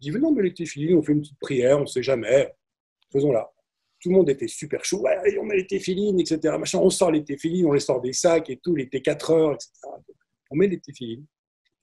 dis, 0.00 0.10
venez, 0.10 0.26
on 0.26 0.32
met 0.32 0.42
les 0.42 0.54
téfilines, 0.54 0.96
on 0.96 1.02
fait 1.02 1.12
une 1.12 1.20
petite 1.20 1.38
prière, 1.38 1.80
on 1.80 1.86
sait 1.86 2.02
jamais, 2.02 2.52
faisons-la. 3.12 3.50
Tout 4.00 4.08
le 4.08 4.14
monde 4.16 4.30
était 4.30 4.48
super 4.48 4.82
chaud, 4.84 5.00
ouais, 5.02 5.14
allez, 5.14 5.38
on 5.38 5.44
met 5.44 5.56
les 5.56 5.66
téfilines, 5.66 6.18
etc. 6.18 6.56
Machin. 6.58 6.78
On 6.78 6.88
sort 6.90 7.10
les 7.10 7.22
téfilines, 7.22 7.66
on 7.66 7.72
les 7.72 7.80
sort 7.80 8.00
des 8.00 8.14
sacs 8.14 8.48
et 8.48 8.56
tout, 8.56 8.76
il 8.76 8.84
était 8.84 9.02
4 9.02 9.30
heures, 9.30 9.52
etc. 9.52 9.70
On 10.50 10.56
met 10.56 10.68
les 10.68 10.80
téfilines, 10.80 11.26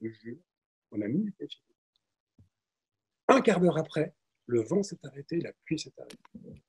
je 0.01 0.07
te 0.07 0.13
jure, 0.13 0.37
on 0.91 1.01
a 1.01 1.07
mis 1.07 1.25
les 1.25 1.31
téfilines. 1.33 1.75
Un 3.27 3.41
quart 3.41 3.59
d'heure 3.59 3.77
après, 3.77 4.13
le 4.47 4.61
vent 4.61 4.81
s'est 4.81 4.97
arrêté, 5.03 5.39
la 5.41 5.51
pluie 5.65 5.77
s'est 5.77 5.93
arrêtée. 5.97 6.17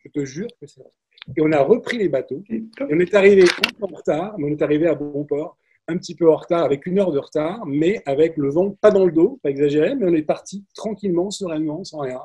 Je 0.05 0.11
te 0.11 0.25
jure 0.25 0.49
que 0.61 0.67
c'est 0.67 0.81
vrai. 0.81 0.91
Et 1.37 1.41
on 1.41 1.53
a 1.53 1.61
repris 1.61 1.99
les 1.99 2.09
bateaux. 2.09 2.43
Et 2.51 2.65
on 2.81 2.99
est 3.01 3.15
arrivé 3.15 3.45
en 3.81 3.87
retard, 3.87 4.39
mais 4.39 4.51
on 4.51 4.53
est 4.53 4.63
arrivé 4.63 4.87
à 4.87 4.95
bon 4.95 5.25
port, 5.25 5.57
un 5.87 5.97
petit 5.97 6.15
peu 6.15 6.31
en 6.31 6.37
retard, 6.37 6.65
avec 6.65 6.87
une 6.87 6.99
heure 6.99 7.13
de 7.13 7.19
retard, 7.19 7.65
mais 7.65 8.03
avec 8.07 8.37
le 8.37 8.51
vent 8.51 8.73
pas 8.73 8.91
dans 8.91 9.07
le 9.07 9.13
dos, 9.13 9.39
pas 9.43 9.51
exagéré, 9.51 9.95
mais 9.95 10.07
on 10.07 10.15
est 10.15 10.23
parti 10.23 10.67
tranquillement, 10.75 11.31
sereinement, 11.31 11.85
sans 11.85 12.01
rien. 12.01 12.21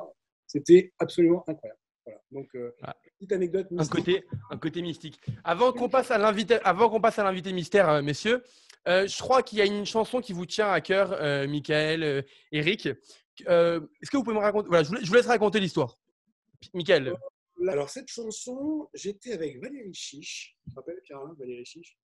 C'était 0.46 0.92
absolument 0.98 1.44
incroyable. 1.48 1.78
Voilà. 2.04 2.20
Donc, 2.32 2.54
euh, 2.54 2.70
Ah. 2.82 2.94
petite 3.18 3.32
anecdote. 3.32 3.66
Un 3.70 3.76
mystique. 3.76 3.94
côté, 3.96 4.24
un 4.50 4.58
côté 4.58 4.82
mystique. 4.82 5.20
Avant 5.42 5.72
qu'on 5.72 5.88
passe 5.88 6.10
à 6.10 6.18
l'invité, 6.18 6.58
avant 6.64 6.90
qu'on 6.90 7.00
passe 7.00 7.18
à 7.18 7.24
l'invité 7.24 7.52
mystère, 7.52 7.88
euh, 7.88 8.02
messieurs, 8.02 8.42
euh, 8.88 9.06
je 9.06 9.18
crois 9.22 9.42
qu'il 9.42 9.58
y 9.58 9.62
a 9.62 9.64
une 9.64 9.86
chanson 9.86 10.20
qui 10.20 10.32
vous 10.34 10.44
tient 10.46 10.70
à 10.70 10.80
cœur, 10.82 11.12
euh, 11.12 11.46
Michael, 11.48 12.24
Eric. 12.52 12.86
Est-ce 12.86 14.10
que 14.10 14.16
vous 14.16 14.22
pouvez 14.24 14.36
me 14.36 14.42
raconter 14.42 14.68
Voilà, 14.68 14.84
je 14.84 14.90
vous, 14.90 14.96
je 15.00 15.06
vous 15.06 15.14
laisse 15.14 15.26
raconter 15.26 15.60
l'histoire. 15.60 15.98
Michael. 16.74 17.14
Alors, 17.68 17.88
cette 17.88 18.08
chanson, 18.08 18.88
j'étais 18.94 19.32
avec 19.32 19.60
Valérie 19.62 19.94
Chiche. 19.94 20.56
Tu 20.64 20.70
te 20.70 20.74
rappelles, 20.76 21.00
Pierre-Alain, 21.04 21.34
Valérie 21.38 21.64
Chiche? 21.64 21.96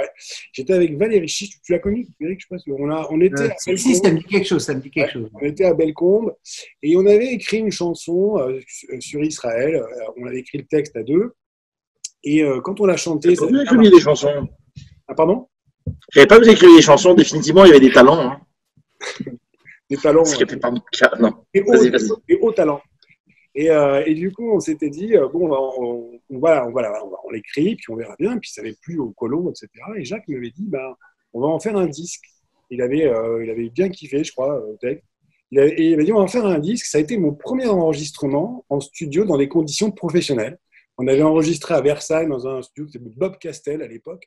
Ouais. 0.00 0.08
J'étais 0.52 0.72
avec 0.72 0.96
Valérie 0.96 1.28
Chiche. 1.28 1.60
Tu 1.62 1.72
l'as 1.72 1.78
connue, 1.78 2.06
Eric 2.20 2.40
Je 2.40 2.46
sais 2.46 2.48
pas 2.54 2.58
si 2.58 2.70
on, 2.72 2.90
a, 2.90 3.06
on 3.10 3.20
était. 3.20 3.50
à 3.50 3.76
si, 3.76 3.94
ça 3.96 4.10
me 4.10 4.18
dit 4.18 4.24
quelque 4.24 4.46
chose, 4.46 4.64
ça 4.64 4.74
me 4.74 4.80
dit 4.80 4.90
quelque 4.90 5.12
chose. 5.12 5.28
On 5.34 5.40
était 5.40 5.64
à 5.64 5.74
Bellecombe 5.74 6.34
et 6.82 6.96
on 6.96 7.06
avait 7.06 7.32
écrit 7.32 7.58
une 7.58 7.72
chanson 7.72 8.38
euh, 8.38 8.60
sur 9.00 9.22
Israël. 9.22 9.76
Euh, 9.76 10.12
On 10.16 10.26
avait 10.26 10.40
écrit 10.40 10.58
le 10.58 10.66
texte 10.66 10.96
à 10.96 11.02
deux. 11.02 11.32
Et 12.22 12.42
euh, 12.42 12.60
quand 12.60 12.80
on 12.80 12.86
l'a 12.86 12.96
chanté. 12.96 13.34
Vous 13.34 13.44
avez 13.44 13.62
écrit 13.62 13.90
des 13.90 14.00
chansons? 14.00 14.48
Ah, 15.08 15.14
pardon? 15.14 15.48
J'avais 16.12 16.26
pas 16.26 16.38
vous 16.38 16.48
écrire 16.48 16.74
des 16.74 16.82
chansons, 16.82 17.14
définitivement, 17.14 17.64
il 17.64 17.68
y 17.68 17.70
avait 17.72 17.80
des 17.80 17.92
talents. 17.92 18.20
Hein. 18.20 18.40
Des 19.88 19.96
talents. 19.96 20.24
Ce 20.24 20.36
qui 20.36 20.42
n'était 20.42 20.56
pas 20.56 20.70
mon 20.70 20.80
cas, 20.92 21.10
non. 21.18 21.32
et 21.52 21.62
haut, 21.62 21.72
Vas-y, 21.72 21.90
vas-y. 21.90 22.10
Et 23.54 23.70
euh, 23.70 24.02
et 24.06 24.14
du 24.14 24.32
coup, 24.32 24.50
on 24.52 24.60
s'était 24.60 24.90
dit, 24.90 25.16
euh, 25.16 25.28
bon, 25.28 25.50
on, 25.52 26.20
on, 26.30 26.38
va, 26.38 26.66
on, 26.66 26.70
va, 26.72 26.92
on, 27.24 27.30
l'écrit, 27.30 27.76
puis 27.76 27.86
on 27.90 27.96
verra 27.96 28.14
bien, 28.18 28.38
puis 28.38 28.50
ça 28.50 28.62
n'avait 28.62 28.76
plus 28.80 28.98
au 28.98 29.10
colon, 29.10 29.50
etc. 29.50 29.68
Et 29.96 30.04
Jacques 30.04 30.28
m'avait 30.28 30.50
dit, 30.50 30.66
ben, 30.68 30.94
on 31.32 31.40
va 31.40 31.48
en 31.48 31.58
faire 31.60 31.76
un 31.76 31.86
disque. 31.86 32.24
Il 32.70 32.80
avait, 32.82 33.06
euh, 33.06 33.44
il 33.44 33.50
avait 33.50 33.68
bien 33.70 33.88
kiffé, 33.88 34.22
je 34.22 34.32
crois, 34.32 34.62
Tech. 34.80 35.00
Il 35.50 35.58
avait- 35.58 35.72
et 35.72 35.90
il 35.90 35.96
m'a 35.96 36.04
dit, 36.04 36.12
on 36.12 36.18
va 36.18 36.22
en 36.22 36.28
faire 36.28 36.46
un 36.46 36.60
disque. 36.60 36.86
Ça 36.86 36.98
a 36.98 37.00
été 37.00 37.16
mon 37.18 37.34
premier 37.34 37.66
enregistrement 37.66 38.64
en 38.68 38.78
studio 38.80 39.24
dans 39.24 39.36
des 39.36 39.48
conditions 39.48 39.90
professionnelles. 39.90 40.58
On 40.96 41.06
avait 41.08 41.22
enregistré 41.22 41.74
à 41.74 41.80
Versailles 41.80 42.28
dans 42.28 42.46
un 42.46 42.62
studio 42.62 42.88
s'appelait 42.92 43.10
Bob 43.16 43.38
Castel 43.38 43.82
à 43.82 43.88
l'époque. 43.88 44.22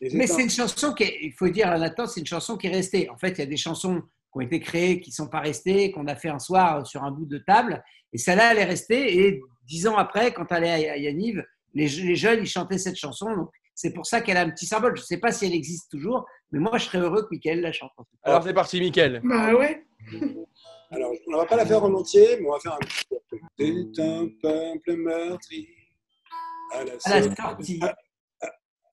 Mais 0.00 0.26
c'est 0.26 0.42
une 0.42 0.50
chanson 0.50 0.92
qui, 0.94 1.02
est- 1.04 1.18
il 1.22 1.32
faut 1.32 1.48
dire 1.48 1.68
à 1.68 1.78
Nathan, 1.78 2.06
c'est 2.06 2.20
une 2.20 2.26
chanson 2.26 2.56
qui 2.56 2.66
est 2.68 2.70
restée. 2.70 3.10
En 3.10 3.16
fait, 3.18 3.30
il 3.32 3.38
y 3.38 3.42
a 3.42 3.46
des 3.46 3.56
chansons 3.56 4.00
qui 4.00 4.38
ont 4.38 4.40
été 4.40 4.60
créées, 4.60 5.00
qui 5.00 5.10
ne 5.10 5.14
sont 5.14 5.28
pas 5.28 5.40
restées, 5.40 5.90
qu'on 5.90 6.06
a 6.06 6.14
fait 6.16 6.28
un 6.28 6.38
soir 6.38 6.86
sur 6.86 7.02
un 7.02 7.10
bout 7.10 7.26
de 7.26 7.38
table. 7.38 7.82
Et 8.16 8.18
celle-là, 8.18 8.52
elle 8.52 8.58
est 8.60 8.64
restée. 8.64 9.18
Et 9.26 9.42
dix 9.66 9.86
ans 9.86 9.98
après, 9.98 10.32
quand 10.32 10.50
elle 10.50 10.64
est 10.64 10.88
à 10.88 10.96
Yaniv, 10.96 11.44
les, 11.74 11.86
je- 11.86 12.02
les 12.02 12.16
jeunes, 12.16 12.40
ils 12.40 12.46
chantaient 12.48 12.78
cette 12.78 12.96
chanson. 12.96 13.26
Donc, 13.36 13.50
c'est 13.74 13.92
pour 13.92 14.06
ça 14.06 14.22
qu'elle 14.22 14.38
a 14.38 14.40
un 14.40 14.48
petit 14.48 14.64
symbole. 14.64 14.96
Je 14.96 15.02
ne 15.02 15.06
sais 15.06 15.18
pas 15.18 15.32
si 15.32 15.44
elle 15.44 15.52
existe 15.52 15.90
toujours, 15.90 16.24
mais 16.50 16.58
moi, 16.60 16.78
je 16.78 16.84
serais 16.86 16.96
heureux 17.00 17.24
que 17.24 17.28
Michael 17.30 17.60
la 17.60 17.72
chante. 17.72 17.90
Alors 18.22 18.42
c'est 18.42 18.54
parti, 18.54 18.80
Mickaël. 18.80 19.20
Bah 19.22 19.54
ouais. 19.54 19.84
Alors, 20.90 21.12
on 21.28 21.32
ne 21.32 21.36
va 21.36 21.44
pas 21.44 21.56
la 21.56 21.66
faire 21.66 21.84
en 21.84 21.92
entier, 21.92 22.38
mais 22.40 22.48
on 22.48 22.52
va 22.52 22.60
faire 22.60 22.72
un 22.72 22.78
petit 22.78 23.04
peu. 23.10 23.16
C'est 23.58 24.02
un 24.02 24.28
peuple 24.40 24.96
meurtri. 24.96 25.68
À 26.72 26.84
la, 26.84 26.92
À 27.04 27.20
la 27.20 27.22
sortie- 27.22 27.80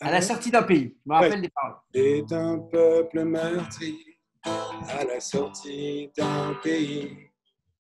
à 0.01 0.11
la 0.11 0.21
sortie 0.21 0.51
d'un 0.51 0.63
pays. 0.63 0.97
Je 1.05 1.09
me 1.09 1.15
rappelle 1.15 1.41
des 1.41 1.49
paroles. 1.49 1.77
C'est 1.95 2.33
un 2.33 2.59
peuple 2.59 3.23
meurtri 3.23 3.97
à 4.43 5.05
la 5.05 5.19
sortie 5.21 6.11
d'un 6.17 6.55
pays, 6.61 7.15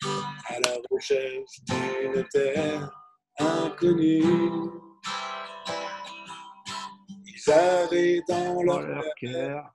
à 0.04 0.60
la 0.60 0.78
recherche 0.90 1.60
d'une 1.68 2.24
terre 2.32 2.92
inconnue. 3.40 4.24
Ils 7.26 7.52
avaient 7.52 8.22
dans 8.28 8.56
Dans 8.56 8.64
leur 8.64 8.82
leur 8.82 9.04
cœur 9.20 9.74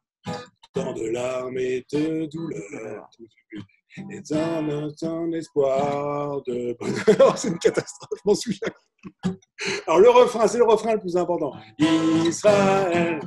tant 0.72 0.92
de 0.92 1.06
larmes 1.10 1.58
et 1.58 1.84
de 1.92 2.26
douleurs. 2.26 3.08
Et 4.10 4.20
dans 4.30 4.62
notre 4.62 5.36
espoir 5.36 6.42
de 6.46 6.74
bonheur, 6.80 7.36
c'est 7.36 7.48
une 7.48 7.58
catastrophe, 7.58 8.18
je 8.18 8.22
m'en 8.24 8.34
souviens. 8.34 8.68
Alors 9.86 10.00
le 10.00 10.10
refrain, 10.10 10.46
c'est 10.48 10.58
le 10.58 10.64
refrain 10.64 10.94
le 10.94 11.00
plus 11.00 11.16
important. 11.16 11.52
Israël, 11.78 13.20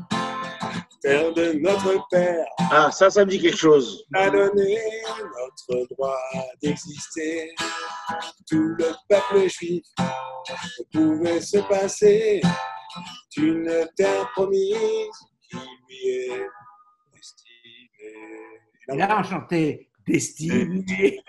terre 1.06 1.34
de 1.34 1.54
notre 1.60 2.08
Père, 2.10 2.46
Ah, 2.72 2.89
ça, 2.91 3.10
ça 3.10 3.24
me 3.26 3.30
dit 3.30 3.39
quelque 3.39 3.58
chose. 3.58 4.04
a 4.13 4.30
donné 4.30 4.78
notre 5.70 5.88
droit 5.91 6.18
d'exister. 6.62 7.54
Tout 8.50 8.76
le 8.80 8.91
peuple 9.10 9.48
juif 9.50 9.84
pouvait 10.91 11.41
se 11.41 11.58
passer 11.60 12.41
d'une 13.36 13.88
terre 13.96 14.30
promise 14.34 15.18
qui 15.50 15.58
lui 15.58 16.10
est 16.10 16.32
Et 16.38 16.46
destinée. 17.13 18.98
là, 18.98 19.18
on 19.20 19.24
chantait 19.24 19.89
Destiné. 20.08 21.20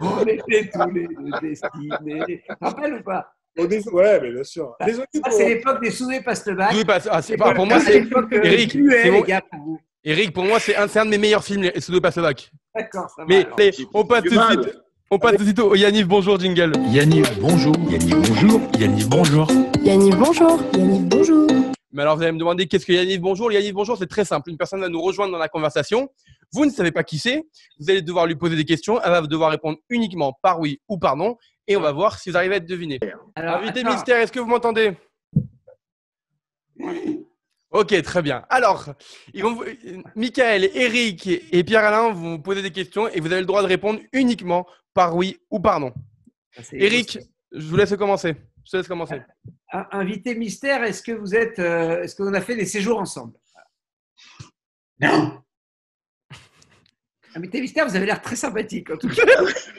On 0.00 0.20
était 0.26 0.70
tous 0.70 0.90
les 0.90 1.06
deux 1.08 1.40
destinés. 1.40 2.44
Rappelles 2.60 2.94
ou 2.94 3.02
pas? 3.02 3.32
Ouais, 3.58 4.20
mais 4.20 4.32
bien 4.32 4.44
sûr. 4.44 4.74
Désolé 4.84 5.06
Ça, 5.14 5.20
pour- 5.22 5.32
c'est 5.32 5.48
l'époque 5.48 5.82
des 5.82 5.90
soudés 5.90 6.20
Pastebac. 6.20 6.70
Oui, 6.74 6.84
bah, 6.84 6.98
ah, 7.10 7.22
c'est 7.22 7.36
pas- 7.36 7.54
pour 7.54 7.66
moi, 7.66 7.80
c'est 7.80 8.00
l'époque 8.00 8.32
euh, 8.32 8.40
Eric, 8.44 8.72
c'est 8.72 9.10
mon- 9.10 9.16
les 9.18 9.22
gars, 9.22 9.40
pour 9.50 9.60
vous. 9.60 9.80
Eric. 10.04 10.32
Pour 10.32 10.44
moi, 10.44 10.60
c'est 10.60 10.76
un, 10.76 10.86
de 10.86 11.10
mes 11.10 11.18
meilleurs 11.18 11.42
films, 11.42 11.62
les 11.62 11.80
Sudo 11.80 12.00
Passovac. 12.00 12.50
D'accord, 12.74 13.08
ça 13.10 13.22
va. 13.22 13.26
Mais 13.28 13.46
on 13.94 14.04
passe 14.04 14.22
tout 14.24 14.34
de 14.34 14.40
suite. 14.40 14.78
On 15.10 15.18
passe 15.18 15.32
tout 15.32 15.38
de 15.38 15.44
suite 15.44 15.58
au 15.58 15.74
Yanniv. 15.74 16.06
Bonjour, 16.06 16.38
jingle. 16.38 16.72
Yanniv, 16.90 17.26
bonjour. 17.40 17.74
Yanniv, 17.90 18.16
bonjour. 18.28 18.60
Yanniv, 18.78 19.08
bonjour. 19.08 19.48
Yanniv, 19.82 20.16
bonjour. 20.16 20.60
Yanniv, 20.74 21.02
bonjour. 21.08 21.46
Mais 21.92 22.02
alors, 22.02 22.16
vous 22.16 22.22
allez 22.22 22.32
me 22.32 22.38
demander 22.38 22.66
qu'est-ce 22.66 22.84
que 22.84 22.92
Yanniv 22.92 23.20
Bonjour? 23.20 23.50
Yanniv 23.50 23.72
Bonjour, 23.72 23.96
c'est 23.96 24.06
très 24.08 24.24
simple. 24.24 24.50
Une 24.50 24.56
personne 24.58 24.80
va 24.80 24.88
nous 24.88 25.00
rejoindre 25.00 25.32
dans 25.32 25.38
la 25.38 25.48
conversation. 25.48 26.08
Vous 26.52 26.66
ne 26.66 26.70
savez 26.70 26.92
pas 26.92 27.02
qui 27.02 27.18
c'est. 27.18 27.42
Vous 27.80 27.90
allez 27.90 28.02
devoir 28.02 28.26
lui 28.26 28.36
poser 28.36 28.54
des 28.54 28.64
questions. 28.64 29.00
Elle 29.02 29.10
va 29.10 29.22
devoir 29.22 29.50
répondre 29.50 29.78
uniquement 29.90 30.38
par 30.42 30.60
oui 30.60 30.80
ou 30.88 30.98
par 30.98 31.16
non. 31.16 31.36
Et 31.68 31.76
on 31.76 31.80
va 31.80 31.92
voir 31.92 32.18
si 32.18 32.30
vous 32.30 32.36
arrivez 32.36 32.54
à 32.54 32.58
être 32.58 32.66
deviné. 32.66 32.98
Alors, 33.34 33.56
Invité 33.56 33.80
attends. 33.80 33.90
mystère, 33.92 34.18
est-ce 34.20 34.32
que 34.32 34.38
vous 34.40 34.46
m'entendez? 34.46 34.96
Ok, 37.70 38.00
très 38.02 38.22
bien. 38.22 38.44
Alors, 38.48 38.94
ils 39.34 39.42
vont 39.42 39.54
vous- 39.54 39.64
Michael, 40.14 40.70
Eric 40.74 41.26
et 41.26 41.64
Pierre-Alain 41.64 42.10
vont 42.12 42.36
vous 42.36 42.38
poser 42.38 42.62
des 42.62 42.70
questions 42.70 43.08
et 43.08 43.20
vous 43.20 43.26
avez 43.32 43.40
le 43.40 43.46
droit 43.46 43.62
de 43.62 43.66
répondre 43.66 44.00
uniquement 44.12 44.66
par 44.94 45.16
oui 45.16 45.38
ou 45.50 45.60
par 45.60 45.80
non. 45.80 45.92
C'est- 46.62 46.76
Eric, 46.78 47.18
je 47.52 47.66
vous 47.68 47.76
laisse 47.76 47.94
commencer. 47.96 48.34
Je 48.64 48.70
te 48.70 48.76
laisse 48.78 48.88
commencer. 48.88 49.20
Un- 49.72 49.86
Invité 49.92 50.34
mystère, 50.34 50.82
est-ce 50.84 51.02
que 51.02 51.12
vous 51.12 51.34
êtes, 51.34 51.58
euh, 51.58 52.02
est-ce 52.02 52.16
qu'on 52.16 52.32
a 52.34 52.40
fait 52.40 52.56
des 52.56 52.66
séjours 52.66 52.98
ensemble? 52.98 53.34
Non. 55.00 55.42
Invité 57.36 57.60
mystère, 57.60 57.86
vous 57.86 57.94
avez 57.94 58.06
l'air 58.06 58.22
très 58.22 58.34
sympathique. 58.34 58.90
En 58.90 58.96
tout 58.96 59.08
cas. 59.14 59.22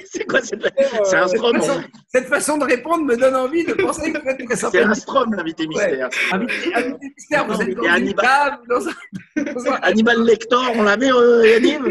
C'est 0.06 0.26
quoi 0.26 0.42
cette... 0.42 0.62
C'est 1.06 1.16
un 1.18 1.28
strom. 1.28 1.58
façon- 1.60 1.84
Cette 2.08 2.28
façon 2.28 2.58
de 2.60 2.66
répondre 2.66 3.04
me 3.04 3.16
donne 3.18 3.36
envie 3.36 3.66
de 3.66 3.74
penser 3.74 4.14
que 4.14 4.20
vous 4.22 4.28
êtes 4.30 4.46
très 4.46 4.56
C'est 4.56 4.66
un 4.68 4.72
sympathique. 4.72 5.02
strom, 5.02 5.34
l'invité 5.34 5.66
mystère. 5.68 6.10
Invité, 6.32 6.76
invité 6.76 7.08
mystère, 7.18 7.48
vous 7.48 7.60
êtes 7.62 7.76
dans 7.76 7.84
une 7.84 7.90
Hannibal- 7.90 8.26
cave, 8.26 8.60
dans 8.70 8.88
un- 8.88 9.54
dans 9.54 9.72
un- 9.72 9.80
Hannibal 9.82 10.24
Lector, 10.24 10.72
on 10.76 10.84
l'avait, 10.84 11.12
euh, 11.12 11.48
Yanniv 11.48 11.82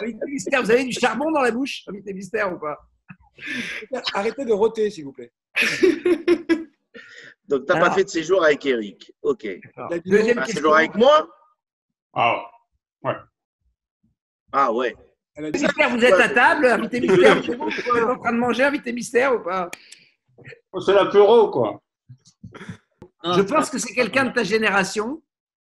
Invité 0.00 0.26
mystère, 0.26 0.62
vous 0.62 0.70
avez 0.70 0.84
du 0.84 0.92
charbon 0.98 1.30
dans 1.30 1.42
la 1.42 1.50
bouche, 1.50 1.82
invité 1.88 2.14
mystère 2.14 2.50
ou 2.54 2.58
pas? 2.58 2.78
Arrêtez 4.14 4.44
de 4.46 4.52
roter, 4.52 4.88
s'il 4.90 5.04
vous 5.04 5.12
plaît. 5.12 5.30
Donc, 7.48 7.66
t'as 7.66 7.74
Alors. 7.74 7.88
pas 7.88 7.94
fait 7.94 8.04
de 8.04 8.08
séjour 8.08 8.42
avec 8.42 8.64
Eric. 8.64 9.12
Ok. 9.20 9.46
Alors, 9.76 9.90
Deuxième 10.06 10.38
Un 10.38 10.42
question. 10.42 10.60
séjour 10.60 10.74
avec 10.76 10.94
moi 10.94 11.28
Ah, 12.14 12.46
Ah 14.52 14.72
ouais. 14.72 14.94
Elle 15.34 15.46
a 15.46 15.50
dit 15.50 15.62
Mystère, 15.62 15.90
vous 15.90 16.04
êtes 16.04 16.20
à 16.20 16.28
table, 16.28 16.66
invité 16.66 17.00
mystère, 17.06 17.40
vous 17.40 17.96
êtes 17.96 18.04
en 18.04 18.18
train 18.18 18.32
de 18.32 18.38
manger, 18.38 18.64
invité 18.64 18.92
mystère 18.92 19.34
ou 19.34 19.40
pas? 19.42 19.70
C'est 20.84 20.92
l'apéro, 20.94 21.50
quoi. 21.50 21.80
Je 23.24 23.40
pense 23.42 23.70
que 23.70 23.78
c'est 23.78 23.94
quelqu'un 23.94 24.26
de 24.26 24.32
ta 24.32 24.42
génération. 24.42 25.22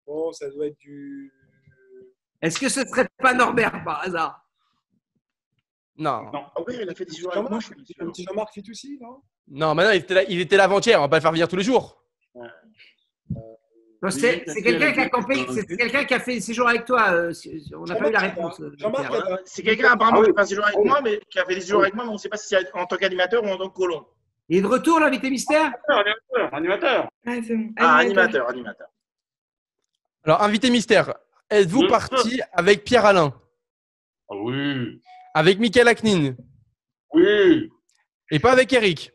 Bon, 0.06 0.32
ça 0.32 0.48
doit 0.50 0.66
être 0.66 0.78
du. 0.78 1.32
Est-ce 2.40 2.58
que 2.58 2.68
ce 2.68 2.86
serait 2.86 3.08
pas 3.18 3.34
Norbert 3.34 3.84
par 3.84 4.02
hasard? 4.02 4.46
Non. 5.96 6.22
Non. 6.32 6.46
Ah 6.56 6.62
ouais, 6.62 6.78
il 6.82 6.88
a 6.88 6.94
fait 6.94 7.04
des 7.04 7.12
séjours 7.12 7.36
avec 7.36 7.50
moi, 7.50 7.60
je 7.60 7.66
suis. 7.66 7.96
Un 8.00 8.06
petit 8.06 8.24
Jean-Marc 8.24 8.54
Fitoussi, 8.54 8.98
non? 9.00 9.20
Non, 9.48 9.74
mais 9.74 9.84
non, 9.84 9.90
il 9.90 9.96
était 9.96 10.14
là, 10.14 10.22
il 10.24 10.40
était 10.40 10.56
là 10.56 10.64
avant-hier. 10.64 10.98
On 10.98 11.02
va 11.02 11.08
pas 11.08 11.16
le 11.16 11.22
faire 11.22 11.32
venir 11.32 11.48
tous 11.48 11.56
les 11.56 11.64
jours. 11.64 12.02
C'est 14.08 14.62
quelqu'un 14.62 14.92
qui 14.92 15.00
a 15.00 15.08
campé, 15.10 15.46
c'est 15.52 15.66
quelqu'un 15.76 16.04
qui 16.04 16.14
a 16.14 16.20
fait 16.20 16.40
séjour 16.40 16.68
avec 16.68 16.86
toi. 16.86 17.10
euh, 17.12 17.32
On 17.76 17.84
n'a 17.84 17.96
pas 17.96 18.08
eu 18.08 18.12
la 18.12 18.18
réponse. 18.20 18.58
euh, 18.60 18.70
Pierre. 18.70 19.12
Euh, 19.12 19.36
C'est 19.44 19.62
quelqu'un 19.62 19.92
apparemment 19.92 20.20
Ah 20.22 20.24
qui 20.24 20.30
a 20.30 20.34
fait 20.34 20.40
un 20.40 20.46
séjour 20.46 20.64
avec 20.64 20.78
moi, 20.78 21.00
mais 21.02 21.20
qui 21.28 21.38
a 21.38 21.44
fait 21.44 21.54
des 21.54 21.60
séjours 21.60 21.82
avec 21.82 21.94
moi, 21.94 22.04
mais 22.04 22.10
on 22.10 22.14
ne 22.14 22.18
sait 22.18 22.30
pas 22.30 22.38
si 22.38 22.48
c'est 22.48 22.74
en 22.74 22.86
tant 22.86 22.96
qu'animateur 22.96 23.44
ou 23.44 23.48
en 23.48 23.58
tant 23.58 23.68
que 23.68 23.74
colon. 23.76 24.06
Il 24.48 24.56
est 24.58 24.62
de 24.62 24.66
retour, 24.66 24.98
l'invité 25.00 25.28
mystère? 25.30 25.70
Animateur, 25.88 26.54
animateur. 26.54 27.08
Ah. 27.26 27.32
Ah, 27.76 27.96
animateur, 27.98 28.48
animateur. 28.48 28.88
Alors, 30.24 30.42
invité 30.42 30.70
mystère, 30.70 31.14
êtes-vous 31.50 31.86
parti 31.86 32.40
avec 32.52 32.84
Pierre-Alain, 32.84 33.32
Ah 34.30 34.34
oui, 34.36 35.02
avec 35.34 35.58
Michael 35.58 35.88
Aknin? 35.88 36.34
Oui. 37.12 37.70
et 38.30 38.38
pas 38.38 38.52
avec 38.52 38.72
Eric? 38.72 39.12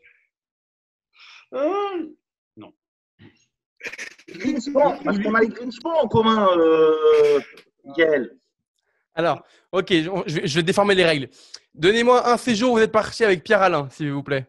Ah, 1.52 1.92
Greenspan, 4.34 4.98
parce 5.04 5.18
qu'on 5.18 5.34
a 5.34 5.40
les 5.40 5.48
Greenspan 5.48 5.92
en 6.02 6.08
commun, 6.08 6.48
euh, 6.58 7.40
Miguel. 7.84 8.36
Alors, 9.14 9.42
ok, 9.72 9.86
je 9.90 10.10
je 10.26 10.34
vais, 10.40 10.46
je 10.46 10.56
vais 10.56 10.62
déformer 10.62 10.94
les 10.94 11.04
règles. 11.04 11.28
Donnez-moi 11.74 12.28
un 12.30 12.36
séjour 12.36 12.72
où 12.72 12.76
vous 12.76 12.82
êtes 12.82 12.92
parti 12.92 13.24
avec 13.24 13.42
Pierre-Alain, 13.44 13.88
s'il 13.90 14.12
vous 14.12 14.22
plaît. 14.22 14.46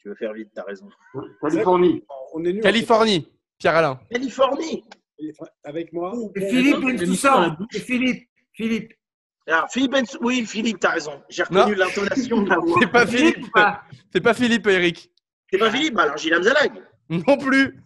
Tu 0.00 0.08
veux 0.08 0.14
faire 0.16 0.32
vite, 0.32 0.50
t'as 0.54 0.64
raison. 0.64 0.88
Californie. 1.40 2.02
On 2.32 2.44
est 2.44 2.52
nul. 2.52 2.62
Californie, 2.62 3.28
Pierre-Alain. 3.58 4.00
Californie. 4.10 4.84
Avec 5.64 5.92
moi. 5.92 6.12
Et 6.34 6.48
Philippe 6.48 6.80
Bensoussan. 6.80 7.56
Et 7.74 7.78
Philippe. 7.78 8.28
Philippe. 8.52 8.92
Alors, 9.48 9.68
Philippe 9.70 9.92
Benz- 9.92 10.18
Oui, 10.20 10.44
Philippe, 10.44 10.80
t'as 10.80 10.90
raison. 10.90 11.22
J'ai 11.28 11.44
reconnu 11.44 11.74
l'intonation 11.76 12.42
de 12.42 12.50
la 12.50 12.56
voix. 12.58 12.76
C'est 12.80 12.90
pas 12.90 13.06
Philippe 13.06 13.34
Philippe. 13.36 13.46
ou 13.46 13.50
pas 13.50 13.82
C'est 14.12 14.20
pas 14.20 14.34
Philippe, 14.34 14.66
Eric. 14.66 15.10
C'est 15.50 15.58
pas 15.58 15.70
Philippe, 15.70 15.94
bah 15.94 16.02
alors 16.02 16.16
Gilles 16.16 16.42
Zalag. 16.42 16.72
Non 17.08 17.36
plus. 17.38 17.80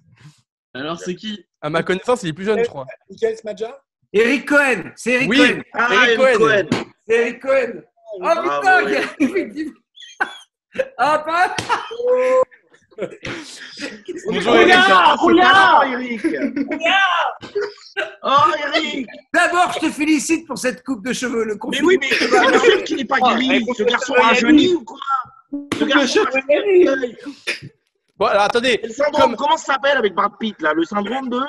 Alors, 0.74 0.98
c'est 1.00 1.14
qui? 1.14 1.44
À 1.60 1.68
ma 1.68 1.82
connaissance, 1.82 2.22
il 2.22 2.28
est 2.28 2.32
plus 2.32 2.44
jeune, 2.44 2.62
je 2.62 2.68
crois. 2.68 2.86
Michael 3.08 3.36
Smadja? 3.36 3.82
Eric 4.12 4.48
Cohen. 4.48 4.92
C'est 4.96 5.12
Eric 5.12 5.30
Oui. 5.30 5.38
Cohen. 5.38 5.62
Ah, 5.74 5.88
Eric 5.92 6.18
Eric 6.20 6.38
Cohen. 6.38 6.38
Cohen. 6.38 6.68
C'est 7.06 7.14
Eric 7.14 7.40
Cohen. 7.40 7.82
Oh 8.12 8.18
Bravo, 8.20 8.42
putain, 8.42 8.88
Eric. 8.88 9.08
effectivement. 9.20 9.72
Ah, 10.98 11.18
pas 11.26 11.56
Bonjour, 14.26 14.56
Eric. 14.56 14.74
Ah, 14.76 15.82
Eric. 15.92 16.26
Oh, 18.22 18.30
Eric. 18.74 19.06
D'abord, 19.34 19.72
je 19.74 19.80
te 19.80 19.90
félicite 19.90 20.46
pour 20.46 20.58
cette 20.58 20.84
coupe 20.84 21.04
de 21.04 21.12
cheveux. 21.12 21.44
Le 21.44 21.58
Mais 21.70 21.82
oui, 21.82 21.98
mais 22.00 22.84
qu'il 22.84 22.96
n'est 22.96 23.04
pas 23.04 23.18
guéri. 23.20 23.64
Ce 23.76 23.82
garçon 23.82 24.14
a 24.14 24.22
rajeuni 24.28 24.74
ou 24.74 24.84
quoi 24.84 24.98
Ce 25.78 25.84
garçon 25.84 26.20
a 26.20 26.30
rajeuni. 26.30 27.16
Bon, 28.20 28.26
alors 28.26 28.42
attendez. 28.42 28.78
Le 28.84 28.90
syndrome, 28.90 29.22
Comme- 29.30 29.36
comment 29.36 29.56
ça 29.56 29.72
s'appelle 29.72 29.96
avec 29.96 30.14
Brad 30.14 30.32
Pitt 30.38 30.60
là 30.60 30.74
Le 30.74 30.84
syndrome 30.84 31.30
de. 31.30 31.40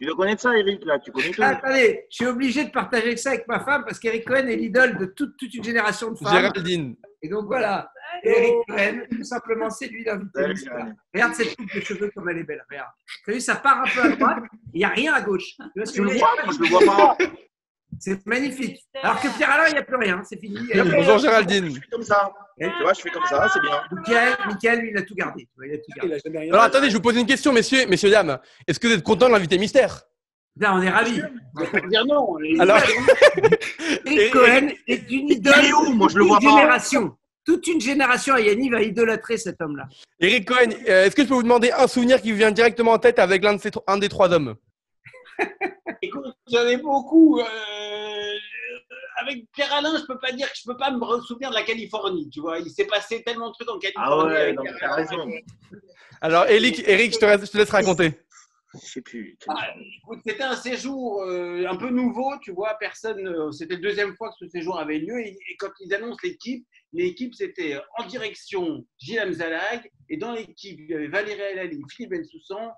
Tu 0.00 0.06
dois 0.06 0.16
connaître 0.16 0.40
ça, 0.40 0.56
Eric 0.56 0.82
là. 0.86 0.98
Tu 0.98 1.12
connais 1.12 1.30
tout. 1.30 1.42
Attendez, 1.42 2.06
je 2.10 2.16
suis 2.16 2.26
obligé 2.26 2.64
de 2.64 2.70
partager 2.70 3.14
ça 3.18 3.30
avec 3.30 3.46
ma 3.46 3.60
femme 3.60 3.84
parce 3.84 3.98
qu'Eric 3.98 4.24
Cohen 4.26 4.46
est 4.48 4.56
l'idole 4.56 4.96
de 4.96 5.04
toute, 5.04 5.36
toute 5.36 5.52
une 5.54 5.62
génération 5.62 6.10
de 6.10 6.16
femmes. 6.16 6.32
Géraldine. 6.32 6.96
Et 7.22 7.28
donc 7.28 7.44
voilà. 7.44 7.90
Eric 8.22 8.54
Cohen, 8.66 9.00
tout 9.10 9.22
simplement, 9.22 9.68
c'est 9.68 9.86
lui 9.88 10.02
l'invité. 10.02 10.46
Regarde 11.12 11.34
cette 11.34 11.54
coupe 11.56 11.74
de 11.74 11.80
cheveux 11.80 12.10
comme 12.14 12.28
elle 12.30 12.38
est 12.38 12.44
belle. 12.44 12.64
Regarde. 12.70 12.90
T'as 13.26 13.32
vu, 13.32 13.40
ça 13.40 13.56
part 13.56 13.82
un 13.82 13.84
peu 13.84 14.00
à 14.02 14.16
droite, 14.16 14.38
il 14.72 14.78
n'y 14.78 14.84
a 14.84 14.88
rien 14.88 15.12
à 15.12 15.20
gauche. 15.20 15.56
Tu 15.58 15.62
vois 15.76 15.84
ce 15.86 15.92
que 15.92 15.96
Tu 15.96 16.02
je 16.02 16.02
veux 16.08 16.12
le 16.14 16.18
vois, 16.18 16.30
moi 16.42 16.54
je 16.54 16.58
le 16.62 16.68
vois 16.68 16.80
pas. 16.96 17.18
C'est 18.04 18.26
magnifique. 18.26 18.84
Alors 19.02 19.18
que 19.18 19.28
Pierre 19.34 19.50
Alain, 19.50 19.68
il 19.68 19.72
n'y 19.72 19.78
a 19.78 19.82
plus 19.82 19.96
rien, 19.96 20.20
c'est 20.28 20.38
fini. 20.38 20.58
Bonjour 20.74 21.16
Géraldine. 21.18 21.70
Je 21.70 21.80
fais 21.80 21.86
comme 21.90 22.02
ça. 22.02 22.30
Et- 22.60 22.66
Tu 22.66 22.82
vois, 22.82 22.92
je 22.92 23.00
fais 23.00 23.08
comme 23.08 23.24
ça, 23.24 23.48
c'est 23.50 23.60
bien. 23.62 23.80
Michael, 23.92 24.36
Michael, 24.46 24.78
lui, 24.80 24.90
il 24.90 24.98
a 24.98 25.02
tout 25.02 25.14
gardé. 25.14 25.48
Il 25.64 25.72
a 25.72 25.76
tout 25.78 25.82
Il 25.88 25.94
gardé. 25.96 26.14
a 26.14 26.18
jamais 26.22 26.38
rien. 26.40 26.52
Alors 26.52 26.64
attendez, 26.64 26.90
je 26.90 26.96
vous 26.96 27.00
pose 27.00 27.16
une 27.16 27.24
question, 27.24 27.50
messieurs, 27.50 27.86
messieurs, 27.88 28.10
dames. 28.10 28.38
Est-ce 28.68 28.78
que 28.78 28.88
vous 28.88 28.92
êtes 28.92 29.02
content 29.02 29.28
de 29.28 29.32
l'invité 29.32 29.56
mystère? 29.56 30.02
Là, 30.60 30.74
on 30.74 30.82
est 30.82 30.90
ravis. 30.90 31.22
Dire 31.88 32.04
non. 32.06 32.36
Alors, 32.60 32.78
Eric 34.06 34.32
Cohen 34.32 34.68
est 34.86 35.10
une 35.10 35.30
idole. 35.30 35.54
Il 35.62 35.68
est 35.70 35.72
où 35.72 35.92
Moi 35.94 36.08
je 36.12 36.18
le 36.18 36.24
vois 36.24 36.36
Toute 36.36 36.44
une 36.44 36.50
pas. 36.50 36.58
génération. 36.60 37.16
Toute 37.46 37.66
une 37.66 37.80
génération 37.80 38.34
à 38.34 38.40
Yannick 38.40 38.70
va 38.72 38.82
idolâtrer 38.82 39.36
cet 39.38 39.60
homme-là. 39.62 39.84
Eric 40.20 40.46
Cohen, 40.46 40.70
euh, 40.88 41.06
est-ce 41.06 41.16
que 41.16 41.22
je 41.22 41.28
peux 41.28 41.34
vous 41.34 41.42
demander 41.42 41.70
un 41.72 41.86
souvenir 41.86 42.20
qui 42.22 42.32
vous 42.32 42.38
vient 42.38 42.50
directement 42.50 42.92
en 42.92 42.98
tête 42.98 43.18
avec 43.18 43.42
l'un 43.42 43.54
de 43.54 43.60
ces 43.60 43.70
un 43.86 43.96
des 43.98 44.08
trois 44.08 44.30
hommes? 44.32 44.54
Écoute, 46.02 46.24
j'en 46.50 46.66
ai 46.66 46.76
beaucoup. 46.76 47.40
euh, 47.40 47.44
avec 49.20 49.50
Pierre 49.52 49.72
Alain, 49.72 49.96
je 49.98 50.04
peux 50.06 50.18
pas 50.18 50.32
dire 50.32 50.50
que 50.50 50.58
je 50.58 50.64
peux 50.64 50.76
pas 50.76 50.90
me 50.90 51.20
souvenir 51.22 51.50
de 51.50 51.54
la 51.54 51.62
Californie. 51.62 52.28
Tu 52.30 52.40
vois, 52.40 52.58
il 52.58 52.70
s'est 52.70 52.86
passé 52.86 53.22
tellement 53.22 53.48
de 53.48 53.54
trucs 53.54 53.70
en 53.70 53.78
Californie. 53.78 54.08
Ah 54.10 54.26
ouais, 54.26 54.36
avec 54.40 54.56
non, 54.56 54.62
Pierre 54.62 54.76
t'as 54.80 54.86
Alain. 54.94 54.96
raison. 55.06 55.30
Alors, 56.20 56.46
Eric, 56.48 56.82
Eric 56.86 57.14
je, 57.14 57.18
te 57.18 57.24
laisse, 57.24 57.46
je 57.46 57.50
te 57.50 57.58
laisse 57.58 57.70
raconter. 57.70 58.12
Je 58.74 58.78
sais 58.80 59.02
plus. 59.02 59.38
Ah, 59.46 59.68
écoute, 60.02 60.18
C'était 60.26 60.42
un 60.42 60.56
séjour 60.56 61.22
euh, 61.22 61.64
un 61.68 61.76
peu 61.76 61.90
nouveau, 61.90 62.32
tu 62.42 62.50
vois. 62.52 62.74
Personne, 62.80 63.24
euh, 63.26 63.52
c'était 63.52 63.74
la 63.74 63.80
deuxième 63.80 64.16
fois 64.16 64.30
que 64.30 64.44
ce 64.44 64.48
séjour 64.48 64.78
avait 64.80 64.98
lieu. 64.98 65.20
Et, 65.20 65.28
et 65.30 65.56
quand 65.58 65.70
ils 65.80 65.94
annoncent 65.94 66.18
l'équipe, 66.24 66.66
l'équipe 66.92 67.34
c'était 67.34 67.78
en 67.98 68.04
direction 68.06 68.84
Gilles 68.98 69.20
Amzalag. 69.20 69.88
Et 70.08 70.16
dans 70.16 70.32
l'équipe, 70.32 70.78
il 70.80 70.90
y 70.90 70.94
avait 70.94 71.06
Valérie 71.06 71.40
Alali, 71.40 71.80
Philippe 71.88 72.10
Bensoussan. 72.12 72.72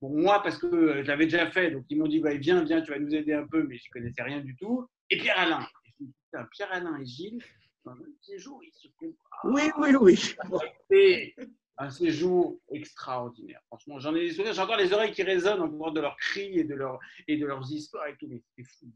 Bon, 0.00 0.10
moi, 0.10 0.42
parce 0.42 0.58
que 0.58 0.66
euh, 0.66 1.02
je 1.02 1.08
l'avais 1.08 1.24
déjà 1.26 1.50
fait, 1.50 1.70
donc 1.70 1.84
ils 1.90 1.98
m'ont 1.98 2.06
dit 2.06 2.20
bah, 2.20 2.34
viens, 2.34 2.62
viens, 2.64 2.80
tu 2.82 2.90
vas 2.90 2.98
nous 2.98 3.14
aider 3.14 3.32
un 3.32 3.46
peu, 3.46 3.64
mais 3.64 3.76
je 3.78 3.90
connaissais 3.90 4.22
rien 4.22 4.40
du 4.40 4.54
tout. 4.56 4.86
Et 5.10 5.18
Pierre 5.18 5.38
Alain. 5.38 5.60
Et 5.86 5.90
je 5.98 6.04
me 6.04 6.08
dis, 6.08 6.14
Putain, 6.30 6.44
Pierre 6.52 6.72
Alain 6.72 6.96
et 7.00 7.06
Gilles, 7.06 7.42
dans 7.84 7.92
un 7.92 7.96
séjour, 8.22 8.60
ils 8.64 8.72
se 8.72 8.88
font 8.98 9.12
Oui, 9.44 9.62
oui, 9.78 9.94
oui. 10.00 10.16
c'était 10.16 11.34
un 11.78 11.90
séjour 11.90 12.58
extraordinaire. 12.72 13.60
Franchement, 13.68 13.98
j'en 14.00 14.14
ai 14.14 14.20
des 14.26 14.32
souvenirs. 14.32 14.52
J'ai 14.52 14.60
encore 14.60 14.76
les 14.76 14.92
oreilles 14.92 15.12
qui 15.12 15.22
résonnent 15.22 15.62
encore 15.62 15.92
de 15.92 16.00
leurs 16.00 16.16
cris 16.16 16.58
et 16.58 16.64
de, 16.64 16.74
leur, 16.74 16.98
et 17.28 17.36
de 17.36 17.46
leurs 17.46 17.70
histoires 17.70 18.06
et 18.08 18.16
tout. 18.16 18.26
Mais 18.28 18.42
c'est 18.56 18.64
fou. 18.64 18.86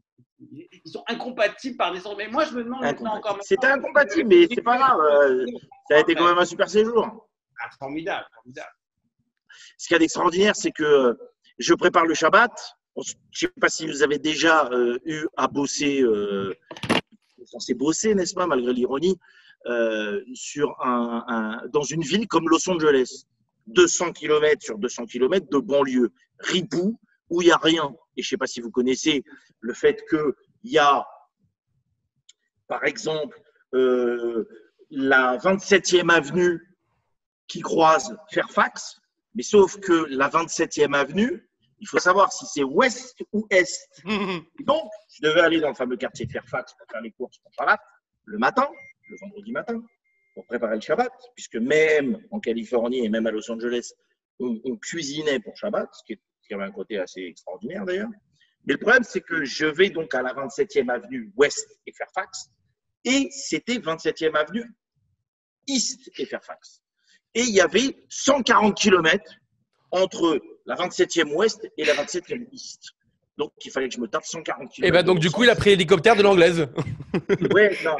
Ils 0.51 0.69
sont 0.91 1.03
incompatibles 1.07 1.77
par 1.77 1.93
des 1.93 1.99
sens. 2.01 2.15
Mais 2.17 2.27
moi, 2.27 2.43
je 2.45 2.53
me 2.55 2.63
demande 2.63 2.81
maintenant 2.81 3.15
encore. 3.15 3.37
C'était 3.41 3.67
incompatible, 3.67 4.27
mais 4.29 4.47
c'est 4.53 4.61
pas 4.61 4.77
grave. 4.77 4.99
euh, 4.99 5.45
Ça 5.89 5.95
a 5.95 5.99
été 5.99 6.13
quand 6.15 6.27
même 6.27 6.37
un 6.37 6.45
super 6.45 6.69
séjour. 6.69 7.27
Ah, 7.61 7.69
formidable, 7.79 8.25
formidable. 8.35 8.71
Ce 9.77 9.87
qu'il 9.87 9.95
y 9.95 9.97
a 9.97 9.99
d'extraordinaire, 9.99 10.55
c'est 10.55 10.71
que 10.71 10.83
euh, 10.83 11.13
je 11.57 11.73
prépare 11.73 12.05
le 12.05 12.13
Shabbat. 12.13 12.51
Je 12.95 13.01
ne 13.01 13.13
sais 13.33 13.47
pas 13.59 13.69
si 13.69 13.87
vous 13.87 14.03
avez 14.03 14.19
déjà 14.19 14.69
euh, 14.71 14.99
eu 15.05 15.25
à 15.35 15.47
bosser, 15.47 16.01
euh, 16.01 16.53
censé 17.45 17.73
bosser, 17.73 18.13
n'est-ce 18.15 18.33
pas, 18.33 18.47
malgré 18.47 18.73
l'ironie, 18.73 19.17
euh, 19.65 20.21
sur 20.33 20.75
un, 20.83 21.61
dans 21.71 21.83
une 21.83 22.01
ville 22.01 22.27
comme 22.27 22.49
Los 22.49 22.69
Angeles. 22.69 23.25
200 23.67 24.11
km 24.11 24.61
sur 24.61 24.77
200 24.77 25.05
km 25.05 25.47
de 25.49 25.57
banlieue, 25.57 26.11
ripou, 26.39 26.99
où 27.29 27.41
il 27.41 27.45
n'y 27.45 27.51
a 27.51 27.57
rien. 27.57 27.95
Et 28.17 28.21
je 28.21 28.27
ne 28.27 28.29
sais 28.31 28.37
pas 28.37 28.47
si 28.47 28.59
vous 28.59 28.71
connaissez 28.71 29.23
le 29.61 29.73
fait 29.73 30.03
qu'il 30.09 30.33
y 30.65 30.77
a, 30.77 31.07
par 32.67 32.83
exemple, 32.83 33.41
la 33.71 35.37
27e 35.37 36.11
avenue 36.11 36.75
qui 37.47 37.61
croise 37.61 38.17
Fairfax, 38.31 38.99
mais 39.35 39.43
sauf 39.43 39.79
que 39.79 40.05
la 40.09 40.29
27e 40.29 40.93
avenue, 40.95 41.47
il 41.79 41.87
faut 41.87 41.99
savoir 41.99 42.31
si 42.31 42.45
c'est 42.45 42.63
ouest 42.63 43.15
ou 43.33 43.45
est. 43.49 43.89
Et 44.07 44.63
donc, 44.63 44.89
je 45.15 45.27
devais 45.27 45.41
aller 45.41 45.59
dans 45.59 45.69
le 45.69 45.75
fameux 45.75 45.97
quartier 45.97 46.25
de 46.25 46.31
Fairfax 46.31 46.73
pour 46.75 46.87
faire 46.89 47.01
les 47.01 47.11
courses 47.11 47.37
pour 47.39 47.51
Shabbat 47.53 47.79
le 48.25 48.37
matin, 48.37 48.67
le 49.09 49.17
vendredi 49.19 49.51
matin, 49.51 49.83
pour 50.33 50.45
préparer 50.45 50.75
le 50.75 50.81
Shabbat, 50.81 51.11
puisque 51.35 51.57
même 51.57 52.19
en 52.31 52.39
Californie 52.39 53.03
et 53.05 53.09
même 53.09 53.27
à 53.27 53.31
Los 53.31 53.51
Angeles, 53.51 53.91
on, 54.39 54.59
on 54.63 54.77
cuisinait 54.77 55.39
pour 55.39 55.55
Shabbat, 55.57 55.89
ce 55.93 56.03
qui, 56.05 56.13
est- 56.13 56.21
qui 56.47 56.53
avait 56.53 56.63
un 56.63 56.71
côté 56.71 56.97
assez 56.99 57.21
extraordinaire 57.21 57.85
d'ailleurs. 57.85 58.09
Mais 58.65 58.73
le 58.73 58.79
problème, 58.79 59.03
c'est 59.03 59.21
que 59.21 59.43
je 59.43 59.65
vais 59.65 59.89
donc 59.89 60.13
à 60.15 60.21
la 60.21 60.33
27e 60.33 60.89
avenue 60.89 61.31
ouest 61.35 61.67
et 61.85 61.91
Fairfax, 61.91 62.49
et 63.03 63.27
c'était 63.31 63.77
27e 63.79 64.35
avenue 64.35 64.71
East 65.67 66.09
et 66.17 66.25
Fairfax. 66.25 66.82
Et 67.35 67.41
il 67.41 67.49
y 67.49 67.61
avait 67.61 67.95
140 68.09 68.75
km 68.77 69.23
entre 69.91 70.39
la 70.65 70.75
27e 70.75 71.33
ouest 71.33 71.67
et 71.77 71.85
la 71.85 71.93
27e 71.93 72.47
East. 72.51 72.93
Donc, 73.37 73.51
il 73.65 73.71
fallait 73.71 73.89
que 73.89 73.95
je 73.95 73.99
me 73.99 74.07
tape 74.07 74.25
140 74.25 74.69
km. 74.69 74.87
Et 74.87 74.91
bah 74.91 75.01
donc 75.01 75.19
du 75.19 75.31
coup, 75.31 75.43
il 75.43 75.49
a 75.49 75.55
pris 75.55 75.71
l'hélicoptère 75.71 76.15
de 76.15 76.23
l'anglaise. 76.23 76.67
Ouais, 77.53 77.77
non. 77.83 77.95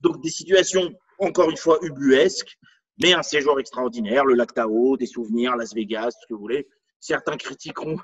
Donc, 0.00 0.22
des 0.22 0.30
situations, 0.30 0.92
encore 1.18 1.50
une 1.50 1.56
fois, 1.56 1.78
ubuesques, 1.82 2.56
mais 3.02 3.14
un 3.14 3.22
séjour 3.22 3.58
extraordinaire. 3.58 4.24
Le 4.24 4.34
lac 4.34 4.54
Tahoe, 4.54 4.96
des 4.96 5.06
souvenirs, 5.06 5.56
Las 5.56 5.74
Vegas, 5.74 6.12
ce 6.12 6.26
que 6.28 6.34
vous 6.34 6.40
voulez. 6.40 6.68
Certains 7.00 7.36
critiqueront 7.36 7.96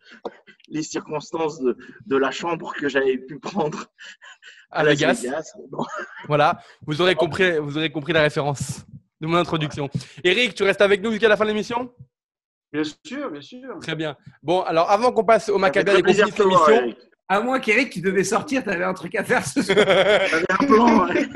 les 0.68 0.82
circonstances 0.82 1.60
de, 1.60 1.76
de 2.06 2.16
la 2.16 2.30
chambre 2.30 2.72
que 2.74 2.88
j'avais 2.88 3.18
pu 3.18 3.38
prendre 3.38 3.86
À 4.70 4.84
Las 4.84 4.98
Vegas. 4.98 5.52
Bon. 5.70 5.84
Voilà, 6.28 6.60
vous 6.86 7.00
aurez 7.02 7.14
compris, 7.14 7.58
vous 7.58 7.76
aurez 7.76 7.90
compris 7.90 8.14
la 8.14 8.22
référence 8.22 8.86
de 9.20 9.26
mon 9.26 9.36
introduction. 9.36 9.88
Eric, 10.24 10.54
tu 10.54 10.62
restes 10.62 10.80
avec 10.80 11.02
nous 11.02 11.10
jusqu'à 11.10 11.28
la 11.28 11.36
fin 11.36 11.44
de 11.44 11.50
l'émission? 11.50 11.92
Bien 12.72 12.82
sûr, 12.84 13.30
bien 13.30 13.40
sûr. 13.40 13.78
Très 13.80 13.94
bien. 13.94 14.16
Bon, 14.42 14.62
alors 14.62 14.90
avant 14.90 15.12
qu'on 15.12 15.24
passe 15.24 15.48
au 15.48 15.58
Maccabée 15.58 15.92
Ça 15.92 15.98
et 15.98 16.02
qu'on 16.02 16.12
finisse 16.12 16.38
l'émission. 16.38 16.94
À 17.28 17.40
moins 17.40 17.58
qu'Eric, 17.58 17.90
tu 17.90 18.00
devais 18.00 18.24
sortir, 18.24 18.62
tu 18.62 18.70
avais 18.70 18.84
un 18.84 18.94
truc 18.94 19.14
à 19.16 19.24
faire 19.24 19.44
ce 19.44 19.62
soir. 19.62 19.76
T'avais 19.84 20.44
un 20.48 20.66
plan, 20.66 21.08
ouais. 21.08 21.28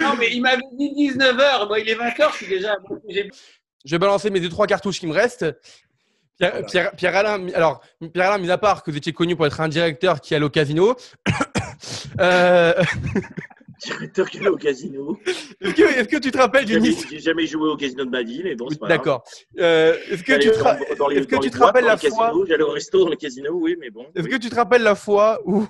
Non, 0.00 0.14
mais 0.18 0.30
il 0.32 0.40
m'avait 0.40 0.62
dit 0.78 1.10
19h. 1.10 1.66
Moi, 1.66 1.80
il 1.80 1.88
est 1.88 1.94
20h. 1.94 2.30
Je 2.32 2.36
suis 2.36 2.46
déjà. 2.46 2.76
je 3.08 3.90
vais 3.90 3.98
balancer 3.98 4.30
mes 4.30 4.40
deux 4.40 4.48
trois 4.48 4.66
cartouches 4.66 5.00
qui 5.00 5.06
me 5.06 5.12
restent. 5.12 5.46
Pierre, 6.38 6.66
Pierre, 6.66 6.90
Pierre 6.92 7.16
Alain, 7.16 7.48
alors 7.54 7.80
Pierre 8.12 8.30
Alain, 8.30 8.38
mis 8.38 8.50
à 8.50 8.58
part 8.58 8.82
que 8.82 8.90
vous 8.90 8.96
étiez 8.98 9.14
connu 9.14 9.36
pour 9.36 9.46
être 9.46 9.60
un 9.60 9.68
directeur 9.68 10.20
qui 10.20 10.34
allait 10.34 10.44
au 10.44 10.50
casino, 10.50 10.94
euh, 12.20 12.74
Directeur 13.80 14.30
qui 14.30 14.38
est 14.38 14.48
au 14.48 14.56
casino. 14.56 15.18
est-ce 15.60 16.08
que, 16.08 16.18
tu 16.18 16.30
te 16.30 16.38
rappelles 16.38 16.64
d'une 16.64 16.84
histoire 16.84 17.10
j'ai 17.10 17.18
jamais 17.18 17.46
joué 17.46 17.68
au 17.68 17.76
casino 17.76 18.04
de 18.04 18.10
ma 18.10 18.22
vie, 18.22 18.42
mais 18.42 18.54
bon, 18.54 18.68
c'est 18.70 18.78
pas. 18.78 18.88
D'accord. 18.88 19.22
Euh, 19.58 19.96
est-ce 20.10 20.22
que 20.22 20.38
tu 20.38 20.50
te, 21.50 21.58
rappelles 21.58 21.84
la 21.84 21.96
fois 21.96 22.32
J'allais 22.46 22.62
au 22.62 22.70
resto, 22.70 23.04
dans 23.04 23.10
le 23.10 23.16
casino, 23.16 23.52
oui, 23.52 23.76
mais 23.78 23.90
bon. 23.90 24.06
Est-ce 24.14 24.24
oui. 24.24 24.30
que 24.30 24.36
tu 24.36 24.48
te 24.48 24.54
rappelles 24.54 24.82
la 24.82 24.94
fois 24.94 25.40
où 25.44 25.66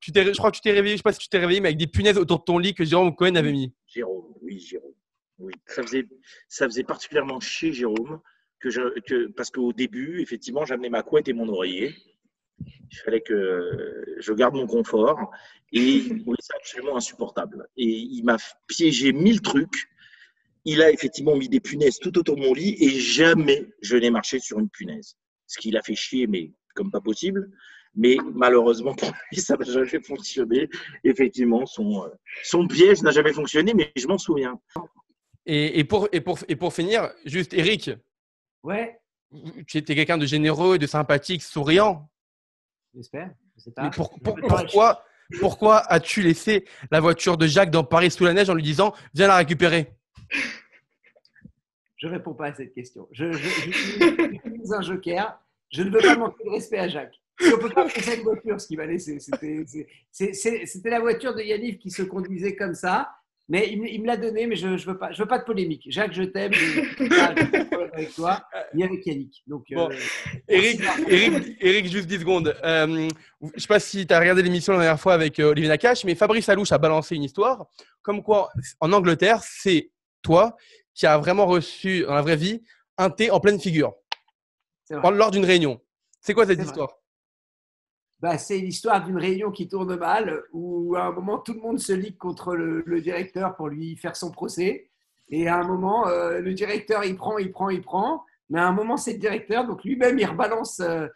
tu 0.00 0.12
t'es, 0.12 0.24
je 0.24 0.38
crois 0.38 0.50
que 0.50 0.56
tu 0.56 0.62
t'es 0.62 0.72
réveillé, 0.72 0.94
je 0.94 0.98
sais 0.98 1.02
pas 1.02 1.12
si 1.12 1.20
tu 1.20 1.28
t'es 1.28 1.38
réveillé, 1.38 1.60
mais 1.60 1.68
avec 1.68 1.78
des 1.78 1.86
punaises 1.86 2.18
autour 2.18 2.40
de 2.40 2.44
ton 2.44 2.58
lit 2.58 2.74
que 2.74 2.84
Jérôme 2.84 3.14
Cohen 3.14 3.36
avait 3.36 3.52
mis. 3.52 3.72
Jérôme, 3.86 4.34
oui, 4.42 4.58
Jérôme. 4.58 4.94
Oui, 5.38 5.52
ça 5.66 5.82
faisait, 5.82 6.06
ça 6.48 6.66
faisait 6.66 6.84
particulièrement 6.84 7.40
chier 7.40 7.72
Jérôme, 7.72 8.20
que 8.60 8.70
je, 8.70 8.80
que, 9.00 9.28
parce 9.32 9.50
qu'au 9.50 9.72
début, 9.72 10.20
effectivement, 10.20 10.64
j'amenais 10.64 10.88
ma 10.88 11.02
couette 11.02 11.28
et 11.28 11.32
mon 11.32 11.48
oreiller. 11.48 11.94
Il 12.90 12.96
fallait 13.04 13.20
que 13.20 14.04
je 14.18 14.32
garde 14.32 14.54
mon 14.54 14.66
confort. 14.66 15.30
Et 15.72 16.02
oui, 16.26 16.36
c'est 16.40 16.56
absolument 16.56 16.96
insupportable. 16.96 17.66
Et 17.76 17.86
il 17.86 18.22
m'a 18.24 18.36
piégé 18.66 19.12
mille 19.12 19.40
trucs. 19.40 19.88
Il 20.64 20.82
a 20.82 20.90
effectivement 20.90 21.36
mis 21.36 21.48
des 21.48 21.60
punaises 21.60 21.98
tout 21.98 22.16
autour 22.18 22.36
de 22.36 22.42
mon 22.42 22.54
lit 22.54 22.76
et 22.78 22.90
jamais 22.90 23.66
je 23.82 23.96
n'ai 23.96 24.10
marché 24.10 24.38
sur 24.38 24.58
une 24.58 24.68
punaise. 24.68 25.16
Ce 25.46 25.58
qui 25.58 25.70
l'a 25.70 25.82
fait 25.82 25.94
chier, 25.94 26.26
mais 26.26 26.52
comme 26.74 26.90
pas 26.90 27.00
possible. 27.00 27.50
Mais 27.94 28.16
malheureusement 28.34 28.94
pour 28.94 29.10
lui, 29.30 29.40
ça 29.40 29.56
n'a 29.56 29.64
jamais 29.64 30.02
fonctionné. 30.02 30.68
Effectivement, 31.04 31.66
son, 31.66 32.04
euh, 32.04 32.08
son 32.44 32.66
piège 32.66 33.02
n'a 33.02 33.10
jamais 33.10 33.32
fonctionné, 33.32 33.74
mais 33.74 33.92
je 33.96 34.06
m'en 34.06 34.18
souviens. 34.18 34.58
Et, 35.44 35.80
et 35.80 35.84
pour, 35.84 36.08
et, 36.12 36.20
pour, 36.20 36.38
et 36.48 36.56
pour 36.56 36.72
finir, 36.72 37.10
juste 37.26 37.52
Eric, 37.52 37.90
Ouais, 38.62 38.96
tu 39.66 39.78
étais 39.78 39.94
quelqu'un 39.94 40.18
de 40.18 40.26
généreux, 40.26 40.78
de 40.78 40.86
sympathique, 40.86 41.42
souriant. 41.42 42.08
J'espère. 42.94 43.30
Je. 43.58 43.84
Mais 43.84 43.90
pour- 43.90 44.18
pour- 44.20 44.34
pourquoi, 44.36 45.04
pourquoi 45.40 45.78
as-tu 45.92 46.22
laissé 46.22 46.64
la 46.90 47.00
voiture 47.00 47.36
de 47.36 47.46
Jacques 47.46 47.70
dans 47.70 47.84
Paris 47.84 48.10
sous 48.10 48.24
la 48.24 48.32
neige 48.34 48.50
en 48.50 48.54
lui 48.54 48.62
disant 48.62 48.94
Viens 49.14 49.28
la 49.28 49.36
récupérer? 49.36 49.92
Je 51.96 52.08
réponds 52.08 52.34
pas 52.34 52.46
à 52.48 52.54
cette 52.54 52.74
question. 52.74 53.08
Je, 53.12 53.32
je, 53.32 54.74
un 54.74 54.82
joker. 54.82 55.38
Je 55.70 55.82
ne 55.82 55.90
veux 55.90 56.00
pas 56.00 56.16
manquer 56.16 56.44
de 56.44 56.50
respect 56.50 56.78
à 56.78 56.88
Jacques. 56.88 57.14
On 57.46 57.58
peut 57.58 57.70
pas 57.70 57.88
cette 57.88 58.20
voiture, 58.22 58.60
ce 58.60 58.66
qu'il 58.66 58.76
m'a 58.76 58.86
laissé, 58.86 59.18
c'était 59.20 60.90
la 60.90 61.00
voiture 61.00 61.34
de 61.34 61.40
Yannick 61.42 61.80
qui 61.80 61.90
se 61.90 62.02
conduisait 62.02 62.54
comme 62.56 62.74
ça. 62.74 63.10
Mais 63.48 63.68
il, 63.70 63.80
me- 63.82 63.88
il 63.88 64.00
me 64.00 64.06
l'a 64.06 64.16
donné, 64.16 64.46
mais 64.46 64.56
je 64.56 64.68
ne 64.68 64.76
veux, 64.76 64.96
pas- 64.98 65.12
je 65.12 65.20
veux 65.22 65.28
pas 65.28 65.38
de 65.38 65.44
polémique. 65.44 65.82
Jacques, 65.88 66.12
je 66.14 66.22
t'aime. 66.22 66.52
avec 67.92 68.14
toi, 68.14 68.42
ni 68.74 68.84
avec 68.84 69.04
Yannick. 69.04 69.42
Donc, 69.46 69.64
Bon. 69.70 69.90
euh, 69.90 69.94
Eric, 70.48 70.80
Eric, 71.08 71.56
Eric, 71.60 71.86
juste 71.90 72.06
10 72.06 72.20
secondes. 72.20 72.56
Euh, 72.64 73.08
je 73.54 73.60
sais 73.60 73.66
pas 73.66 73.80
si 73.80 74.06
tu 74.06 74.14
as 74.14 74.18
regardé 74.20 74.42
l'émission 74.42 74.72
la 74.74 74.78
dernière 74.80 75.00
fois 75.00 75.14
avec 75.14 75.38
euh, 75.38 75.50
Olivier 75.50 75.68
Nakache, 75.68 76.04
mais 76.04 76.14
Fabrice 76.14 76.48
Alouche 76.48 76.72
a 76.72 76.78
balancé 76.78 77.14
une 77.16 77.24
histoire 77.24 77.66
comme 78.02 78.22
quoi 78.22 78.50
en 78.80 78.92
Angleterre, 78.92 79.40
c'est 79.44 79.90
toi 80.22 80.56
qui 80.94 81.06
as 81.06 81.18
vraiment 81.18 81.46
reçu 81.46 82.02
dans 82.02 82.14
la 82.14 82.22
vraie 82.22 82.36
vie 82.36 82.62
un 82.98 83.10
thé 83.10 83.30
en 83.30 83.40
pleine 83.40 83.60
figure 83.60 83.92
lors 84.90 85.30
d'une 85.30 85.44
réunion. 85.44 85.80
C'est 86.20 86.34
quoi 86.34 86.46
cette 86.46 86.60
vrai. 86.60 86.86
Bah, 88.22 88.38
c'est 88.38 88.58
l'histoire 88.58 89.04
d'une 89.04 89.18
réunion 89.18 89.50
qui 89.50 89.66
tourne 89.68 89.96
mal, 89.96 90.42
où 90.52 90.94
à 90.94 91.02
un 91.06 91.10
moment, 91.12 91.38
tout 91.38 91.54
le 91.54 91.60
monde 91.60 91.80
se 91.80 91.92
ligue 91.92 92.16
contre 92.18 92.54
le, 92.54 92.84
le 92.86 93.00
directeur 93.00 93.56
pour 93.56 93.68
lui 93.68 93.96
faire 93.96 94.14
son 94.14 94.30
procès. 94.30 94.88
Et 95.28 95.48
à 95.48 95.56
un 95.56 95.64
moment, 95.66 96.06
euh, 96.06 96.38
le 96.40 96.54
directeur, 96.54 97.04
il 97.04 97.16
prend, 97.16 97.36
il 97.38 97.50
prend, 97.50 97.68
il 97.68 97.82
prend. 97.82 98.22
Mais 98.48 98.60
à 98.60 98.66
un 98.68 98.72
moment, 98.72 98.96
c'est 98.96 99.14
le 99.14 99.18
directeur, 99.18 99.66
donc 99.66 99.82
lui-même, 99.82 100.16
il 100.20 100.24
rebalance 100.26 100.78
euh, 100.78 101.08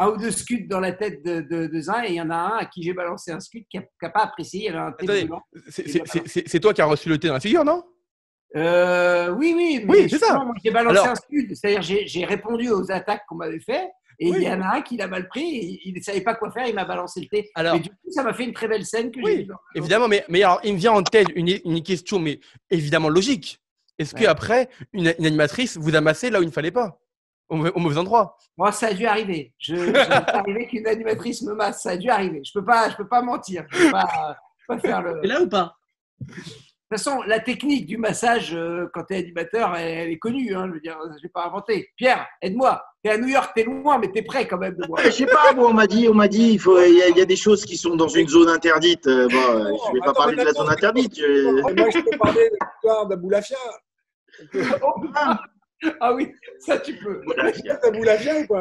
un 0.00 0.08
ou 0.08 0.16
deux 0.16 0.32
scuds 0.32 0.66
dans 0.66 0.80
la 0.80 0.90
tête 0.92 1.24
de, 1.24 1.42
de, 1.42 1.68
de 1.68 1.80
Zin. 1.80 2.02
Et 2.04 2.08
il 2.08 2.14
y 2.14 2.20
en 2.20 2.30
a 2.30 2.36
un 2.36 2.56
à 2.58 2.64
qui 2.64 2.82
j'ai 2.82 2.92
balancé 2.92 3.30
un 3.30 3.38
scud 3.40 3.64
qui 3.70 3.78
n'a 4.02 4.10
pas 4.10 4.22
apprécié. 4.24 4.72
C'est- 5.68 6.60
toi 6.60 6.74
qui 6.74 6.80
as 6.82 6.86
reçu 6.86 7.08
le 7.08 7.18
thé 7.18 7.28
dans 7.28 7.34
la 7.34 7.40
figure, 7.40 7.64
non? 7.64 7.84
Euh, 8.56 9.30
oui, 9.34 9.52
oui, 9.54 9.82
mais 9.86 9.92
Oui, 10.02 10.10
c'est 10.10 10.18
ça. 10.18 10.42
j'ai 10.64 10.70
balancé 10.70 10.98
Alors- 10.98 11.08
un 11.10 11.14
scud. 11.14 11.54
C'est-à-dire, 11.54 11.82
j'ai 11.82 12.06
j'ai 12.06 12.24
répondu 12.24 12.70
aux 12.70 12.90
attaques 12.90 13.22
qu'on 13.28 13.36
m'avait 13.36 13.60
fait. 13.60 13.90
Et 14.20 14.30
Oui. 14.30 14.38
il 14.38 14.42
y 14.42 14.50
en 14.50 14.60
a 14.62 14.76
un 14.76 14.82
qui 14.82 14.96
l'a 14.96 15.06
mal 15.06 15.28
pris. 15.28 15.42
et 15.56 15.80
il 15.88 15.94
ne 15.94 16.00
savait 16.00 16.20
pas 16.22 16.34
quoi 16.34 16.50
faire. 16.50 16.66
Il 16.66 16.74
m'a 16.74 16.84
balancé 16.84 17.20
le 17.20 17.26
thé. 17.28 17.50
Alors- 17.54 17.74
Mais 17.74 17.80
du 17.80 17.90
coup, 17.90 17.96
ça 18.10 18.22
m'a 18.22 18.32
fait 18.34 18.44
une 18.44 18.52
très 18.52 18.66
belle 18.68 18.84
scène 18.84 19.10
que 19.12 19.20
Oui, 19.20 19.36
j'ai 19.36 19.42
vue. 19.44 19.52
Évidemment, 19.76 20.08
mais, 20.08 20.24
mais 20.28 20.42
alors, 20.42 20.60
il 20.64 20.74
me 20.74 20.78
vient 20.78 20.92
en 20.92 21.02
tête 21.02 21.28
une, 21.34 21.48
une 21.64 21.82
question, 21.82 22.18
mais 22.18 22.40
évidemment 22.70 23.08
logique. 23.08 23.60
Est-ce 23.98 24.14
Ouais. 24.14 24.22
qu'après, 24.22 24.68
une, 24.92 25.14
une 25.18 25.26
animatrice 25.26 25.76
vous 25.76 25.94
a 25.94 26.00
massé 26.00 26.30
là 26.30 26.40
où 26.40 26.42
il 26.42 26.46
ne 26.46 26.52
fallait 26.52 26.70
pas? 26.70 26.98
Au, 27.48 27.56
mauvais- 27.56 27.72
au 27.74 27.78
mauvais 27.78 27.96
endroit 27.98 28.36
Moi, 28.58 28.70
ça 28.72 28.88
a 28.88 28.92
dû 28.92 29.06
arriver. 29.06 29.54
Je, 29.58 29.74
ça 29.94 30.18
a 30.18 30.38
arrivé 30.38 30.66
qu'une 30.66 30.86
animatrice 30.86 31.40
me 31.42 31.54
masse. 31.54 31.82
Ça 31.82 31.90
a 31.90 31.96
dû 31.96 32.10
arriver. 32.10 32.42
Je 32.44 32.52
peux 32.52 32.64
pas, 32.64 32.90
je 32.90 32.96
peux 32.96 33.08
pas 33.08 33.22
mentir. 33.22 33.64
Je 33.70 33.84
peux 33.86 33.90
pas, 33.90 34.36
je 34.58 34.64
peux 34.68 34.74
pas 34.80 34.80
faire 34.88 35.00
le. 35.02 35.20
Et 35.24 35.26
là 35.28 35.40
ou 35.42 35.48
pas? 35.48 35.76
Toute 36.96 37.04
façon, 37.04 37.22
la 37.26 37.38
technique 37.40 37.86
du 37.86 37.98
massage 37.98 38.54
euh, 38.54 38.86
quand 38.94 39.04
tu 39.04 39.14
es 39.14 39.18
animateur, 39.18 39.76
elle, 39.76 39.98
elle 40.06 40.10
est 40.10 40.18
connue. 40.18 40.54
Hein, 40.54 40.64
je 40.68 40.72
veux 40.72 40.80
dire, 40.80 40.98
je 41.16 41.22
l'ai 41.22 41.28
pas 41.28 41.44
inventé. 41.46 41.90
Pierre, 41.96 42.26
aide-moi. 42.40 42.82
Tu 43.04 43.10
es 43.10 43.14
à 43.14 43.18
New 43.18 43.28
York, 43.28 43.50
tu 43.54 43.62
es 43.62 43.64
loin, 43.64 43.98
mais 43.98 44.10
tu 44.10 44.18
es 44.18 44.22
près 44.22 44.46
quand 44.48 44.58
même 44.58 44.74
de 44.74 44.86
moi. 44.86 44.98
Je 45.04 45.10
sais 45.10 45.26
pas, 45.26 45.52
bon, 45.52 45.66
on 45.68 45.74
m'a 45.74 45.86
dit, 45.86 46.08
on 46.08 46.14
m'a 46.14 46.28
dit, 46.28 46.52
il 46.52 46.58
faut, 46.58 46.80
il 46.80 46.96
y, 46.96 47.02
a- 47.02 47.08
y 47.10 47.20
a 47.20 47.24
des 47.26 47.36
choses 47.36 47.64
qui 47.64 47.76
sont 47.76 47.94
dans 47.96 48.08
une 48.08 48.26
zone 48.28 48.48
interdite. 48.48 49.06
Euh, 49.06 49.28
bon, 49.28 49.36
euh, 49.36 49.72
je 49.88 49.92
vais 49.92 50.00
pas 50.00 50.12
parler 50.14 50.36
de 50.36 50.42
la 50.42 50.52
zone 50.52 50.70
interdite. 50.70 51.14
je- 51.18 51.72
moi, 51.74 51.90
je 51.90 51.98
peux 52.00 52.16
parler 52.18 52.48
de 52.50 52.56
l'histoire 52.64 53.06
d'Aboulafia. 53.06 53.56
Ah 56.00 56.12
oui, 56.12 56.32
ça 56.58 56.76
tu 56.78 56.96
peux. 56.96 57.22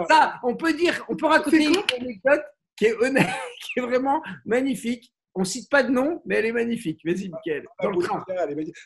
Ça, 0.08 0.36
on 0.44 0.56
peut 0.56 0.74
dire, 0.74 1.04
on 1.10 1.16
peut 1.16 1.26
raconter 1.26 1.64
une 1.66 1.76
anecdote 2.00 2.44
qui 2.78 2.86
est 2.86 2.96
honnête, 3.02 3.26
qui 3.74 3.80
est 3.80 3.82
vraiment 3.82 4.22
magnifique. 4.46 5.12
On 5.40 5.44
cite 5.44 5.70
pas 5.70 5.84
de 5.84 5.90
nom, 5.92 6.20
mais 6.26 6.36
elle 6.38 6.46
est 6.48 6.52
magnifique. 6.52 7.00
Vas-y, 7.06 7.30
Mickaël, 7.30 7.64
dans 7.84 7.92
le 7.92 7.98
train. 8.00 8.24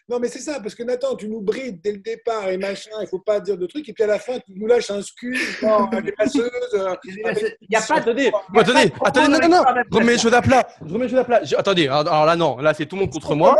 Non, 0.10 0.20
mais 0.20 0.28
c'est 0.28 0.39
ça, 0.39 0.60
parce 0.60 0.76
que 0.76 0.84
Nathan, 0.84 1.16
tu 1.16 1.30
nous 1.30 1.39
brides 1.41 1.80
dès 1.82 1.93
le 1.93 1.99
départ 1.99 2.49
et 2.49 2.58
machin, 2.58 2.91
il 3.02 3.08
faut 3.08 3.20
pas 3.20 3.39
dire 3.39 3.58
de 3.58 3.66
trucs, 3.66 3.88
et 3.88 3.93
puis 3.93 4.04
à 4.04 4.08
la 4.08 4.20
fin, 4.20 4.38
tu 4.39 4.54
nous 4.56 4.68
lâches 4.68 4.91
un 4.91 5.02
scud, 5.02 5.38
non, 5.64 5.88
des 5.88 6.14
masseuses. 6.20 6.49
euh, 6.74 6.95
Il 7.06 7.68
n'y 7.70 7.76
a 7.78 7.82
pas 7.82 8.02
de. 8.02 8.12
Attendez, 8.12 8.32
attendez, 8.56 8.91
attendez, 9.06 9.30
non, 9.30 9.39
non, 9.39 9.64
non, 9.64 9.64
remets 9.91 10.12
les 10.14 10.18
choses 10.20 10.34
à 10.34 10.41
plat. 10.41 10.68
Remets 10.82 11.06
les 11.06 11.10
choses 11.10 11.20
à 11.20 11.24
plat. 11.24 11.43
Je- 11.43 11.56
attendez, 11.56 11.88
alors 11.88 12.02
alors 12.12 12.26
là, 12.26 12.36
non, 12.36 12.58
là, 12.58 12.74
c'est 12.74 12.86
tout 12.86 12.95
le 12.97 13.02
monde 13.04 13.12
contre 13.14 13.34
moi. 13.36 13.56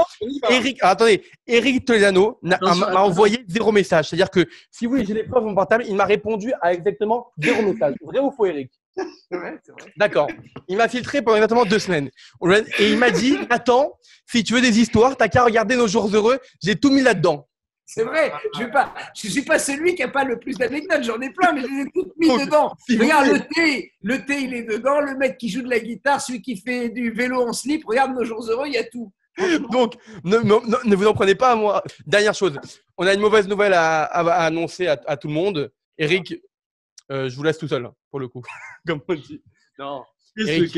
Eric, 0.50 0.78
alors, 0.82 0.92
attendez, 0.94 1.24
Eric 1.48 1.86
Toledano 1.86 2.40
m'a 2.42 2.58
envoyé 3.04 3.46
zéro 3.48 3.72
message. 3.72 4.10
C'est-à-dire 4.10 4.30
que 4.30 4.46
si 4.70 4.86
vous 4.86 4.92
voulez, 4.92 5.06
j'ai 5.06 5.14
les 5.14 5.24
preuves 5.24 5.44
mon 5.46 5.56
portable, 5.56 5.86
il 5.88 5.96
m'a 5.96 6.06
répondu 6.06 6.52
à 6.62 6.74
exactement 6.74 7.32
zéro 7.42 7.62
message. 7.62 7.96
Vrai 8.02 8.20
ou 8.20 8.32
faux, 8.32 8.46
Eric 8.46 8.70
D'accord. 9.98 10.28
Il 10.68 10.78
m'a 10.78 10.88
filtré 10.90 11.22
pendant 11.22 11.38
exactement 11.38 11.66
deux 11.66 11.80
semaines. 11.80 12.10
Et 12.80 12.92
il 12.92 12.98
m'a 12.98 13.10
dit 13.12 13.38
Attends, 13.50 13.94
si 14.30 14.44
tu 14.44 14.54
veux 14.54 14.62
des 14.62 14.80
histoires, 14.80 15.16
t'as 15.18 15.28
qu'à 15.28 15.44
regarder 15.44 15.76
nos 15.76 15.88
jours 15.88 16.10
heureux. 16.14 16.40
J'ai 16.62 16.76
tout 16.76 16.92
mis 16.92 17.02
là-dedans. 17.02 17.48
C'est 17.86 18.04
vrai. 18.04 18.32
Je 18.58 18.64
ne 18.64 18.70
je 19.16 19.28
suis 19.30 19.42
pas 19.42 19.60
celui 19.60 19.96
qui 19.96 20.04
a 20.04 20.08
pas 20.08 20.24
le 20.24 20.40
plus 20.40 20.56
d'anecdotes. 20.58 21.04
J'en 21.04 21.20
ai 21.20 21.30
plein, 21.32 21.52
mais 21.52 21.62
je 21.62 21.68
les 21.68 21.82
ai 21.82 21.86
toutes 21.94 22.16
mis 22.18 22.28
dedans. 22.46 22.74
si 22.88 22.98
Regarde 22.98 23.28
le 23.28 23.40
thé. 23.54 23.92
Le 24.02 24.26
thé, 24.26 24.42
il 24.44 24.54
est 24.54 24.64
dedans. 24.64 25.02
Le 25.02 25.18
mec 25.18 25.38
qui 25.38 25.50
joue 25.50 25.62
de 25.62 25.70
la 25.70 25.80
guitare, 25.80 26.22
celui 26.22 26.42
qui 26.42 26.56
fait 26.56 26.90
du 26.90 27.12
vélo 27.12 27.42
en 27.48 27.52
slip. 27.54 27.84
Regarde 27.86 28.14
nos 28.16 28.24
jours 28.24 28.46
heureux, 28.50 28.68
il 28.68 28.74
y 28.74 28.78
a 28.78 28.84
tout. 28.86 29.12
Donc, 29.72 29.96
ne, 30.24 30.38
ne- 30.38 30.90
ne 30.90 30.96
vous 30.96 31.08
en 31.08 31.14
prenez 31.14 31.36
pas 31.36 31.52
à 31.52 31.56
moi. 31.56 31.84
Dernière 32.06 32.34
chose, 32.34 32.58
on 32.98 33.06
a 33.08 33.14
une 33.14 33.20
mauvaise 33.22 33.48
nouvelle 33.48 33.74
à, 33.74 34.04
à- 34.04 34.22
à 34.30 34.46
annoncer 34.46 34.88
à, 34.88 34.98
à 35.08 35.18
tout 35.18 35.28
le 35.28 35.34
monde. 35.34 35.72
Eric, 35.98 36.36
euh, 37.12 37.30
je 37.30 37.36
vous 37.36 37.44
laisse 37.44 37.58
tout 37.58 37.68
seul, 37.68 37.90
pour 38.10 38.20
le 38.20 38.28
coup. 38.28 38.42
Comme 38.88 39.02
on 39.08 39.14
dit. 39.14 39.42
Non. 39.78 40.04
Eric. 40.38 40.78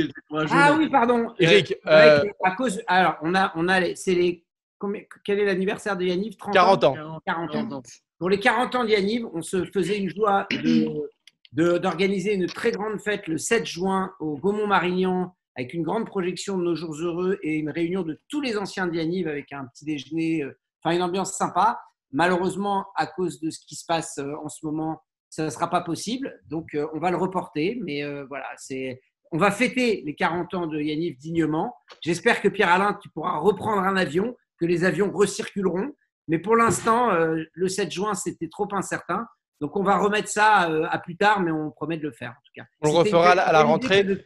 Ah 0.52 0.74
oui, 0.78 0.90
pardon. 0.90 1.34
Eric, 1.40 1.76
Euh, 1.86 2.22
ouais, 2.24 2.28
euh, 2.28 2.32
à 2.44 2.52
cause. 2.56 2.82
Alors, 2.88 3.16
on 3.22 3.36
a, 3.36 3.52
on 3.56 3.68
a, 3.68 3.80
les- 3.80 3.96
c'est 3.96 4.16
les. 4.16 4.44
combien- 4.80 5.04
Quel 5.24 5.40
est 5.40 5.46
l'anniversaire 5.46 5.96
de 5.96 6.06
Yanniv 6.06 6.36
30 6.38 6.54
40 6.96 7.50
ans. 7.52 7.52
40 7.54 7.74
ans. 7.74 7.84
Pour 8.18 8.30
les 8.30 8.40
40 8.40 8.74
ans 8.76 8.84
d'Yanniv, 8.84 9.28
on 9.34 9.42
se 9.42 9.64
faisait 9.66 9.98
une 10.00 10.10
joie 10.10 10.48
de- 10.52 11.10
de- 11.54 11.78
d'organiser 11.78 12.34
une 12.34 12.48
très 12.48 12.72
grande 12.72 13.00
fête 13.00 13.28
le 13.28 13.38
7 13.38 13.66
juin 13.66 14.12
au 14.20 14.38
Gaumont-Marignan 14.38 15.36
avec 15.56 15.74
une 15.76 15.84
grande 15.84 16.08
projection 16.08 16.58
de 16.58 16.64
nos 16.64 16.76
jours 16.76 16.96
heureux 16.96 17.38
et 17.44 17.56
une 17.58 17.70
réunion 17.70 18.02
de 18.02 18.20
tous 18.30 18.42
les 18.42 18.58
anciens 18.58 18.88
d'Yanniv 18.88 19.28
avec 19.28 19.52
un 19.54 19.66
petit 19.68 19.86
déjeuner, 19.86 20.42
euh, 20.44 20.58
enfin 20.84 20.96
une 20.96 21.04
ambiance 21.04 21.34
sympa. 21.34 21.80
Malheureusement, 22.12 22.88
à 22.96 23.06
cause 23.08 23.40
de 23.40 23.50
ce 23.52 23.60
qui 23.68 23.76
se 23.76 23.86
passe 23.86 24.18
euh, 24.18 24.34
en 24.44 24.50
ce 24.50 24.66
moment, 24.66 25.02
ça 25.36 25.46
ne 25.46 25.50
sera 25.50 25.70
pas 25.70 25.82
possible. 25.82 26.40
Donc, 26.50 26.76
euh, 26.76 26.86
on 26.94 27.00
va 27.00 27.10
le 27.12 27.18
reporter. 27.18 27.80
Mais 27.84 28.04
euh, 28.04 28.26
voilà, 28.30 28.46
c'est. 28.58 29.02
On 29.32 29.38
va 29.40 29.50
fêter 29.50 30.04
les 30.06 30.14
40 30.14 30.54
ans 30.54 30.68
de 30.68 30.80
Yanniv 30.80 31.18
dignement. 31.18 31.74
J'espère 32.02 32.40
que 32.42 32.48
Pierre-Alain, 32.50 33.00
tu 33.02 33.10
pourras 33.10 33.38
reprendre 33.40 33.82
un 33.82 33.96
avion, 33.98 34.36
que 34.60 34.66
les 34.66 34.84
avions 34.84 35.12
recirculeront. 35.12 35.92
Mais 36.28 36.38
pour 36.38 36.56
l'instant, 36.56 37.12
euh, 37.12 37.44
le 37.54 37.68
7 37.68 37.92
juin, 37.92 38.14
c'était 38.14 38.48
trop 38.48 38.68
incertain. 38.74 39.26
Donc, 39.60 39.76
on 39.76 39.82
va 39.84 39.98
remettre 39.98 40.28
ça 40.28 40.70
euh, 40.70 40.86
à 40.90 41.00
plus 41.00 41.16
tard, 41.18 41.40
mais 41.42 41.50
on 41.52 41.72
promet 41.72 41.98
de 41.98 42.04
le 42.04 42.12
faire 42.12 42.30
en 42.32 42.42
tout 42.46 42.52
cas. 42.56 42.64
On 42.82 42.88
le 42.88 42.92
une 42.94 42.98
refera 43.00 43.32
à 43.32 43.52
la- 43.52 43.64
rentrée. 43.64 44.04
de 44.04 44.24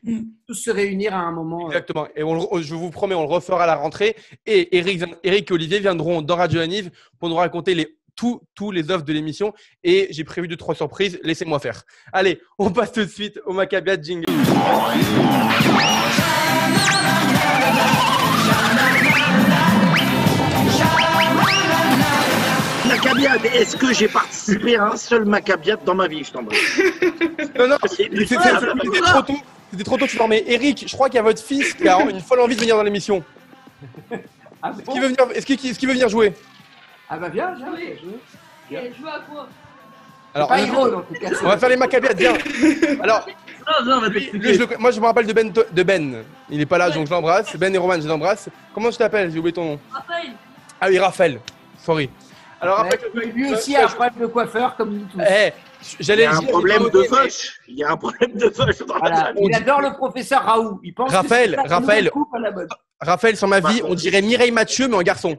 tous 0.47 0.55
se 0.55 0.72
réunir 0.72 1.14
à 1.16 1.20
un 1.20 1.32
moment. 1.32 1.66
euh, 1.66 1.68
Exactement. 1.68 2.08
Et 2.16 2.24
on 2.24 2.60
je 2.60 2.76
vous 2.76 2.89
promets, 2.89 3.16
on 3.16 3.22
le 3.22 3.28
refera 3.34 3.64
à 3.64 3.68
la 3.68 3.76
rentrée. 3.76 4.16
Et 4.45 4.78
Eric, 4.78 5.03
Eric 5.24 5.49
et 5.49 5.53
Olivier 5.53 5.80
viendront 5.80 6.22
dans 6.22 6.36
Radio 6.36 6.60
Aniv 6.60 6.89
pour 7.20 7.30
nous 7.30 7.36
raconter 7.36 7.76
les, 7.76 7.97
tous, 8.18 8.41
tous 8.55 8.72
les 8.72 8.91
offres 8.91 9.05
de 9.05 9.13
l'émission. 9.13 9.53
Et 9.86 10.07
j'ai 10.11 10.26
prévu 10.26 10.49
deux, 10.49 10.57
trois 10.57 10.76
surprises. 10.76 11.18
Laissez-moi 11.24 11.59
faire. 11.59 11.84
Allez, 12.11 12.41
on 12.59 12.70
passe 12.72 12.91
tout 12.91 13.05
de 13.05 13.09
suite 13.09 13.39
au 13.45 13.53
Maccabia 13.53 13.95
Jingle. 14.01 14.26
Maccabiade, 22.88 23.45
est-ce 23.53 23.76
que 23.76 23.93
j'ai 23.93 24.07
participé 24.07 24.78
à 24.78 24.86
un 24.91 24.95
seul 24.95 25.26
Maccabiade 25.26 25.84
dans 25.86 25.95
ma 25.95 26.07
vie, 26.07 26.24
je 26.24 26.32
t'embrasse 26.32 26.80
Non, 27.57 27.68
non, 27.68 27.78
c'était 27.86 28.26
c'était 28.26 29.01
trop 29.01 29.22
tôt. 29.22 29.38
C'était 29.72 29.84
trop 29.84 29.97
tôt, 29.97 30.07
tu 30.07 30.15
dormais. 30.18 30.43
Eric, 30.47 30.86
je 30.88 30.93
crois 30.93 31.09
qu'il 31.09 31.18
y 31.18 31.20
a 31.20 31.24
votre 31.24 31.43
fils 31.43 31.74
qui 31.74 31.88
a 31.88 31.99
une 32.09 32.22
folle 32.22 32.39
envie 32.39 32.55
de 32.55 32.61
venir 32.61 32.78
dans 32.78 32.84
l'émission. 32.84 33.22
Ah, 34.63 34.72
Est-ce 34.72 34.82
bon 34.86 34.93
qu'il 34.93 35.01
veut, 35.01 35.07
venir- 35.09 35.28
est-ce 35.36 35.45
qu'il 35.45 35.55
est-ce 35.70 35.78
qu'il 35.78 35.88
veut 35.89 35.93
venir 35.93 36.07
jouer? 36.07 36.34
Ah 37.10 37.18
bah 37.18 37.30
viens, 37.30 37.53
viens. 37.55 37.68
Oui. 37.76 37.93
viens. 38.70 38.82
Et 38.82 38.93
je 38.95 39.01
vois 39.01 39.14
à 39.16 39.20
quoi? 39.20 39.47
Alors, 40.34 40.49
Pas 40.49 40.55
on, 40.60 40.66
Hiro, 40.66 40.95
en 40.95 41.01
tout 41.01 41.14
cas. 41.14 41.30
on 41.41 41.47
va 41.47 41.58
faire 41.58 41.70
les 41.70 41.78
Maccabiades, 41.78 42.18
viens. 42.18 42.34
Alors, 43.01 43.26
Non, 43.26 43.86
non, 43.86 43.97
on 43.97 44.01
va 44.01 44.08
lui, 44.10 44.20
t'expliquer. 44.20 44.47
lui, 44.47 44.53
je 44.55 44.60
le- 44.60 44.78
moi, 44.78 44.91
je 44.91 44.99
me 44.99 45.05
rappelle 45.05 45.26
de 45.26 45.34
Ben. 45.34 45.51
de 45.51 45.84
ben. 45.84 46.24
Il 46.49 46.58
n'est 46.60 46.66
pas 46.66 46.78
là, 46.78 46.89
donc 46.91 47.08
je 47.08 47.12
l'embrasse. 47.12 47.55
Ben 47.55 47.74
et 47.74 47.78
Roman, 47.78 47.99
je 47.99 48.08
l'embrasse. 48.08 48.49
Comment 48.74 48.89
tu 48.91 48.97
t'appelles 48.97 49.32
J'ai 49.32 49.39
oublié 49.39 49.53
ton 49.53 49.66
nom. 49.66 49.80
Raphaël 49.91 50.32
Ah 50.80 50.88
oui, 50.89 50.99
Raphaël. 50.99 51.39
Sorry. 51.80 52.10
Alors, 52.62 52.80
après, 52.82 52.99
Ouais, 53.16 53.26
lui 53.28 53.51
aussi 53.53 53.76
a 53.76 53.86
un 53.86 53.88
problème 53.88 54.14
de 54.20 54.26
coiffeur, 54.28 54.76
comme 54.76 54.89
nous 54.97 55.05
tous. 55.05 55.20
Eh, 55.22 55.51
Il 55.99 56.05
y 56.16 56.24
a 56.26 56.32
un 56.32 56.39
dire- 56.39 56.49
problème 56.49 56.89
de 56.89 57.03
fauche. 57.03 57.60
Il 57.68 57.78
y 57.78 57.84
a 57.84 57.91
un 57.91 57.97
problème 57.97 58.34
de 58.34 58.45
la 58.45 58.97
Voilà. 58.99 59.32
Il 59.39 59.55
adore 59.55 59.82
le 59.82 59.93
professeur 59.93 60.43
Raoult. 60.43 60.80
Il 60.84 60.93
pense 60.93 61.12
Raphaël, 61.12 61.55
que 61.64 61.70
Raphaël. 61.70 62.12
Raphaël, 62.99 63.38
sur 63.38 63.47
ma 63.47 63.60
vie, 63.60 63.82
on 63.86 63.93
dirait 63.95 64.22
Mireille 64.22 64.51
Mathieu, 64.51 64.88
mais 64.88 64.95
en 64.97 65.01
garçon. 65.03 65.38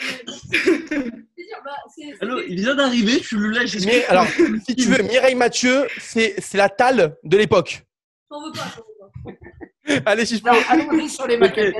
Allô, 2.20 2.40
il 2.40 2.60
vient 2.60 2.74
d'arriver, 2.74 3.20
tu 3.20 3.36
le 3.36 3.50
lâches. 3.50 3.76
Mais, 3.84 4.04
alors, 4.06 4.26
si 4.66 4.76
tu 4.76 4.88
veux, 4.88 5.02
Mireille 5.02 5.34
Mathieu, 5.34 5.86
c'est 5.98 6.34
c'est 6.38 6.58
la 6.58 6.68
talle 6.68 7.16
de 7.24 7.36
l'époque. 7.36 7.84
T'en 8.28 8.44
veux 8.44 8.52
pas, 8.52 8.72
t'en 8.76 9.30
veux 9.30 9.34
pas. 9.34 9.40
Allez, 10.06 10.24
Chichepo. 10.24 10.48
Alors, 10.48 10.62
allons-y 10.68 11.08
sur 11.08 11.26
les 11.26 11.36
maquettes. 11.36 11.74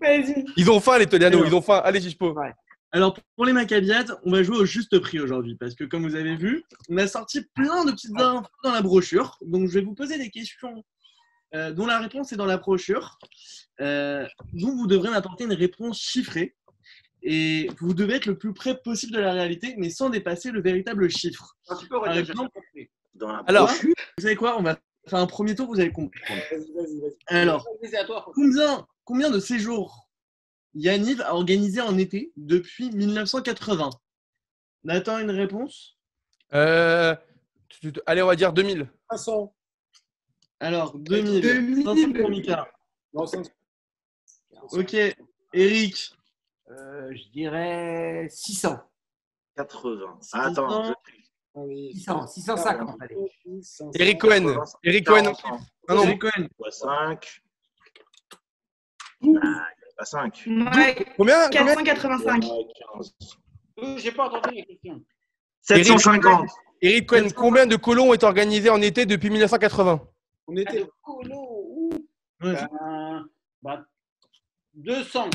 Vas-y. 0.00 0.44
Ils 0.56 0.70
ont 0.70 0.80
faim, 0.80 0.98
les 0.98 1.06
Toliano, 1.06 1.38
Alors. 1.38 1.48
ils 1.48 1.54
ont 1.54 1.62
faim. 1.62 1.80
Allez, 1.84 2.00
Chichepo. 2.00 2.36
Alors, 2.92 3.16
pour 3.36 3.44
les 3.44 3.52
Maccabiades, 3.52 4.16
on 4.24 4.32
va 4.32 4.42
jouer 4.42 4.56
au 4.56 4.64
juste 4.64 4.98
prix 4.98 5.20
aujourd'hui 5.20 5.56
parce 5.56 5.74
que, 5.74 5.84
comme 5.84 6.02
vous 6.02 6.16
avez 6.16 6.36
vu, 6.36 6.64
on 6.88 6.96
a 6.96 7.06
sorti 7.06 7.42
plein 7.54 7.84
de 7.84 7.92
petites 7.92 8.18
infos 8.18 8.48
dans 8.64 8.72
la 8.72 8.82
brochure. 8.82 9.36
Donc, 9.42 9.68
je 9.68 9.74
vais 9.74 9.84
vous 9.84 9.94
poser 9.94 10.18
des 10.18 10.30
questions 10.30 10.82
euh, 11.54 11.72
dont 11.72 11.86
la 11.86 11.98
réponse 11.98 12.32
est 12.32 12.36
dans 12.36 12.46
la 12.46 12.56
brochure. 12.56 13.18
Euh, 13.80 14.26
dont 14.52 14.76
vous 14.76 14.86
devrez 14.86 15.08
m'apporter 15.08 15.44
une 15.44 15.54
réponse 15.54 16.00
chiffrée. 16.00 16.54
Et 17.22 17.68
vous 17.78 17.92
devez 17.94 18.14
être 18.14 18.26
le 18.26 18.38
plus 18.38 18.54
près 18.54 18.80
possible 18.80 19.12
de 19.12 19.20
la 19.20 19.32
réalité, 19.32 19.74
mais 19.76 19.90
sans 19.90 20.08
dépasser 20.10 20.50
le 20.50 20.62
véritable 20.62 21.08
chiffre. 21.10 21.56
Un 21.68 21.76
petit 21.76 21.86
peu 21.86 22.00
Par 22.00 22.02
redire, 22.08 22.24
j'ai 22.24 22.30
exemple, 22.32 22.50
pas 22.54 22.60
compris. 22.60 22.90
Dans 23.14 23.32
la 23.32 23.38
Alors, 23.46 23.70
Vous 23.70 24.22
savez 24.22 24.36
quoi 24.36 24.58
On 24.58 24.62
va 24.62 24.78
faire 25.06 25.18
un 25.18 25.26
premier 25.26 25.54
tour, 25.54 25.66
vous 25.66 25.80
allez 25.80 25.92
comprendre. 25.92 26.40
Vas-y, 26.50 26.72
vas-y, 26.72 27.00
vas-y. 27.00 27.16
Alors, 27.26 27.66
C'est 27.82 27.96
à 27.96 28.04
toi. 28.04 28.24
combien, 28.34 28.86
combien 29.04 29.30
de 29.30 29.38
séjours 29.38 30.08
Yaniv 30.74 31.20
a 31.22 31.34
organisé 31.34 31.80
en 31.80 31.98
été 31.98 32.32
depuis 32.36 32.90
1980 32.90 33.90
Nathan, 34.84 35.18
une 35.18 35.30
réponse? 35.30 35.98
Euh, 36.54 37.14
allez, 38.06 38.22
on 38.22 38.26
va 38.26 38.36
dire 38.36 38.52
2000. 38.52 38.88
500. 39.10 39.54
Alors, 40.60 40.96
2000. 40.98 41.40
2000. 41.42 41.84
500 41.84 42.12
pour 42.12 42.30
Mika. 42.30 42.72
Non, 43.12 43.26
500. 43.26 43.50
Ok. 44.72 44.96
Eric, 45.52 46.14
Euh, 46.70 47.12
je 47.14 47.28
dirais 47.32 48.26
600. 48.30 48.78
80. 49.56 50.18
Six 50.20 50.30
Attends, 50.36 50.70
ans. 50.70 50.84
je- 50.84 51.60
Allez. 51.60 51.90
600, 51.94 52.26
650. 52.28 52.96
Allez. 53.00 53.16
600. 53.44 53.90
Eric 53.94 54.20
Cohen. 54.20 54.56
Eric 54.84 55.06
Cohen. 55.06 55.22
40 55.24 55.44
ans. 55.46 55.60
Ah 55.88 55.94
non, 55.94 56.04
Eric 56.04 56.20
Cohen. 56.20 56.48
Fois 56.56 56.70
5. 56.70 57.42
Ah, 59.22 59.26
il 59.26 59.30
n'y 59.32 59.36
a 59.38 59.62
pas 59.96 60.04
5. 60.04 60.44
Ouais, 60.46 61.06
combien, 61.16 61.50
combien? 61.50 61.74
485. 61.74 62.44
Euh, 63.78 63.96
J'ai 63.98 64.12
pas 64.12 64.28
entendu 64.28 64.54
la 64.56 64.64
question. 64.64 65.02
750. 65.62 66.48
Eric 66.82 67.08
Cohen, 67.08 67.28
combien 67.36 67.66
de 67.66 67.76
colons 67.76 68.10
ont 68.10 68.14
été 68.14 68.24
organisés 68.26 68.70
en 68.70 68.80
été 68.80 69.04
depuis 69.04 69.28
1980 69.30 70.00
On 70.46 70.56
était. 70.56 70.86
Colo, 71.02 71.64
ouh. 71.66 71.90
Ouais. 72.42 72.54
Ben, 72.54 73.26
bah, 73.62 73.84
200. 74.74 75.28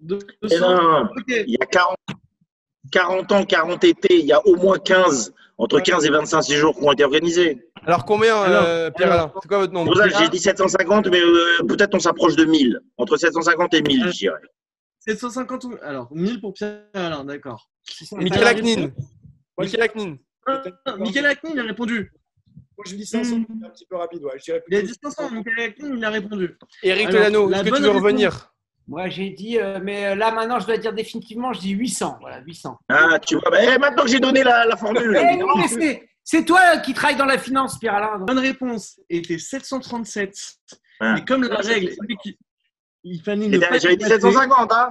Deux- 0.00 0.18
Eh 0.42 0.48
200. 0.48 0.70
non, 0.74 1.02
Ok. 1.16 1.24
il 1.28 1.50
y 1.50 1.56
a 1.60 1.66
40, 1.66 1.96
40 2.92 3.32
ans, 3.32 3.44
40 3.44 3.84
étés, 3.84 4.18
il 4.20 4.26
y 4.26 4.32
a 4.32 4.44
au 4.46 4.56
moins 4.56 4.78
15, 4.78 5.32
entre 5.58 5.80
15 5.80 6.04
et 6.04 6.10
25 6.10 6.42
séjours 6.42 6.76
qui 6.76 6.84
ont 6.84 6.92
été 6.92 7.04
organisés. 7.04 7.70
Alors 7.84 8.04
combien, 8.04 8.36
euh, 8.36 8.44
Alors, 8.86 8.94
Pierre 8.94 9.12
alors. 9.12 9.24
Alain? 9.30 9.32
C'est 9.42 9.48
quoi 9.48 9.58
votre 9.58 9.72
nombre? 9.72 9.94
J'ai 10.18 10.28
dit 10.28 10.38
750, 10.38 11.06
mais 11.08 11.20
euh, 11.20 11.62
peut-être 11.66 11.94
on 11.94 12.00
s'approche 12.00 12.36
de 12.36 12.44
1000. 12.44 12.80
Entre 12.98 13.16
750 13.16 13.74
et 13.74 13.82
1000, 13.82 14.06
je 14.08 14.18
dirais. 14.18 14.40
750 15.00 15.64
ou... 15.64 15.76
Alors, 15.82 16.08
1000 16.12 16.40
pour 16.40 16.52
Pierre 16.52 16.82
Alain, 16.94 17.24
d'accord. 17.24 17.70
Michael 18.12 18.38
Alors, 18.42 18.48
Aknin. 18.48 18.90
Michael 19.58 19.82
Aknin. 19.82 20.16
Michael 20.98 21.26
Aknin, 21.26 21.50
il 21.54 21.60
a 21.60 21.62
répondu. 21.62 22.12
Moi, 22.76 22.84
je 22.86 22.94
dis 22.96 23.06
500, 23.06 23.36
Mm. 23.38 23.46
c'est 23.60 23.66
un 23.66 23.70
petit 23.70 23.86
peu 23.86 23.96
rapide. 23.96 24.22
Ouais. 24.24 24.32
Je 24.38 24.44
dirais 24.44 24.62
Il 24.68 24.76
a 24.76 24.82
dit 24.82 24.94
500, 25.02 25.30
Michael 25.30 25.60
Aknin, 25.60 25.96
il 25.96 26.04
a 26.04 26.10
répondu. 26.10 26.58
Eric 26.82 27.08
Delano, 27.08 27.48
la 27.48 27.58
est-ce 27.60 27.70
que 27.70 27.76
tu 27.76 27.82
veux 27.82 27.88
réponse- 27.88 28.02
revenir? 28.02 28.52
Moi, 28.88 29.08
j'ai 29.08 29.30
dit, 29.30 29.58
euh, 29.58 29.80
mais 29.82 30.06
euh, 30.06 30.14
là, 30.14 30.30
maintenant, 30.30 30.60
je 30.60 30.66
dois 30.66 30.78
dire 30.78 30.92
définitivement, 30.92 31.52
je 31.52 31.60
dis 31.60 31.70
800. 31.70 32.18
Voilà, 32.20 32.40
800. 32.40 32.78
Ah, 32.88 33.18
tu 33.18 33.34
vois, 33.36 33.50
bah, 33.50 33.58
eh, 33.62 33.78
maintenant 33.78 34.04
que 34.04 34.08
j'ai 34.10 34.20
donné 34.20 34.44
la, 34.44 34.64
la 34.64 34.76
formule. 34.76 35.18
Eh 35.20 35.36
non, 35.36 35.56
mais 35.56 35.66
c'est- 35.68 36.08
c'est 36.22 36.44
toi 36.44 36.78
qui 36.78 36.94
travailles 36.94 37.16
dans 37.16 37.24
la 37.24 37.38
finance, 37.38 37.78
Pierre-Alain. 37.78 38.18
donc. 38.18 38.28
Bonne 38.28 38.38
réponse 38.38 39.00
était 39.10 39.38
737. 39.38 40.36
Ah. 41.00 41.16
Et 41.18 41.24
comme 41.24 41.42
la 41.42 41.56
règle 41.56 41.90
il 43.04 43.22
fallait 43.22 43.46
ne 43.48 43.52
J'avais 43.52 43.68
pas 43.68 43.78
j'avais 43.78 43.96
dit 43.96 44.04
dépasser- 44.04 44.20
750, 44.20 44.72
hein 44.72 44.90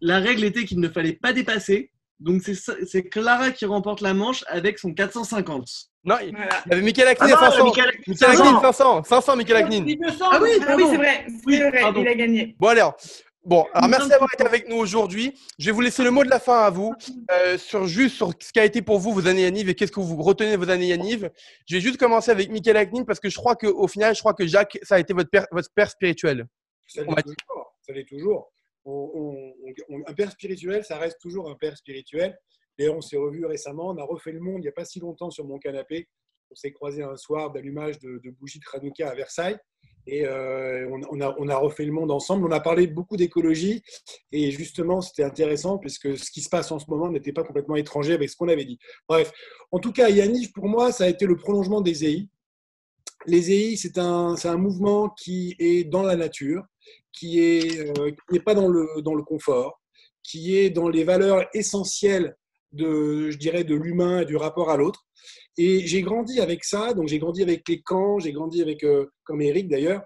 la 0.00 0.18
règle 0.18 0.44
était 0.44 0.64
qu'il 0.64 0.80
ne 0.80 0.88
fallait 0.88 1.12
pas 1.14 1.32
dépasser. 1.32 1.90
Donc 2.20 2.42
c'est 2.42 2.54
ça- 2.54 2.74
c'est 2.86 3.04
Clara 3.04 3.50
qui 3.52 3.64
remporte 3.64 4.00
la 4.00 4.12
manche 4.14 4.44
avec 4.48 4.78
son 4.78 4.92
450. 4.92 5.68
Non, 6.08 6.16
il 6.24 6.34
Voilà. 6.34 6.62
il 6.66 6.70
y 6.70 6.72
avait 6.72 6.82
Michael 6.82 7.16
Ah 7.20 7.26
non, 7.28 7.34
à 7.36 7.38
500. 7.50 7.64
Michael, 7.66 7.92
Michael 8.06 8.30
Aknin, 8.30 8.60
500. 8.60 9.04
500, 9.04 9.36
Michael 9.36 9.68
200. 9.68 10.24
Ah 10.32 10.38
oui, 10.42 10.50
Ah 10.66 10.74
oui, 10.76 10.84
c'est 10.90 10.96
vrai. 10.96 11.26
Oui, 11.46 11.56
C'est 11.56 11.68
vrai, 11.70 11.80
pardon. 11.80 12.00
il 12.02 12.08
a 12.08 12.14
gagné. 12.14 12.56
Bon, 12.58 12.68
alors. 12.68 12.96
Bon, 13.44 13.66
alors 13.72 13.88
merci 13.88 14.08
d'avoir 14.10 14.28
été 14.34 14.44
avec 14.44 14.68
nous 14.68 14.76
aujourd'hui. 14.76 15.32
Je 15.58 15.66
vais 15.66 15.72
vous 15.72 15.80
laisser 15.80 16.02
le 16.02 16.10
mot 16.10 16.22
de 16.22 16.28
la 16.28 16.38
fin 16.40 16.58
à 16.64 16.70
vous, 16.70 16.92
euh, 17.30 17.56
sur 17.56 17.86
juste 17.86 18.16
sur 18.16 18.32
ce 18.38 18.52
qu'a 18.52 18.64
été 18.64 18.82
pour 18.82 18.98
vous 18.98 19.12
vos 19.14 19.26
années 19.26 19.42
Yaniv 19.42 19.70
et 19.70 19.74
qu'est-ce 19.74 19.92
que 19.92 20.00
vous 20.00 20.20
retenez 20.22 20.52
de 20.52 20.56
vos 20.58 20.68
années 20.68 20.88
Yaniv. 20.88 21.30
Je 21.66 21.76
vais 21.76 21.80
juste 21.80 21.96
commencer 21.98 22.30
avec 22.30 22.50
Michael 22.50 22.76
Aknin 22.76 23.04
parce 23.04 23.20
que 23.20 23.30
je 23.30 23.36
crois 23.36 23.56
qu'au 23.56 23.88
final, 23.88 24.14
je 24.14 24.20
crois 24.20 24.34
que 24.34 24.46
Jacques, 24.46 24.78
ça 24.82 24.96
a 24.96 24.98
été 24.98 25.14
votre 25.14 25.30
père, 25.30 25.46
votre 25.50 25.70
père 25.72 25.88
spirituel. 25.90 26.46
Ça 26.88 27.02
l'est 27.02 27.22
toujours. 27.22 27.74
Ça 27.86 27.92
l'est 27.94 28.04
toujours. 28.08 28.52
On- 28.84 29.10
on- 29.14 29.52
on- 29.88 30.02
un 30.06 30.14
père 30.14 30.30
spirituel, 30.30 30.84
ça 30.84 30.98
reste 30.98 31.18
toujours 31.20 31.48
un 31.48 31.54
père 31.54 31.76
spirituel. 31.76 32.36
On 32.80 33.00
s'est 33.00 33.16
revus 33.16 33.44
récemment. 33.44 33.88
On 33.88 33.96
a 33.96 34.04
refait 34.04 34.32
le 34.32 34.40
monde 34.40 34.58
il 34.58 34.62
n'y 34.62 34.68
a 34.68 34.72
pas 34.72 34.84
si 34.84 35.00
longtemps 35.00 35.30
sur 35.30 35.44
mon 35.44 35.58
canapé. 35.58 36.08
On 36.50 36.54
s'est 36.54 36.72
croisé 36.72 37.02
un 37.02 37.16
soir 37.16 37.50
d'allumage 37.50 37.98
de, 37.98 38.20
bougies 38.38 38.60
de 38.60 38.64
Hanouka 38.72 39.08
à 39.08 39.14
Versailles. 39.14 39.58
Et 40.06 40.24
euh, 40.24 40.88
on, 41.10 41.20
a, 41.20 41.56
refait 41.56 41.84
le 41.84 41.92
monde 41.92 42.10
ensemble. 42.10 42.46
On 42.46 42.52
a 42.52 42.60
parlé 42.60 42.86
beaucoup 42.86 43.16
d'écologie. 43.16 43.82
Et 44.32 44.50
justement, 44.50 45.02
c'était 45.02 45.24
intéressant 45.24 45.76
puisque 45.76 46.16
ce 46.16 46.30
qui 46.30 46.40
se 46.40 46.48
passe 46.48 46.72
en 46.72 46.78
ce 46.78 46.86
moment 46.88 47.10
n'était 47.10 47.32
pas 47.32 47.44
complètement 47.44 47.76
étranger 47.76 48.14
avec 48.14 48.30
ce 48.30 48.36
qu'on 48.36 48.48
avait 48.48 48.64
dit. 48.64 48.78
Bref, 49.06 49.32
en 49.70 49.78
tout 49.80 49.92
cas, 49.92 50.08
Yannick, 50.08 50.54
pour 50.54 50.66
moi, 50.66 50.92
ça 50.92 51.04
a 51.04 51.08
été 51.08 51.26
le 51.26 51.36
prolongement 51.36 51.82
des 51.82 52.06
EI. 52.06 52.28
Les 53.26 53.52
EI, 53.52 53.76
c'est 53.76 53.98
un, 53.98 54.56
mouvement 54.56 55.10
qui 55.10 55.56
est 55.58 55.84
dans 55.84 56.02
la 56.02 56.16
nature, 56.16 56.64
qui 57.12 57.40
euh, 57.78 58.10
n'est 58.30 58.40
pas 58.40 58.54
dans 58.54 58.68
le 58.68 59.22
confort, 59.24 59.82
qui 60.22 60.56
est 60.56 60.70
dans 60.70 60.88
les 60.88 61.04
valeurs 61.04 61.44
essentielles 61.52 62.34
de, 62.72 63.30
je 63.30 63.38
dirais, 63.38 63.64
de 63.64 63.74
l'humain 63.74 64.20
et 64.20 64.24
du 64.24 64.36
rapport 64.36 64.70
à 64.70 64.76
l'autre. 64.76 65.06
Et 65.56 65.86
j'ai 65.86 66.02
grandi 66.02 66.40
avec 66.40 66.64
ça, 66.64 66.94
donc 66.94 67.08
j'ai 67.08 67.18
grandi 67.18 67.42
avec 67.42 67.68
les 67.68 67.80
camps, 67.82 68.18
j'ai 68.18 68.32
grandi 68.32 68.62
avec, 68.62 68.84
euh, 68.84 69.06
comme 69.24 69.40
Eric 69.40 69.68
d'ailleurs. 69.68 70.02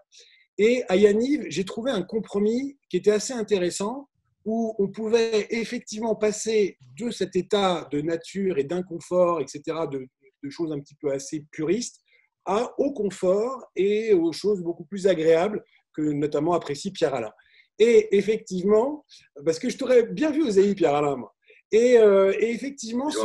Et 0.59 0.83
à 0.89 0.97
Yaniv, 0.97 1.45
j'ai 1.49 1.65
trouvé 1.65 1.91
un 1.91 2.03
compromis 2.03 2.79
qui 2.89 2.97
était 2.97 3.11
assez 3.11 3.33
intéressant, 3.33 4.09
où 4.45 4.75
on 4.79 4.89
pouvait 4.89 5.47
effectivement 5.51 6.15
passer 6.17 6.77
de 6.99 7.11
cet 7.11 7.37
état 7.37 7.89
de 7.93 8.01
nature 8.01 8.59
et 8.59 8.65
d'inconfort, 8.65 9.41
etc., 9.41 9.63
de, 9.91 10.07
choses 10.51 10.73
un 10.73 10.81
petit 10.81 10.97
peu 10.97 11.13
assez 11.13 11.47
puristes, 11.53 12.01
à, 12.45 12.75
au 12.79 12.93
confort 12.93 13.65
et 13.77 14.13
aux 14.13 14.33
choses 14.33 14.61
beaucoup 14.61 14.85
plus 14.85 15.07
agréables 15.07 15.63
que 15.95 16.03
notamment 16.03 16.55
apprécie 16.55 16.91
Pierre 16.91 17.15
Alain. 17.15 17.31
Et 17.79 18.17
effectivement, 18.17 19.05
parce 19.45 19.61
que 19.61 19.71
je 19.71 19.79
t'aurais 19.79 20.05
bien 20.05 20.33
vu 20.33 20.43
aux 20.43 20.75
Pierre 20.75 20.97
Alain, 20.97 21.17
moi. 21.17 21.33
Et, 21.73 21.97
euh, 21.99 22.33
et 22.39 22.51
effectivement, 22.51 23.09
ce, 23.11 23.19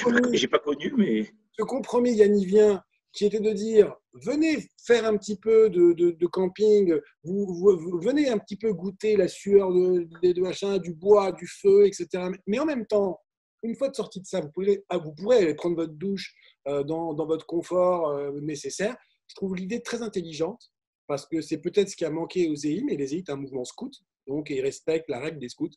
J'aurais 0.00 0.22
pu, 0.22 0.36
j'ai 0.36 0.48
pas, 0.48 0.58
connu, 0.58 0.92
mais 0.96 1.28
ce 1.58 1.62
compromis 1.64 2.14
yannivien 2.14 2.82
qui 3.12 3.26
était 3.26 3.40
de 3.40 3.52
dire 3.52 3.94
venez 4.14 4.66
faire 4.84 5.04
un 5.04 5.16
petit 5.16 5.36
peu 5.36 5.68
de, 5.68 5.92
de- 5.92 6.12
de 6.12 6.26
camping, 6.26 6.94
vous, 7.22 7.46
vous- 7.54 7.76
vous- 7.78 8.00
venez 8.00 8.28
un 8.28 8.38
petit 8.38 8.56
peu 8.56 8.72
goûter 8.72 9.16
la 9.16 9.28
sueur 9.28 9.72
de, 9.72 10.08
des 10.22 10.32
deux 10.32 10.42
machins, 10.42 10.78
du 10.78 10.94
bois, 10.94 11.32
du 11.32 11.46
feu, 11.46 11.86
etc. 11.86 12.06
Mais 12.46 12.58
en 12.58 12.64
même 12.64 12.86
temps, 12.86 13.20
une 13.62 13.76
fois 13.76 13.88
de 13.90 13.94
sortie 13.96 14.20
de 14.20 14.26
ça, 14.26 14.40
vous 14.40 14.50
pourrez, 14.50 14.82
ah, 14.88 14.96
vous 14.98 15.12
pourrez 15.12 15.38
aller 15.38 15.54
prendre 15.54 15.76
votre 15.76 15.92
douche 15.92 16.34
euh, 16.68 16.82
dans, 16.84 17.12
dans 17.12 17.26
votre 17.26 17.44
confort 17.46 18.08
euh, 18.10 18.40
nécessaire. 18.40 18.96
Je 19.26 19.34
trouve 19.34 19.54
l'idée 19.54 19.82
très 19.82 20.00
intelligente 20.02 20.70
parce 21.06 21.26
que 21.26 21.40
c'est 21.42 21.58
peut-être 21.58 21.88
ce 21.90 21.96
qui 21.96 22.04
a 22.04 22.10
manqué 22.10 22.48
aux 22.48 22.54
EI, 22.54 22.82
mais 22.86 22.96
les 22.96 23.14
EI, 23.14 23.22
c'est 23.26 23.32
un 23.32 23.36
mouvement 23.36 23.64
scout, 23.64 23.92
donc 24.28 24.48
ils 24.50 24.60
respectent 24.60 25.08
la 25.10 25.18
règle 25.18 25.38
des 25.40 25.48
scouts. 25.48 25.68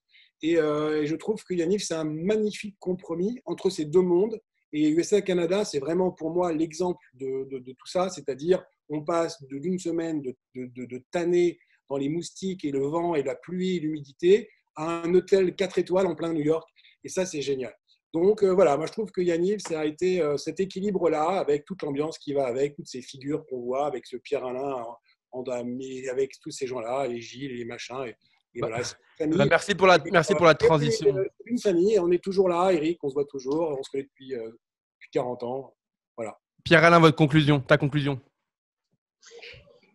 Et, 0.43 0.57
euh, 0.57 1.01
et 1.01 1.07
je 1.07 1.15
trouve 1.15 1.41
que 1.43 1.53
Yannick, 1.53 1.81
c'est 1.81 1.93
un 1.93 2.03
magnifique 2.03 2.75
compromis 2.77 3.39
entre 3.45 3.69
ces 3.69 3.85
deux 3.85 4.01
mondes. 4.01 4.39
Et 4.73 4.89
USA-Canada, 4.89 5.63
c'est 5.63 5.79
vraiment 5.79 6.11
pour 6.11 6.31
moi 6.31 6.51
l'exemple 6.51 7.03
de, 7.13 7.45
tout 7.65 7.87
ça, 7.87 8.09
c'est-à-dire 8.09 8.63
on 8.89 9.03
passe 9.03 9.41
d'une 9.45 9.79
semaine 9.79 10.21
de, 10.21 11.03
tanner 11.11 11.57
dans 11.89 11.97
les 11.97 12.09
moustiques 12.09 12.65
et 12.65 12.71
le 12.71 12.79
vent 12.79 13.15
et 13.15 13.23
la 13.23 13.35
pluie 13.35 13.77
et 13.77 13.79
l'humidité 13.79 14.49
à 14.75 15.03
un 15.03 15.13
hôtel 15.13 15.55
4 15.55 15.79
étoiles 15.79 16.07
en 16.07 16.15
plein 16.15 16.33
New 16.33 16.41
York. 16.41 16.67
Et 17.03 17.09
ça, 17.09 17.25
c'est 17.25 17.41
génial. 17.41 17.73
Donc 18.13 18.43
euh, 18.43 18.53
voilà, 18.53 18.77
moi 18.77 18.85
je 18.85 18.91
trouve 18.91 19.11
que 19.11 19.21
Yannick, 19.21 19.61
ça 19.67 19.79
a 19.79 19.85
été 19.85 20.21
euh, 20.21 20.37
cet 20.37 20.59
équilibre-là, 20.59 21.39
avec 21.39 21.65
toute 21.65 21.81
l'ambiance 21.81 22.19
qui 22.19 22.33
va 22.33 22.45
avec, 22.45 22.75
toutes 22.75 22.87
ces 22.87 23.01
figures 23.01 23.45
qu'on 23.47 23.61
voit, 23.61 23.87
avec 23.87 24.05
ce 24.05 24.17
Pierre 24.17 24.45
Alain, 24.45 24.83
en, 25.31 25.43
en- 25.43 25.65
mais 25.65 26.07
avec 26.09 26.33
tous 26.41 26.51
ces 26.51 26.67
gens-là, 26.67 27.07
les 27.07 27.21
Gilles 27.21 27.51
et 27.51 27.57
les 27.57 27.65
machins. 27.65 28.05
Et, 28.05 28.15
et 28.55 28.61
Bah, 28.61 28.67
voilà, 28.69 28.83
famille. 29.17 29.37
Bah, 29.37 29.45
merci 29.49 29.75
pour 29.75 29.87
la, 29.87 29.97
merci 30.11 30.35
pour 30.35 30.45
la 30.45 30.55
transition. 30.55 31.15
Euh, 31.15 31.23
c'est 31.39 31.49
une 31.51 31.59
famille, 31.59 31.99
on 31.99 32.11
est 32.11 32.23
toujours 32.23 32.49
là, 32.49 32.71
Eric, 32.71 33.03
on 33.03 33.09
se 33.09 33.13
voit 33.13 33.25
toujours, 33.25 33.75
on 33.79 33.83
se 33.83 33.89
connaît 33.89 34.03
depuis, 34.03 34.35
euh, 34.35 34.45
depuis 34.49 35.09
40 35.11 35.43
ans. 35.43 35.75
Voilà. 36.17 36.37
Pierre 36.63 36.83
Alain, 36.83 36.99
votre 36.99 37.15
conclusion, 37.17 37.59
ta 37.59 37.77
conclusion. 37.77 38.21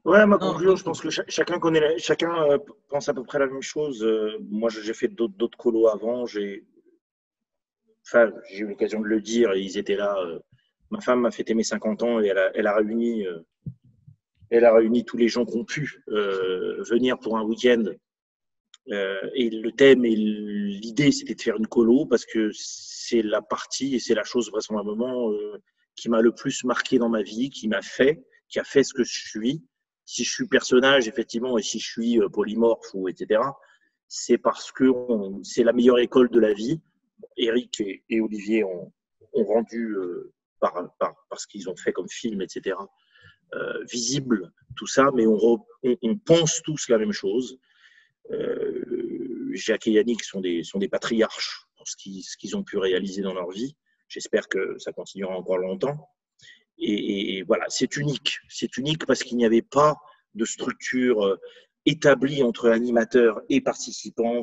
Ouais, 0.04 0.24
ma 0.26 0.38
conclusion, 0.38 0.74
je 0.76 0.84
pense 0.84 1.00
que 1.00 1.10
cha- 1.10 1.24
chacun 1.28 1.58
connaît, 1.58 1.80
la- 1.80 1.98
chacun 1.98 2.32
euh, 2.50 2.58
pense 2.88 3.08
à 3.08 3.14
peu 3.14 3.22
près 3.24 3.38
la 3.38 3.46
même 3.46 3.62
chose. 3.62 4.02
Euh, 4.02 4.38
moi, 4.50 4.70
j'ai 4.70 4.94
fait 4.94 5.08
d'autres 5.08 5.58
colos 5.58 5.88
avant. 5.88 6.24
J'ai, 6.26 6.64
enfin, 8.06 8.30
j'ai 8.50 8.60
eu 8.60 8.66
l'occasion 8.68 9.00
de 9.00 9.06
le 9.06 9.20
dire. 9.20 9.52
et 9.52 9.60
Ils 9.60 9.76
étaient 9.76 9.96
là. 9.96 10.16
euh, 10.18 10.38
ma 10.90 11.00
femme 11.00 11.20
m'a 11.20 11.30
fêté 11.30 11.52
mes 11.54 11.62
50 11.64 12.02
ans 12.02 12.20
et 12.20 12.28
elle 12.28 12.38
a, 12.38 12.50
elle 12.54 12.66
a 12.66 12.74
réuni, 12.74 13.26
euh, 13.26 13.40
elle 14.50 14.64
a 14.64 14.72
réuni 14.72 15.04
tous 15.04 15.18
les 15.18 15.28
gens 15.28 15.44
qui 15.44 15.56
ont 15.58 15.64
pu 15.64 16.02
euh, 16.08 16.82
venir 16.84 17.18
pour 17.18 17.36
un 17.36 17.42
week-end. 17.42 17.84
Euh, 18.90 19.20
et 19.34 19.50
le 19.50 19.70
thème 19.72 20.04
et 20.04 20.14
l'idée, 20.16 21.12
c'était 21.12 21.34
de 21.34 21.42
faire 21.42 21.56
une 21.56 21.66
colo 21.66 22.06
parce 22.06 22.24
que 22.24 22.50
c'est 22.54 23.22
la 23.22 23.42
partie 23.42 23.94
et 23.94 23.98
c'est 23.98 24.14
la 24.14 24.24
chose 24.24 24.50
vraisemblablement 24.50 25.30
euh, 25.30 25.58
qui 25.94 26.08
m'a 26.08 26.22
le 26.22 26.32
plus 26.32 26.64
marqué 26.64 26.98
dans 26.98 27.08
ma 27.08 27.22
vie, 27.22 27.50
qui 27.50 27.68
m'a 27.68 27.82
fait, 27.82 28.24
qui 28.48 28.58
a 28.58 28.64
fait 28.64 28.82
ce 28.82 28.94
que 28.94 29.04
je 29.04 29.28
suis 29.28 29.62
si 30.08 30.24
je 30.24 30.32
suis 30.32 30.48
personnage, 30.48 31.06
effectivement, 31.06 31.58
et 31.58 31.62
si 31.62 31.78
je 31.78 31.86
suis 31.86 32.18
euh, 32.18 32.30
polymorphe 32.30 32.94
ou 32.94 33.10
etc., 33.10 33.42
c'est 34.08 34.38
parce 34.38 34.72
que 34.72 34.90
c'est 35.42 35.64
la 35.64 35.74
meilleure 35.74 35.98
école 35.98 36.30
de 36.30 36.40
la 36.40 36.54
vie. 36.54 36.80
Eric 37.36 37.82
et, 38.08 38.20
Olivier 38.22 38.64
ont, 38.64 38.90
rendu, 39.34 39.94
euh, 39.96 40.32
par, 40.60 40.72
par, 40.98 41.14
parce 41.28 41.44
qu'ils 41.44 41.68
ont 41.68 41.76
fait 41.76 41.92
comme 41.92 42.08
film, 42.08 42.40
etc., 42.40 42.74
euh, 43.54 43.84
visible 43.84 44.50
tout 44.76 44.86
ça, 44.86 45.10
mais 45.14 45.26
on, 45.26 45.36
re- 45.36 45.98
on 46.02 46.16
pense 46.16 46.62
tous 46.62 46.88
la 46.88 46.96
même 46.96 47.12
chose. 47.12 47.58
Euh, 48.30 49.50
Jacques 49.52 49.86
et 49.86 49.92
Yannick 49.92 50.22
sont 50.22 50.40
des, 50.40 50.62
sont 50.62 50.78
des 50.78 50.88
patriarches 50.88 51.66
pour 51.76 51.86
ce 51.88 51.96
qu'ils 51.96 52.56
ont 52.56 52.62
pu 52.62 52.78
réaliser 52.78 53.22
dans 53.22 53.34
leur 53.34 53.50
vie. 53.50 53.76
J'espère 54.08 54.48
que 54.48 54.78
ça 54.78 54.92
continuera 54.92 55.36
encore 55.36 55.58
longtemps. 55.58 56.08
Et, 56.78 57.42
voilà, 57.42 57.64
c'est 57.68 57.96
unique. 57.96 58.38
C'est 58.48 58.76
unique 58.76 59.04
parce 59.06 59.24
qu'il 59.24 59.36
n'y 59.36 59.44
avait 59.44 59.62
pas 59.62 59.96
de 60.34 60.44
structure 60.44 61.24
euh, 61.24 61.36
établie 61.86 62.42
entre 62.42 62.68
animateurs 62.68 63.40
et 63.48 63.60
participants. 63.60 64.42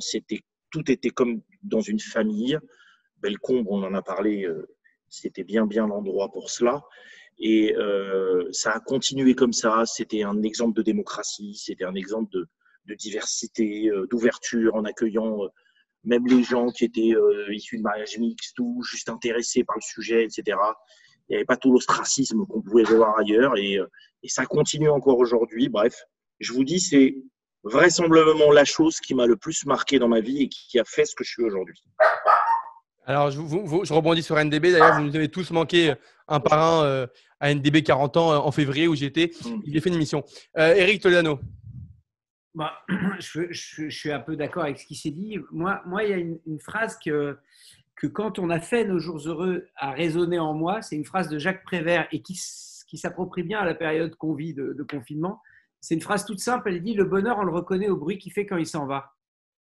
Tout 0.71 0.91
était 0.91 1.09
comme 1.09 1.41
dans 1.63 1.81
une 1.81 1.99
famille. 1.99 2.59
Bellecombe, 3.19 3.67
on 3.69 3.83
en 3.83 3.93
a 3.93 4.01
parlé, 4.01 4.43
euh, 4.43 4.67
c'était 5.07 5.45
bien 5.45 5.65
bien 5.65 5.87
l'endroit 5.87 6.31
pour 6.31 6.49
cela. 6.49 6.83
Et 7.37 7.75
ça 8.51 8.71
a 8.71 8.79
continué 8.79 9.35
comme 9.35 9.53
ça. 9.53 9.83
C'était 9.85 10.23
un 10.23 10.41
exemple 10.41 10.73
de 10.73 10.81
démocratie, 10.81 11.55
c'était 11.55 11.83
un 11.83 11.95
exemple 11.95 12.31
de, 12.31 12.47
de 12.87 12.93
diversité, 12.95 13.89
euh, 13.89 14.07
d'ouverture, 14.09 14.75
en 14.75 14.85
accueillant 14.85 15.43
euh, 15.43 15.47
même 16.03 16.25
les 16.27 16.43
gens 16.43 16.67
qui 16.69 16.85
étaient 16.85 17.13
euh, 17.15 17.51
issus 17.53 17.77
de 17.77 17.81
mariage 17.81 18.17
mixte 18.19 18.57
ou 18.59 18.83
juste 18.83 19.09
intéressés 19.09 19.63
par 19.63 19.75
le 19.75 19.81
sujet, 19.81 20.23
etc. 20.23 20.57
Il 21.27 21.31
n'y 21.31 21.35
avait 21.37 21.45
pas 21.45 21.57
tout 21.57 21.71
l'ostracisme 21.71 22.45
qu'on 22.45 22.61
pouvait 22.61 22.83
voir 22.83 23.17
ailleurs. 23.17 23.57
Et, 23.57 23.79
et 24.23 24.29
ça 24.29 24.45
continue 24.45 24.89
encore 24.89 25.17
aujourd'hui. 25.17 25.67
Bref, 25.69 26.03
je 26.39 26.53
vous 26.53 26.63
dis, 26.63 26.79
c'est 26.79 27.15
vraisemblablement 27.63 28.51
la 28.51 28.65
chose 28.65 28.99
qui 28.99 29.15
m'a 29.15 29.25
le 29.25 29.35
plus 29.35 29.65
marqué 29.65 29.97
dans 29.97 30.07
ma 30.07 30.19
vie 30.19 30.43
et 30.43 30.49
qui 30.49 30.77
a 30.79 30.83
fait 30.85 31.05
ce 31.05 31.15
que 31.15 31.23
je 31.23 31.31
suis 31.31 31.43
aujourd'hui. 31.43 31.81
Alors, 33.07 33.31
je, 33.31 33.39
vous- 33.39 33.65
vous- 33.65 33.85
je 33.85 33.93
rebondis 33.93 34.21
sur 34.23 34.35
NDB. 34.37 34.71
D'ailleurs, 34.71 34.95
vous 34.99 35.03
nous 35.05 35.15
avez 35.15 35.29
tous 35.29 35.49
manqué 35.51 35.93
un 36.27 36.39
par 36.39 36.59
un 36.81 36.85
euh, 36.85 37.07
à 37.39 37.53
NDB 37.53 37.81
40 37.83 38.17
ans 38.17 38.45
en 38.45 38.51
février 38.51 38.87
où 38.87 38.95
j'étais. 38.95 39.31
Il 39.65 39.77
a 39.77 39.81
fait 39.81 39.89
une 39.89 39.95
émission. 39.95 40.23
Euh, 40.57 40.73
Eric 40.75 41.01
Toledano. 41.01 41.39
Bah, 42.55 42.81
je, 43.19 43.89
suis 43.89 44.11
un 44.11 44.19
peu 44.19 44.35
d'accord 44.37 44.63
avec 44.63 44.79
ce 44.79 44.85
qui 44.85 44.95
s'est 44.95 45.11
dit. 45.11 45.37
Moi, 45.51 45.81
il 46.03 46.09
y 46.09 46.13
a 46.13 46.17
une, 46.17 46.59
phrase 46.59 46.97
que, 46.97 47.37
quand 48.13 48.39
on 48.39 48.49
a 48.49 48.59
fait 48.59 48.85
nos 48.85 48.97
jours 48.97 49.19
heureux 49.27 49.67
a 49.75 49.91
résonné 49.91 50.39
en 50.39 50.53
moi. 50.53 50.81
C'est 50.81 50.95
une 50.95 51.05
phrase 51.05 51.29
de 51.29 51.37
Jacques 51.37 51.63
Prévert 51.63 52.07
et 52.11 52.21
qui, 52.21 52.35
s'approprie 52.35 53.43
bien 53.43 53.59
à 53.59 53.65
la 53.65 53.75
période 53.75 54.15
qu'on 54.15 54.33
vit 54.33 54.53
de, 54.53 54.85
confinement. 54.89 55.41
C'est 55.81 55.95
une 55.95 56.01
phrase 56.01 56.25
toute 56.25 56.39
simple. 56.39 56.69
Elle 56.69 56.81
dit 56.81 56.93
Le 56.93 57.03
bonheur, 57.03 57.37
on 57.39 57.43
le 57.43 57.51
reconnaît 57.51 57.89
au 57.89 57.97
bruit 57.97 58.17
qu'il 58.17 58.31
fait 58.31 58.45
quand 58.45 58.57
il 58.57 58.65
s'en 58.65 58.85
va. 58.85 59.11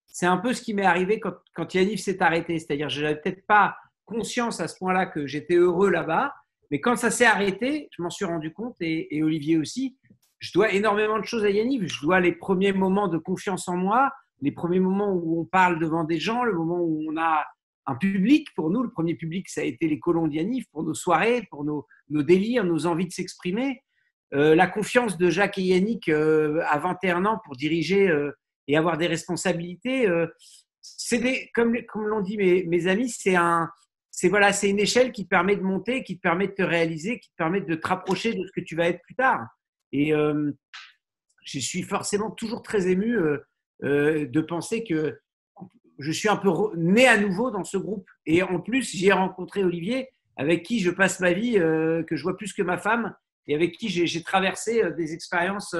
C'est 0.06 0.26
un 0.26 0.38
peu 0.38 0.54
ce 0.54 0.62
qui 0.62 0.72
m'est 0.72 0.86
arrivé 0.86 1.20
quand, 1.20 1.34
quand 1.54 1.74
Yannick 1.74 1.98
s'est 1.98 2.22
arrêté. 2.22 2.58
C'est-à-dire, 2.58 2.88
je 2.88 3.02
n'avais 3.02 3.20
peut-être 3.20 3.44
pas 3.46 3.76
conscience 4.04 4.60
à 4.60 4.68
ce 4.68 4.78
point-là 4.78 5.06
que 5.06 5.26
j'étais 5.26 5.56
heureux 5.56 5.90
là-bas. 5.90 6.32
Mais 6.70 6.80
quand 6.80 6.96
ça 6.96 7.10
s'est 7.10 7.26
arrêté, 7.26 7.88
je 7.90 8.02
m'en 8.02 8.10
suis 8.10 8.24
rendu 8.24 8.52
compte, 8.52 8.76
et 8.80 9.22
Olivier 9.22 9.56
aussi, 9.56 9.96
je 10.38 10.52
dois 10.52 10.72
énormément 10.72 11.18
de 11.18 11.24
choses 11.24 11.44
à 11.44 11.50
Yannick. 11.50 11.88
Je 11.88 12.00
dois 12.02 12.20
les 12.20 12.32
premiers 12.32 12.72
moments 12.72 13.08
de 13.08 13.18
confiance 13.18 13.68
en 13.68 13.76
moi, 13.76 14.12
les 14.40 14.52
premiers 14.52 14.80
moments 14.80 15.12
où 15.12 15.40
on 15.40 15.44
parle 15.44 15.78
devant 15.78 16.04
des 16.04 16.18
gens, 16.18 16.44
le 16.44 16.54
moment 16.54 16.80
où 16.80 17.04
on 17.08 17.16
a 17.16 17.44
un 17.86 17.94
public. 17.94 18.48
Pour 18.54 18.70
nous, 18.70 18.82
le 18.82 18.90
premier 18.90 19.14
public, 19.14 19.48
ça 19.48 19.62
a 19.62 19.64
été 19.64 19.88
les 19.88 19.98
colons 19.98 20.26
d'Yannick, 20.26 20.68
pour 20.70 20.82
nos 20.82 20.94
soirées, 20.94 21.46
pour 21.50 21.64
nos, 21.64 21.86
nos 22.10 22.22
délires, 22.22 22.64
nos 22.64 22.86
envies 22.86 23.06
de 23.06 23.12
s'exprimer. 23.12 23.82
Euh, 24.34 24.54
la 24.54 24.66
confiance 24.66 25.16
de 25.16 25.30
Jacques 25.30 25.58
et 25.58 25.62
Yannick 25.62 26.08
euh, 26.08 26.60
à 26.66 26.78
21 26.78 27.24
ans 27.26 27.40
pour 27.44 27.54
diriger 27.54 28.08
euh, 28.08 28.32
et 28.66 28.76
avoir 28.76 28.98
des 28.98 29.06
responsabilités. 29.06 30.08
euh, 30.08 30.26
c'est 30.80 31.18
des, 31.18 31.50
comme, 31.54 31.76
comme 31.88 32.06
l'ont 32.06 32.20
dit 32.20 32.36
mes, 32.36 32.64
mes 32.64 32.86
amis, 32.86 33.08
c'est 33.08 33.36
un, 33.36 33.70
c'est 34.10 34.28
voilà, 34.28 34.52
c'est 34.52 34.70
une 34.70 34.78
échelle 34.78 35.12
qui 35.12 35.24
te 35.24 35.28
permet 35.28 35.56
de 35.56 35.62
monter, 35.62 36.02
qui 36.02 36.16
te 36.16 36.22
permet 36.22 36.48
de 36.48 36.54
te 36.54 36.62
réaliser, 36.62 37.18
qui 37.18 37.30
te 37.30 37.36
permet 37.36 37.60
de 37.60 37.74
te 37.74 37.86
rapprocher 37.86 38.34
de 38.34 38.44
ce 38.46 38.52
que 38.52 38.64
tu 38.64 38.74
vas 38.76 38.88
être 38.88 39.02
plus 39.02 39.14
tard. 39.14 39.46
Et 39.96 40.12
euh, 40.12 40.52
je 41.44 41.58
suis 41.58 41.82
forcément 41.82 42.30
toujours 42.30 42.60
très 42.62 42.86
ému 42.88 43.16
euh, 43.16 43.38
euh, 43.84 44.26
de 44.26 44.40
penser 44.42 44.84
que 44.84 45.18
je 45.98 46.12
suis 46.12 46.28
un 46.28 46.36
peu 46.36 46.50
né 46.76 47.06
à 47.08 47.16
nouveau 47.18 47.50
dans 47.50 47.64
ce 47.64 47.78
groupe. 47.78 48.06
Et 48.26 48.42
en 48.42 48.60
plus, 48.60 48.90
j'y 48.90 49.06
ai 49.06 49.12
rencontré 49.12 49.64
Olivier, 49.64 50.10
avec 50.36 50.62
qui 50.64 50.80
je 50.80 50.90
passe 50.90 51.20
ma 51.20 51.32
vie, 51.32 51.54
que 51.54 52.14
je 52.16 52.22
vois 52.22 52.36
plus 52.36 52.52
que 52.52 52.60
ma 52.62 52.76
femme, 52.76 53.14
et 53.46 53.54
avec 53.54 53.78
qui 53.78 53.88
j'ai 53.88 54.06
j'ai 54.06 54.22
traversé 54.22 54.82
des 54.98 55.14
expériences 55.14 55.74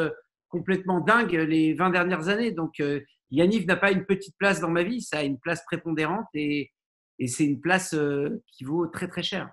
complètement 0.48 1.00
dingues 1.00 1.32
les 1.34 1.74
20 1.74 1.90
dernières 1.90 2.28
années. 2.28 2.52
Donc, 2.52 2.82
Yannick 3.30 3.66
n'a 3.66 3.76
pas 3.76 3.90
une 3.90 4.06
petite 4.06 4.34
place 4.38 4.58
dans 4.60 4.70
ma 4.70 4.84
vie, 4.84 5.02
ça 5.02 5.18
a 5.18 5.22
une 5.24 5.38
place 5.38 5.62
prépondérante 5.66 6.28
et, 6.32 6.72
et 7.18 7.26
c'est 7.28 7.44
une 7.44 7.60
place 7.60 7.92
euh, 7.92 8.42
qui 8.52 8.64
vaut 8.64 8.86
très 8.86 9.08
très 9.08 9.22
cher. 9.22 9.52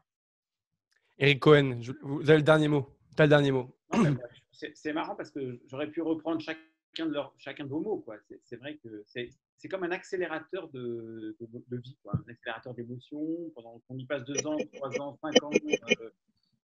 Eric 1.17 1.39
Cohen, 1.41 1.79
je- 1.81 1.91
vous 2.03 2.21
avez 2.29 2.37
le 2.37 2.43
dernier 2.43 2.69
mot. 2.69 2.87
Tu 3.17 3.21
as 3.21 3.25
le 3.25 3.29
dernier 3.29 3.51
mot. 3.51 3.75
C'est 4.75 4.93
marrant 4.93 5.15
parce 5.15 5.31
que 5.31 5.59
j'aurais 5.67 5.89
pu 5.89 6.01
reprendre 6.01 6.41
chacun 6.41 7.05
de, 7.05 7.17
chacun 7.37 7.63
de 7.65 7.69
vos 7.69 7.79
mots. 7.79 8.05
C'est 8.43 8.57
vrai 8.57 8.77
que 8.77 9.03
c'est 9.05 9.29
c'est 9.63 9.69
comme 9.69 9.83
un 9.83 9.91
accélérateur 9.91 10.67
de, 10.71 11.37
de, 11.39 11.47
de 11.69 11.77
vie, 11.77 11.97
quoi. 12.03 12.13
un 12.15 12.29
accélérateur 12.29 12.73
d'émotions. 12.73 13.49
Pendant 13.55 13.81
qu'on 13.87 13.97
y 13.97 14.05
passe 14.05 14.25
deux 14.25 14.45
ans, 14.45 14.57
trois 14.73 14.99
ans, 14.99 15.17
cinq 15.21 15.41
ans, 15.41 15.51
euh, 15.53 16.09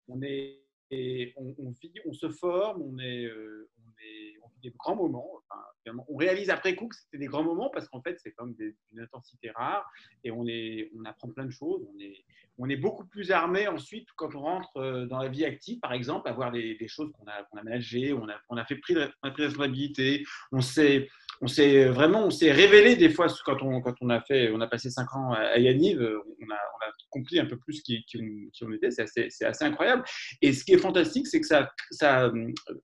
on, 0.10 0.22
est, 0.22 0.66
et 0.91 1.32
on, 1.38 1.56
on 1.60 1.72
vit, 1.72 1.93
on 2.06 2.12
se 2.12 2.30
forme, 2.30 2.82
on, 2.82 3.00
est, 3.00 3.24
euh, 3.24 3.70
on, 3.86 3.89
est, 4.04 4.34
on 4.43 4.50
vit 4.50 4.60
des 4.64 4.76
grands 4.78 4.97
moments. 4.97 5.32
Enfin, 5.38 5.62
on 6.08 6.16
réalise 6.18 6.50
après 6.50 6.76
coup 6.76 6.88
que 6.88 6.96
c'était 6.96 7.18
des 7.18 7.28
grands 7.28 7.44
moments 7.44 7.70
parce 7.70 7.88
qu'en 7.88 8.02
fait, 8.02 8.20
c'est 8.22 8.32
comme 8.32 8.54
d'une 8.56 9.00
intensité 9.00 9.52
rare 9.52 9.90
et 10.24 10.32
on, 10.32 10.46
est, 10.48 10.92
on 10.98 11.06
apprend 11.06 11.30
plein 11.30 11.46
de 11.46 11.52
choses. 11.52 11.86
On 11.94 12.00
est, 12.00 12.24
on 12.58 12.70
est 12.70 12.76
beaucoup 12.76 13.06
plus 13.06 13.32
armé 13.32 13.68
ensuite 13.68 14.08
quand 14.16 14.36
on 14.36 14.42
rentre 14.42 14.78
euh, 14.78 15.06
dans 15.06 15.20
la 15.20 15.30
vie 15.30 15.46
active, 15.46 15.80
par 15.80 15.94
exemple, 15.94 16.28
à 16.28 16.34
voir 16.34 16.52
des, 16.52 16.78
choses 16.88 17.12
qu'on 17.14 17.26
a, 17.28 17.44
qu'on 17.44 17.58
a 17.58 17.64
managées, 17.64 18.14
on 18.14 18.28
a, 18.28 18.66
fait 18.66 18.76
pris 18.76 18.96
on 18.98 19.28
a 19.28 19.32
pris 19.32 19.44
responsabilité, 19.44 20.26
on 20.52 20.62
s'est, 20.62 21.08
on 21.42 21.48
s'est 21.48 21.86
vraiment, 21.86 22.26
on 22.26 22.32
s'est 22.32 22.52
révélé 22.52 22.96
des 22.96 23.10
fois 23.10 23.28
quand 23.46 23.62
on, 23.62 23.82
quand 23.82 23.96
on 24.02 24.10
a 24.10 24.22
fait, 24.22 24.52
on 24.54 24.60
a 24.60 24.68
passé 24.68 24.90
cinq 24.90 25.14
ans 25.16 25.32
à, 25.34 25.58
Yaniv, 25.58 26.02
euh, 26.02 26.20
on 26.42 26.52
a, 26.52 26.56
on 26.56 26.86
a 26.86 26.92
compris 27.10 27.40
un 27.40 27.46
peu 27.46 27.58
plus 27.58 27.82
qui, 27.82 28.04
qui, 28.06 28.20
on, 28.62 28.72
était, 28.74 28.92
c'est 28.92 29.04
assez, 29.04 29.46
assez 29.46 29.64
incroyable. 29.64 30.04
Et 30.42 30.52
ce 30.54 30.64
qui 30.64 30.74
est 30.74 30.78
fantastique, 30.78 31.28
c'est 31.28 31.40
que 31.40 31.48
ça, 31.48 31.72
ça, 31.92 32.30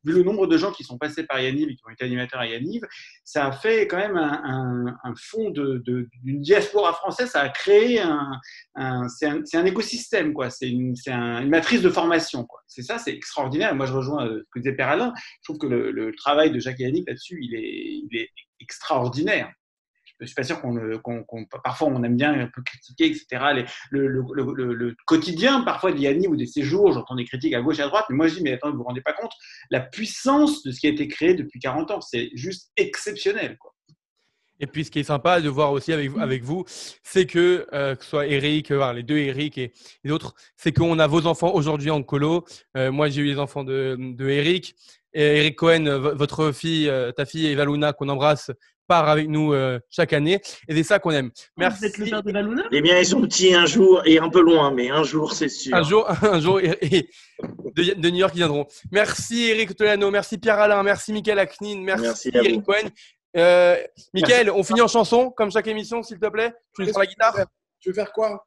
vu 0.03 0.14
le 0.14 0.24
nombre 0.24 0.47
de 0.47 0.58
gens 0.58 0.72
qui 0.72 0.84
sont 0.84 0.97
passés 0.97 1.26
par 1.26 1.39
Yaniv 1.41 1.70
et 1.70 1.76
qui 1.76 1.82
ont 1.86 1.91
été 1.91 2.06
animateurs 2.06 2.39
à 2.39 2.47
Yaniv, 2.47 2.82
ça 3.24 3.47
a 3.47 3.51
fait 3.51 3.88
quand 3.88 3.97
même 3.97 4.18
un, 4.18 4.97
un, 5.03 5.14
fond 5.18 5.49
de, 5.49 5.82
de- 5.86 6.08
d'une 6.24 6.41
diaspora 6.41 6.93
française, 6.93 7.30
ça 7.30 7.41
a 7.41 7.49
créé 7.49 7.99
un, 7.99 8.39
c'est 9.10 9.58
un, 9.58 9.66
écosystème, 9.66 10.34
quoi. 10.34 10.49
C'est 10.49 10.70
une, 10.70 10.93
une 11.08 11.49
matrice 11.49 11.82
de 11.82 11.89
formation, 11.89 12.45
quoi. 12.45 12.62
C'est 12.68 12.84
ça, 12.84 12.97
c'est 12.97 13.14
extraordinaire. 13.14 13.76
Moi, 13.76 13.86
je 13.86 13.93
rejoins 13.93 14.28
euh, 14.28 14.39
ce 14.45 14.51
que 14.51 14.60
disait 14.60 14.76
Père 14.76 14.89
Alain. 14.89 15.14
Je 15.18 15.43
trouve 15.43 15.58
que 15.58 15.68
le, 15.68 16.12
travail 16.16 16.51
de 16.51 16.60
Jacques 16.60 16.80
Yannick 16.80 17.08
là-dessus, 17.08 17.38
il 17.41 17.56
est 17.56 18.28
extraordinaire. 18.60 19.51
Je 20.22 20.28
suis 20.28 20.36
pas 20.36 20.43
sûr 20.43 20.62
qu'on, 20.62 20.74
le- 20.76 21.01
parfois 21.64 21.89
on 21.89 22.01
aime 22.03 22.16
bien 22.16 22.34
un 22.39 22.47
peu 22.47 22.62
critiquer, 22.62 23.08
etc. 23.08 23.26
Les- 23.53 23.66
le, 23.91 24.08
le- 24.08 24.24
le- 24.34 24.53
le- 24.53 24.74
le 24.74 24.95
quotidien, 25.06 25.62
parfois 25.62 25.91
de 25.91 26.28
ou 26.28 26.36
des 26.38 26.47
séjours, 26.47 26.93
j'entends 26.93 27.16
des 27.16 27.26
critiques 27.26 27.53
à 27.53 27.62
gauche 27.62 27.80
et 27.80 27.82
à 27.82 27.88
droite, 27.88 28.06
mais 28.10 28.16
moi 28.16 28.28
je 28.28 28.36
dis, 28.36 28.41
mais 28.41 28.53
attends, 28.53 28.72
vous 28.72 28.78
vous 28.78 28.84
rendez 28.84 29.01
pas 29.01 29.12
compte, 29.14 29.34
la 29.72 29.82
puissance 29.82 30.64
de 30.64 30.72
ce 30.72 30.80
qui 30.80 30.88
a 30.88 30.91
été 30.91 31.08
créé 31.10 31.34
depuis 31.34 31.60
40 31.60 31.91
ans, 31.91 31.99
c'est 32.01 32.30
juste 32.34 32.72
exceptionnel, 32.78 33.58
quoi. 33.58 33.74
Et 34.62 34.68
puis, 34.68 34.86
ce 34.86 34.91
qui 34.91 34.99
est 34.99 35.03
sympa 35.03 35.41
de 35.41 35.49
voir 35.49 35.74
aussi 35.74 35.91
avec, 35.91 36.10
vous- 36.10 36.20
avec 36.22 36.41
vous, 36.43 36.64
c'est 37.03 37.26
que, 37.26 37.68
euh, 37.74 37.93
que 37.95 38.03
ce 38.06 38.10
soit 38.12 38.28
Eric, 38.28 38.72
euh, 38.72 38.93
les 38.93 39.03
deux 39.03 39.18
Eric 39.18 39.58
et 39.58 39.74
les 40.06 40.12
autres, 40.12 40.34
c'est 40.56 40.72
qu'on 40.72 40.97
a 40.97 41.08
vos 41.08 41.26
enfants 41.28 41.53
aujourd'hui 41.53 41.91
en 41.91 42.01
colo. 42.03 42.45
Euh, 42.78 42.89
moi, 42.89 43.10
j'ai 43.10 43.22
eu 43.22 43.26
les 43.26 43.38
enfants 43.38 43.66
de, 43.66 43.97
de 43.99 44.30
Eric. 44.30 44.74
Et 45.18 45.38
Eric 45.38 45.55
Cohen, 45.55 45.97
vo- 45.97 46.16
votre 46.16 46.51
fille, 46.51 46.89
euh, 46.89 47.11
ta 47.13 47.26
fille 47.26 47.47
Eva 47.47 47.63
Luna, 47.66 47.93
qu'on 47.93 48.09
embrasse, 48.09 48.51
part 48.88 49.07
avec 49.09 49.30
nous 49.30 49.53
euh, 49.53 49.80
chaque 49.89 50.11
année. 50.13 50.41
Et 50.68 50.76
c'est 50.76 50.84
ça 50.84 50.99
qu'on 50.99 51.11
aime. 51.11 51.32
Merci. 51.57 51.80
Vous 51.80 51.86
êtes 51.86 51.97
le 51.97 52.05
père 52.05 52.22
de 52.22 52.32
Valuna 52.34 52.63
Les 52.70 52.82
miens, 52.82 52.99
ils 52.99 53.05
sont 53.05 53.22
petits 53.22 53.53
un 53.55 53.66
jour 53.66 54.01
et 54.05 54.20
un 54.20 54.28
peu 54.30 54.41
loin, 54.41 54.72
mais 54.72 54.89
un 54.89 55.03
jour, 55.03 55.32
c'est 55.34 55.47
sûr. 55.49 55.74
Un 55.74 55.84
jour, 55.84 56.05
un 56.22 56.39
jour 56.41 56.59
et, 56.59 57.09
de, 57.76 58.09
New 58.09 58.18
York, 58.18 58.34
ils 58.36 58.39
viendront. 58.39 58.68
Merci 58.91 59.49
Eric 59.51 59.76
Tolano, 59.76 60.11
merci 60.11 60.38
Pierre 60.38 60.59
Alain, 60.59 60.84
merci 60.84 61.13
Michael 61.13 61.39
Aknin, 61.39 61.80
merci, 61.82 62.03
Merci 62.03 62.32
Eric. 62.34 62.63
Cohen. 62.63 62.89
Euh, 63.38 63.78
Michael, 64.13 64.49
on 64.51 64.63
finit 64.63 64.82
en 64.82 64.88
chanson, 64.88 65.30
comme 65.32 65.49
chaque 65.51 65.68
émission, 65.68 66.03
s'il 66.03 66.20
te 66.20 66.28
plaît. 66.28 66.53
Tu 66.76 66.82
Qu'est-ce 66.84 66.91
prends 66.91 66.99
la 67.01 67.05
veux 67.05 67.09
guitare? 67.09 67.36
Faire 67.36 67.45
Tu 67.80 67.89
veux 67.89 67.95
faire 67.95 68.11
quoi? 68.11 68.45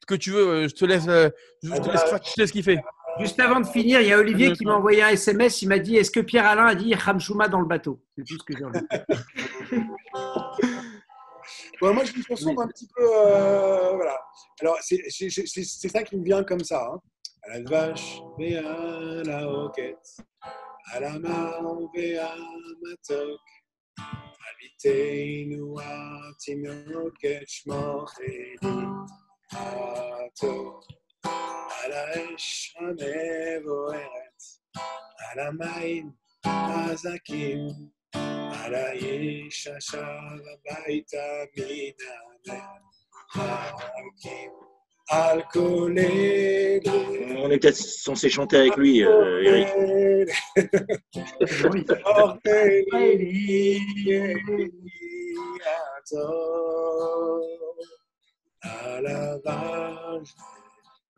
Ce 0.00 0.06
que 0.06 0.14
tu 0.16 0.30
veux, 0.32 0.46
euh, 0.48 0.68
je 0.68 0.74
te 0.74 0.84
laisse, 0.84 1.04
je 1.04 1.70
te 1.70 1.90
laisse, 1.90 2.02
faire- 2.02 2.20
je 2.24 2.32
te 2.34 2.40
laisse 2.40 2.52
kiffer. 2.52 2.78
Juste 3.20 3.38
avant 3.40 3.60
de 3.60 3.66
finir, 3.66 4.00
il 4.00 4.08
y 4.08 4.12
a 4.12 4.18
Olivier 4.18 4.52
qui 4.52 4.64
m'a 4.64 4.74
envoyé 4.74 5.02
un 5.02 5.08
SMS. 5.08 5.62
Il 5.62 5.68
m'a 5.68 5.78
dit 5.78 5.96
Est-ce 5.96 6.10
que 6.10 6.20
Pierre 6.20 6.46
Alain 6.46 6.66
a 6.66 6.74
dit 6.74 6.94
Ramchouma 6.94 7.48
dans 7.48 7.60
le 7.60 7.66
bateau? 7.66 8.02
C'est 8.16 8.24
tout 8.24 8.38
ce 8.38 8.44
que 8.44 8.56
j'ai 8.56 8.64
envie. 8.64 8.80
moi, 11.80 12.04
je 12.04 12.16
me 12.16 12.22
chanson 12.22 12.50
oui. 12.50 12.56
un 12.58 12.68
petit 12.68 12.88
peu. 12.94 13.02
Euh, 13.02 13.92
voilà. 13.94 14.18
Alors, 14.60 14.76
c'est 14.80 15.88
ça 15.88 16.02
qui 16.02 16.16
me 16.16 16.24
vient 16.24 16.44
comme 16.44 16.60
ça. 16.60 16.86
Hein. 16.92 17.00
À 17.42 17.58
la 17.58 17.70
vache, 17.70 18.20
mais 18.38 18.56
à 18.56 19.22
la 19.24 19.46
roquette. 19.46 20.18
À 20.92 21.00
la 21.00 21.12
à 21.12 21.18
ma 21.20 21.58
toque. 23.06 23.40
Habitez 23.98 25.46
nous 25.48 25.78
à 25.78 26.32
על 31.85 31.91
האש 31.91 32.75
המבוערת, 32.79 34.41
על 35.17 35.39
המים 35.39 36.11
הזכים, 36.45 37.67
על 38.63 38.75
האיש 38.75 39.67
השב 39.67 39.97
הביתה 40.01 41.27
מן 41.57 42.53
המרחקים, 43.35 44.51
על 45.09 45.41
כל 45.51 45.95
אלה. 45.97 47.21
On 47.43 47.49
était 47.51 47.73
censé 47.73 48.29
chanter 48.29 48.57
avec 48.57 48.77
lui, 48.77 49.03
euh, 49.03 49.43
Eric. 49.43 49.67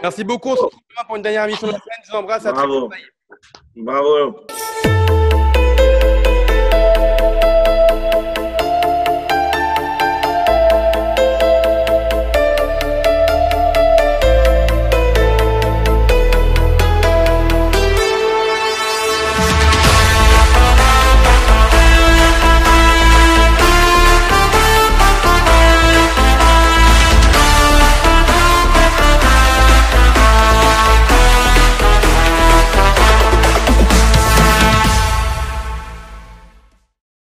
Merci 0.03 0.23
beaucoup. 0.23 0.49
On 0.49 0.55
se 0.55 0.61
retrouve 0.63 0.81
pour 1.07 1.15
une 1.15 1.21
dernière 1.21 1.45
émission 1.45 1.67
de 1.67 1.73
la 1.73 1.79
semaine. 1.79 1.97
Je 2.05 2.11
vous 2.11 2.17
embrasse. 2.17 2.45
À 2.45 2.53
très 2.53 2.65
Bravo. 2.67 2.89
bientôt. 2.89 3.05
Bravo. 3.75 5.40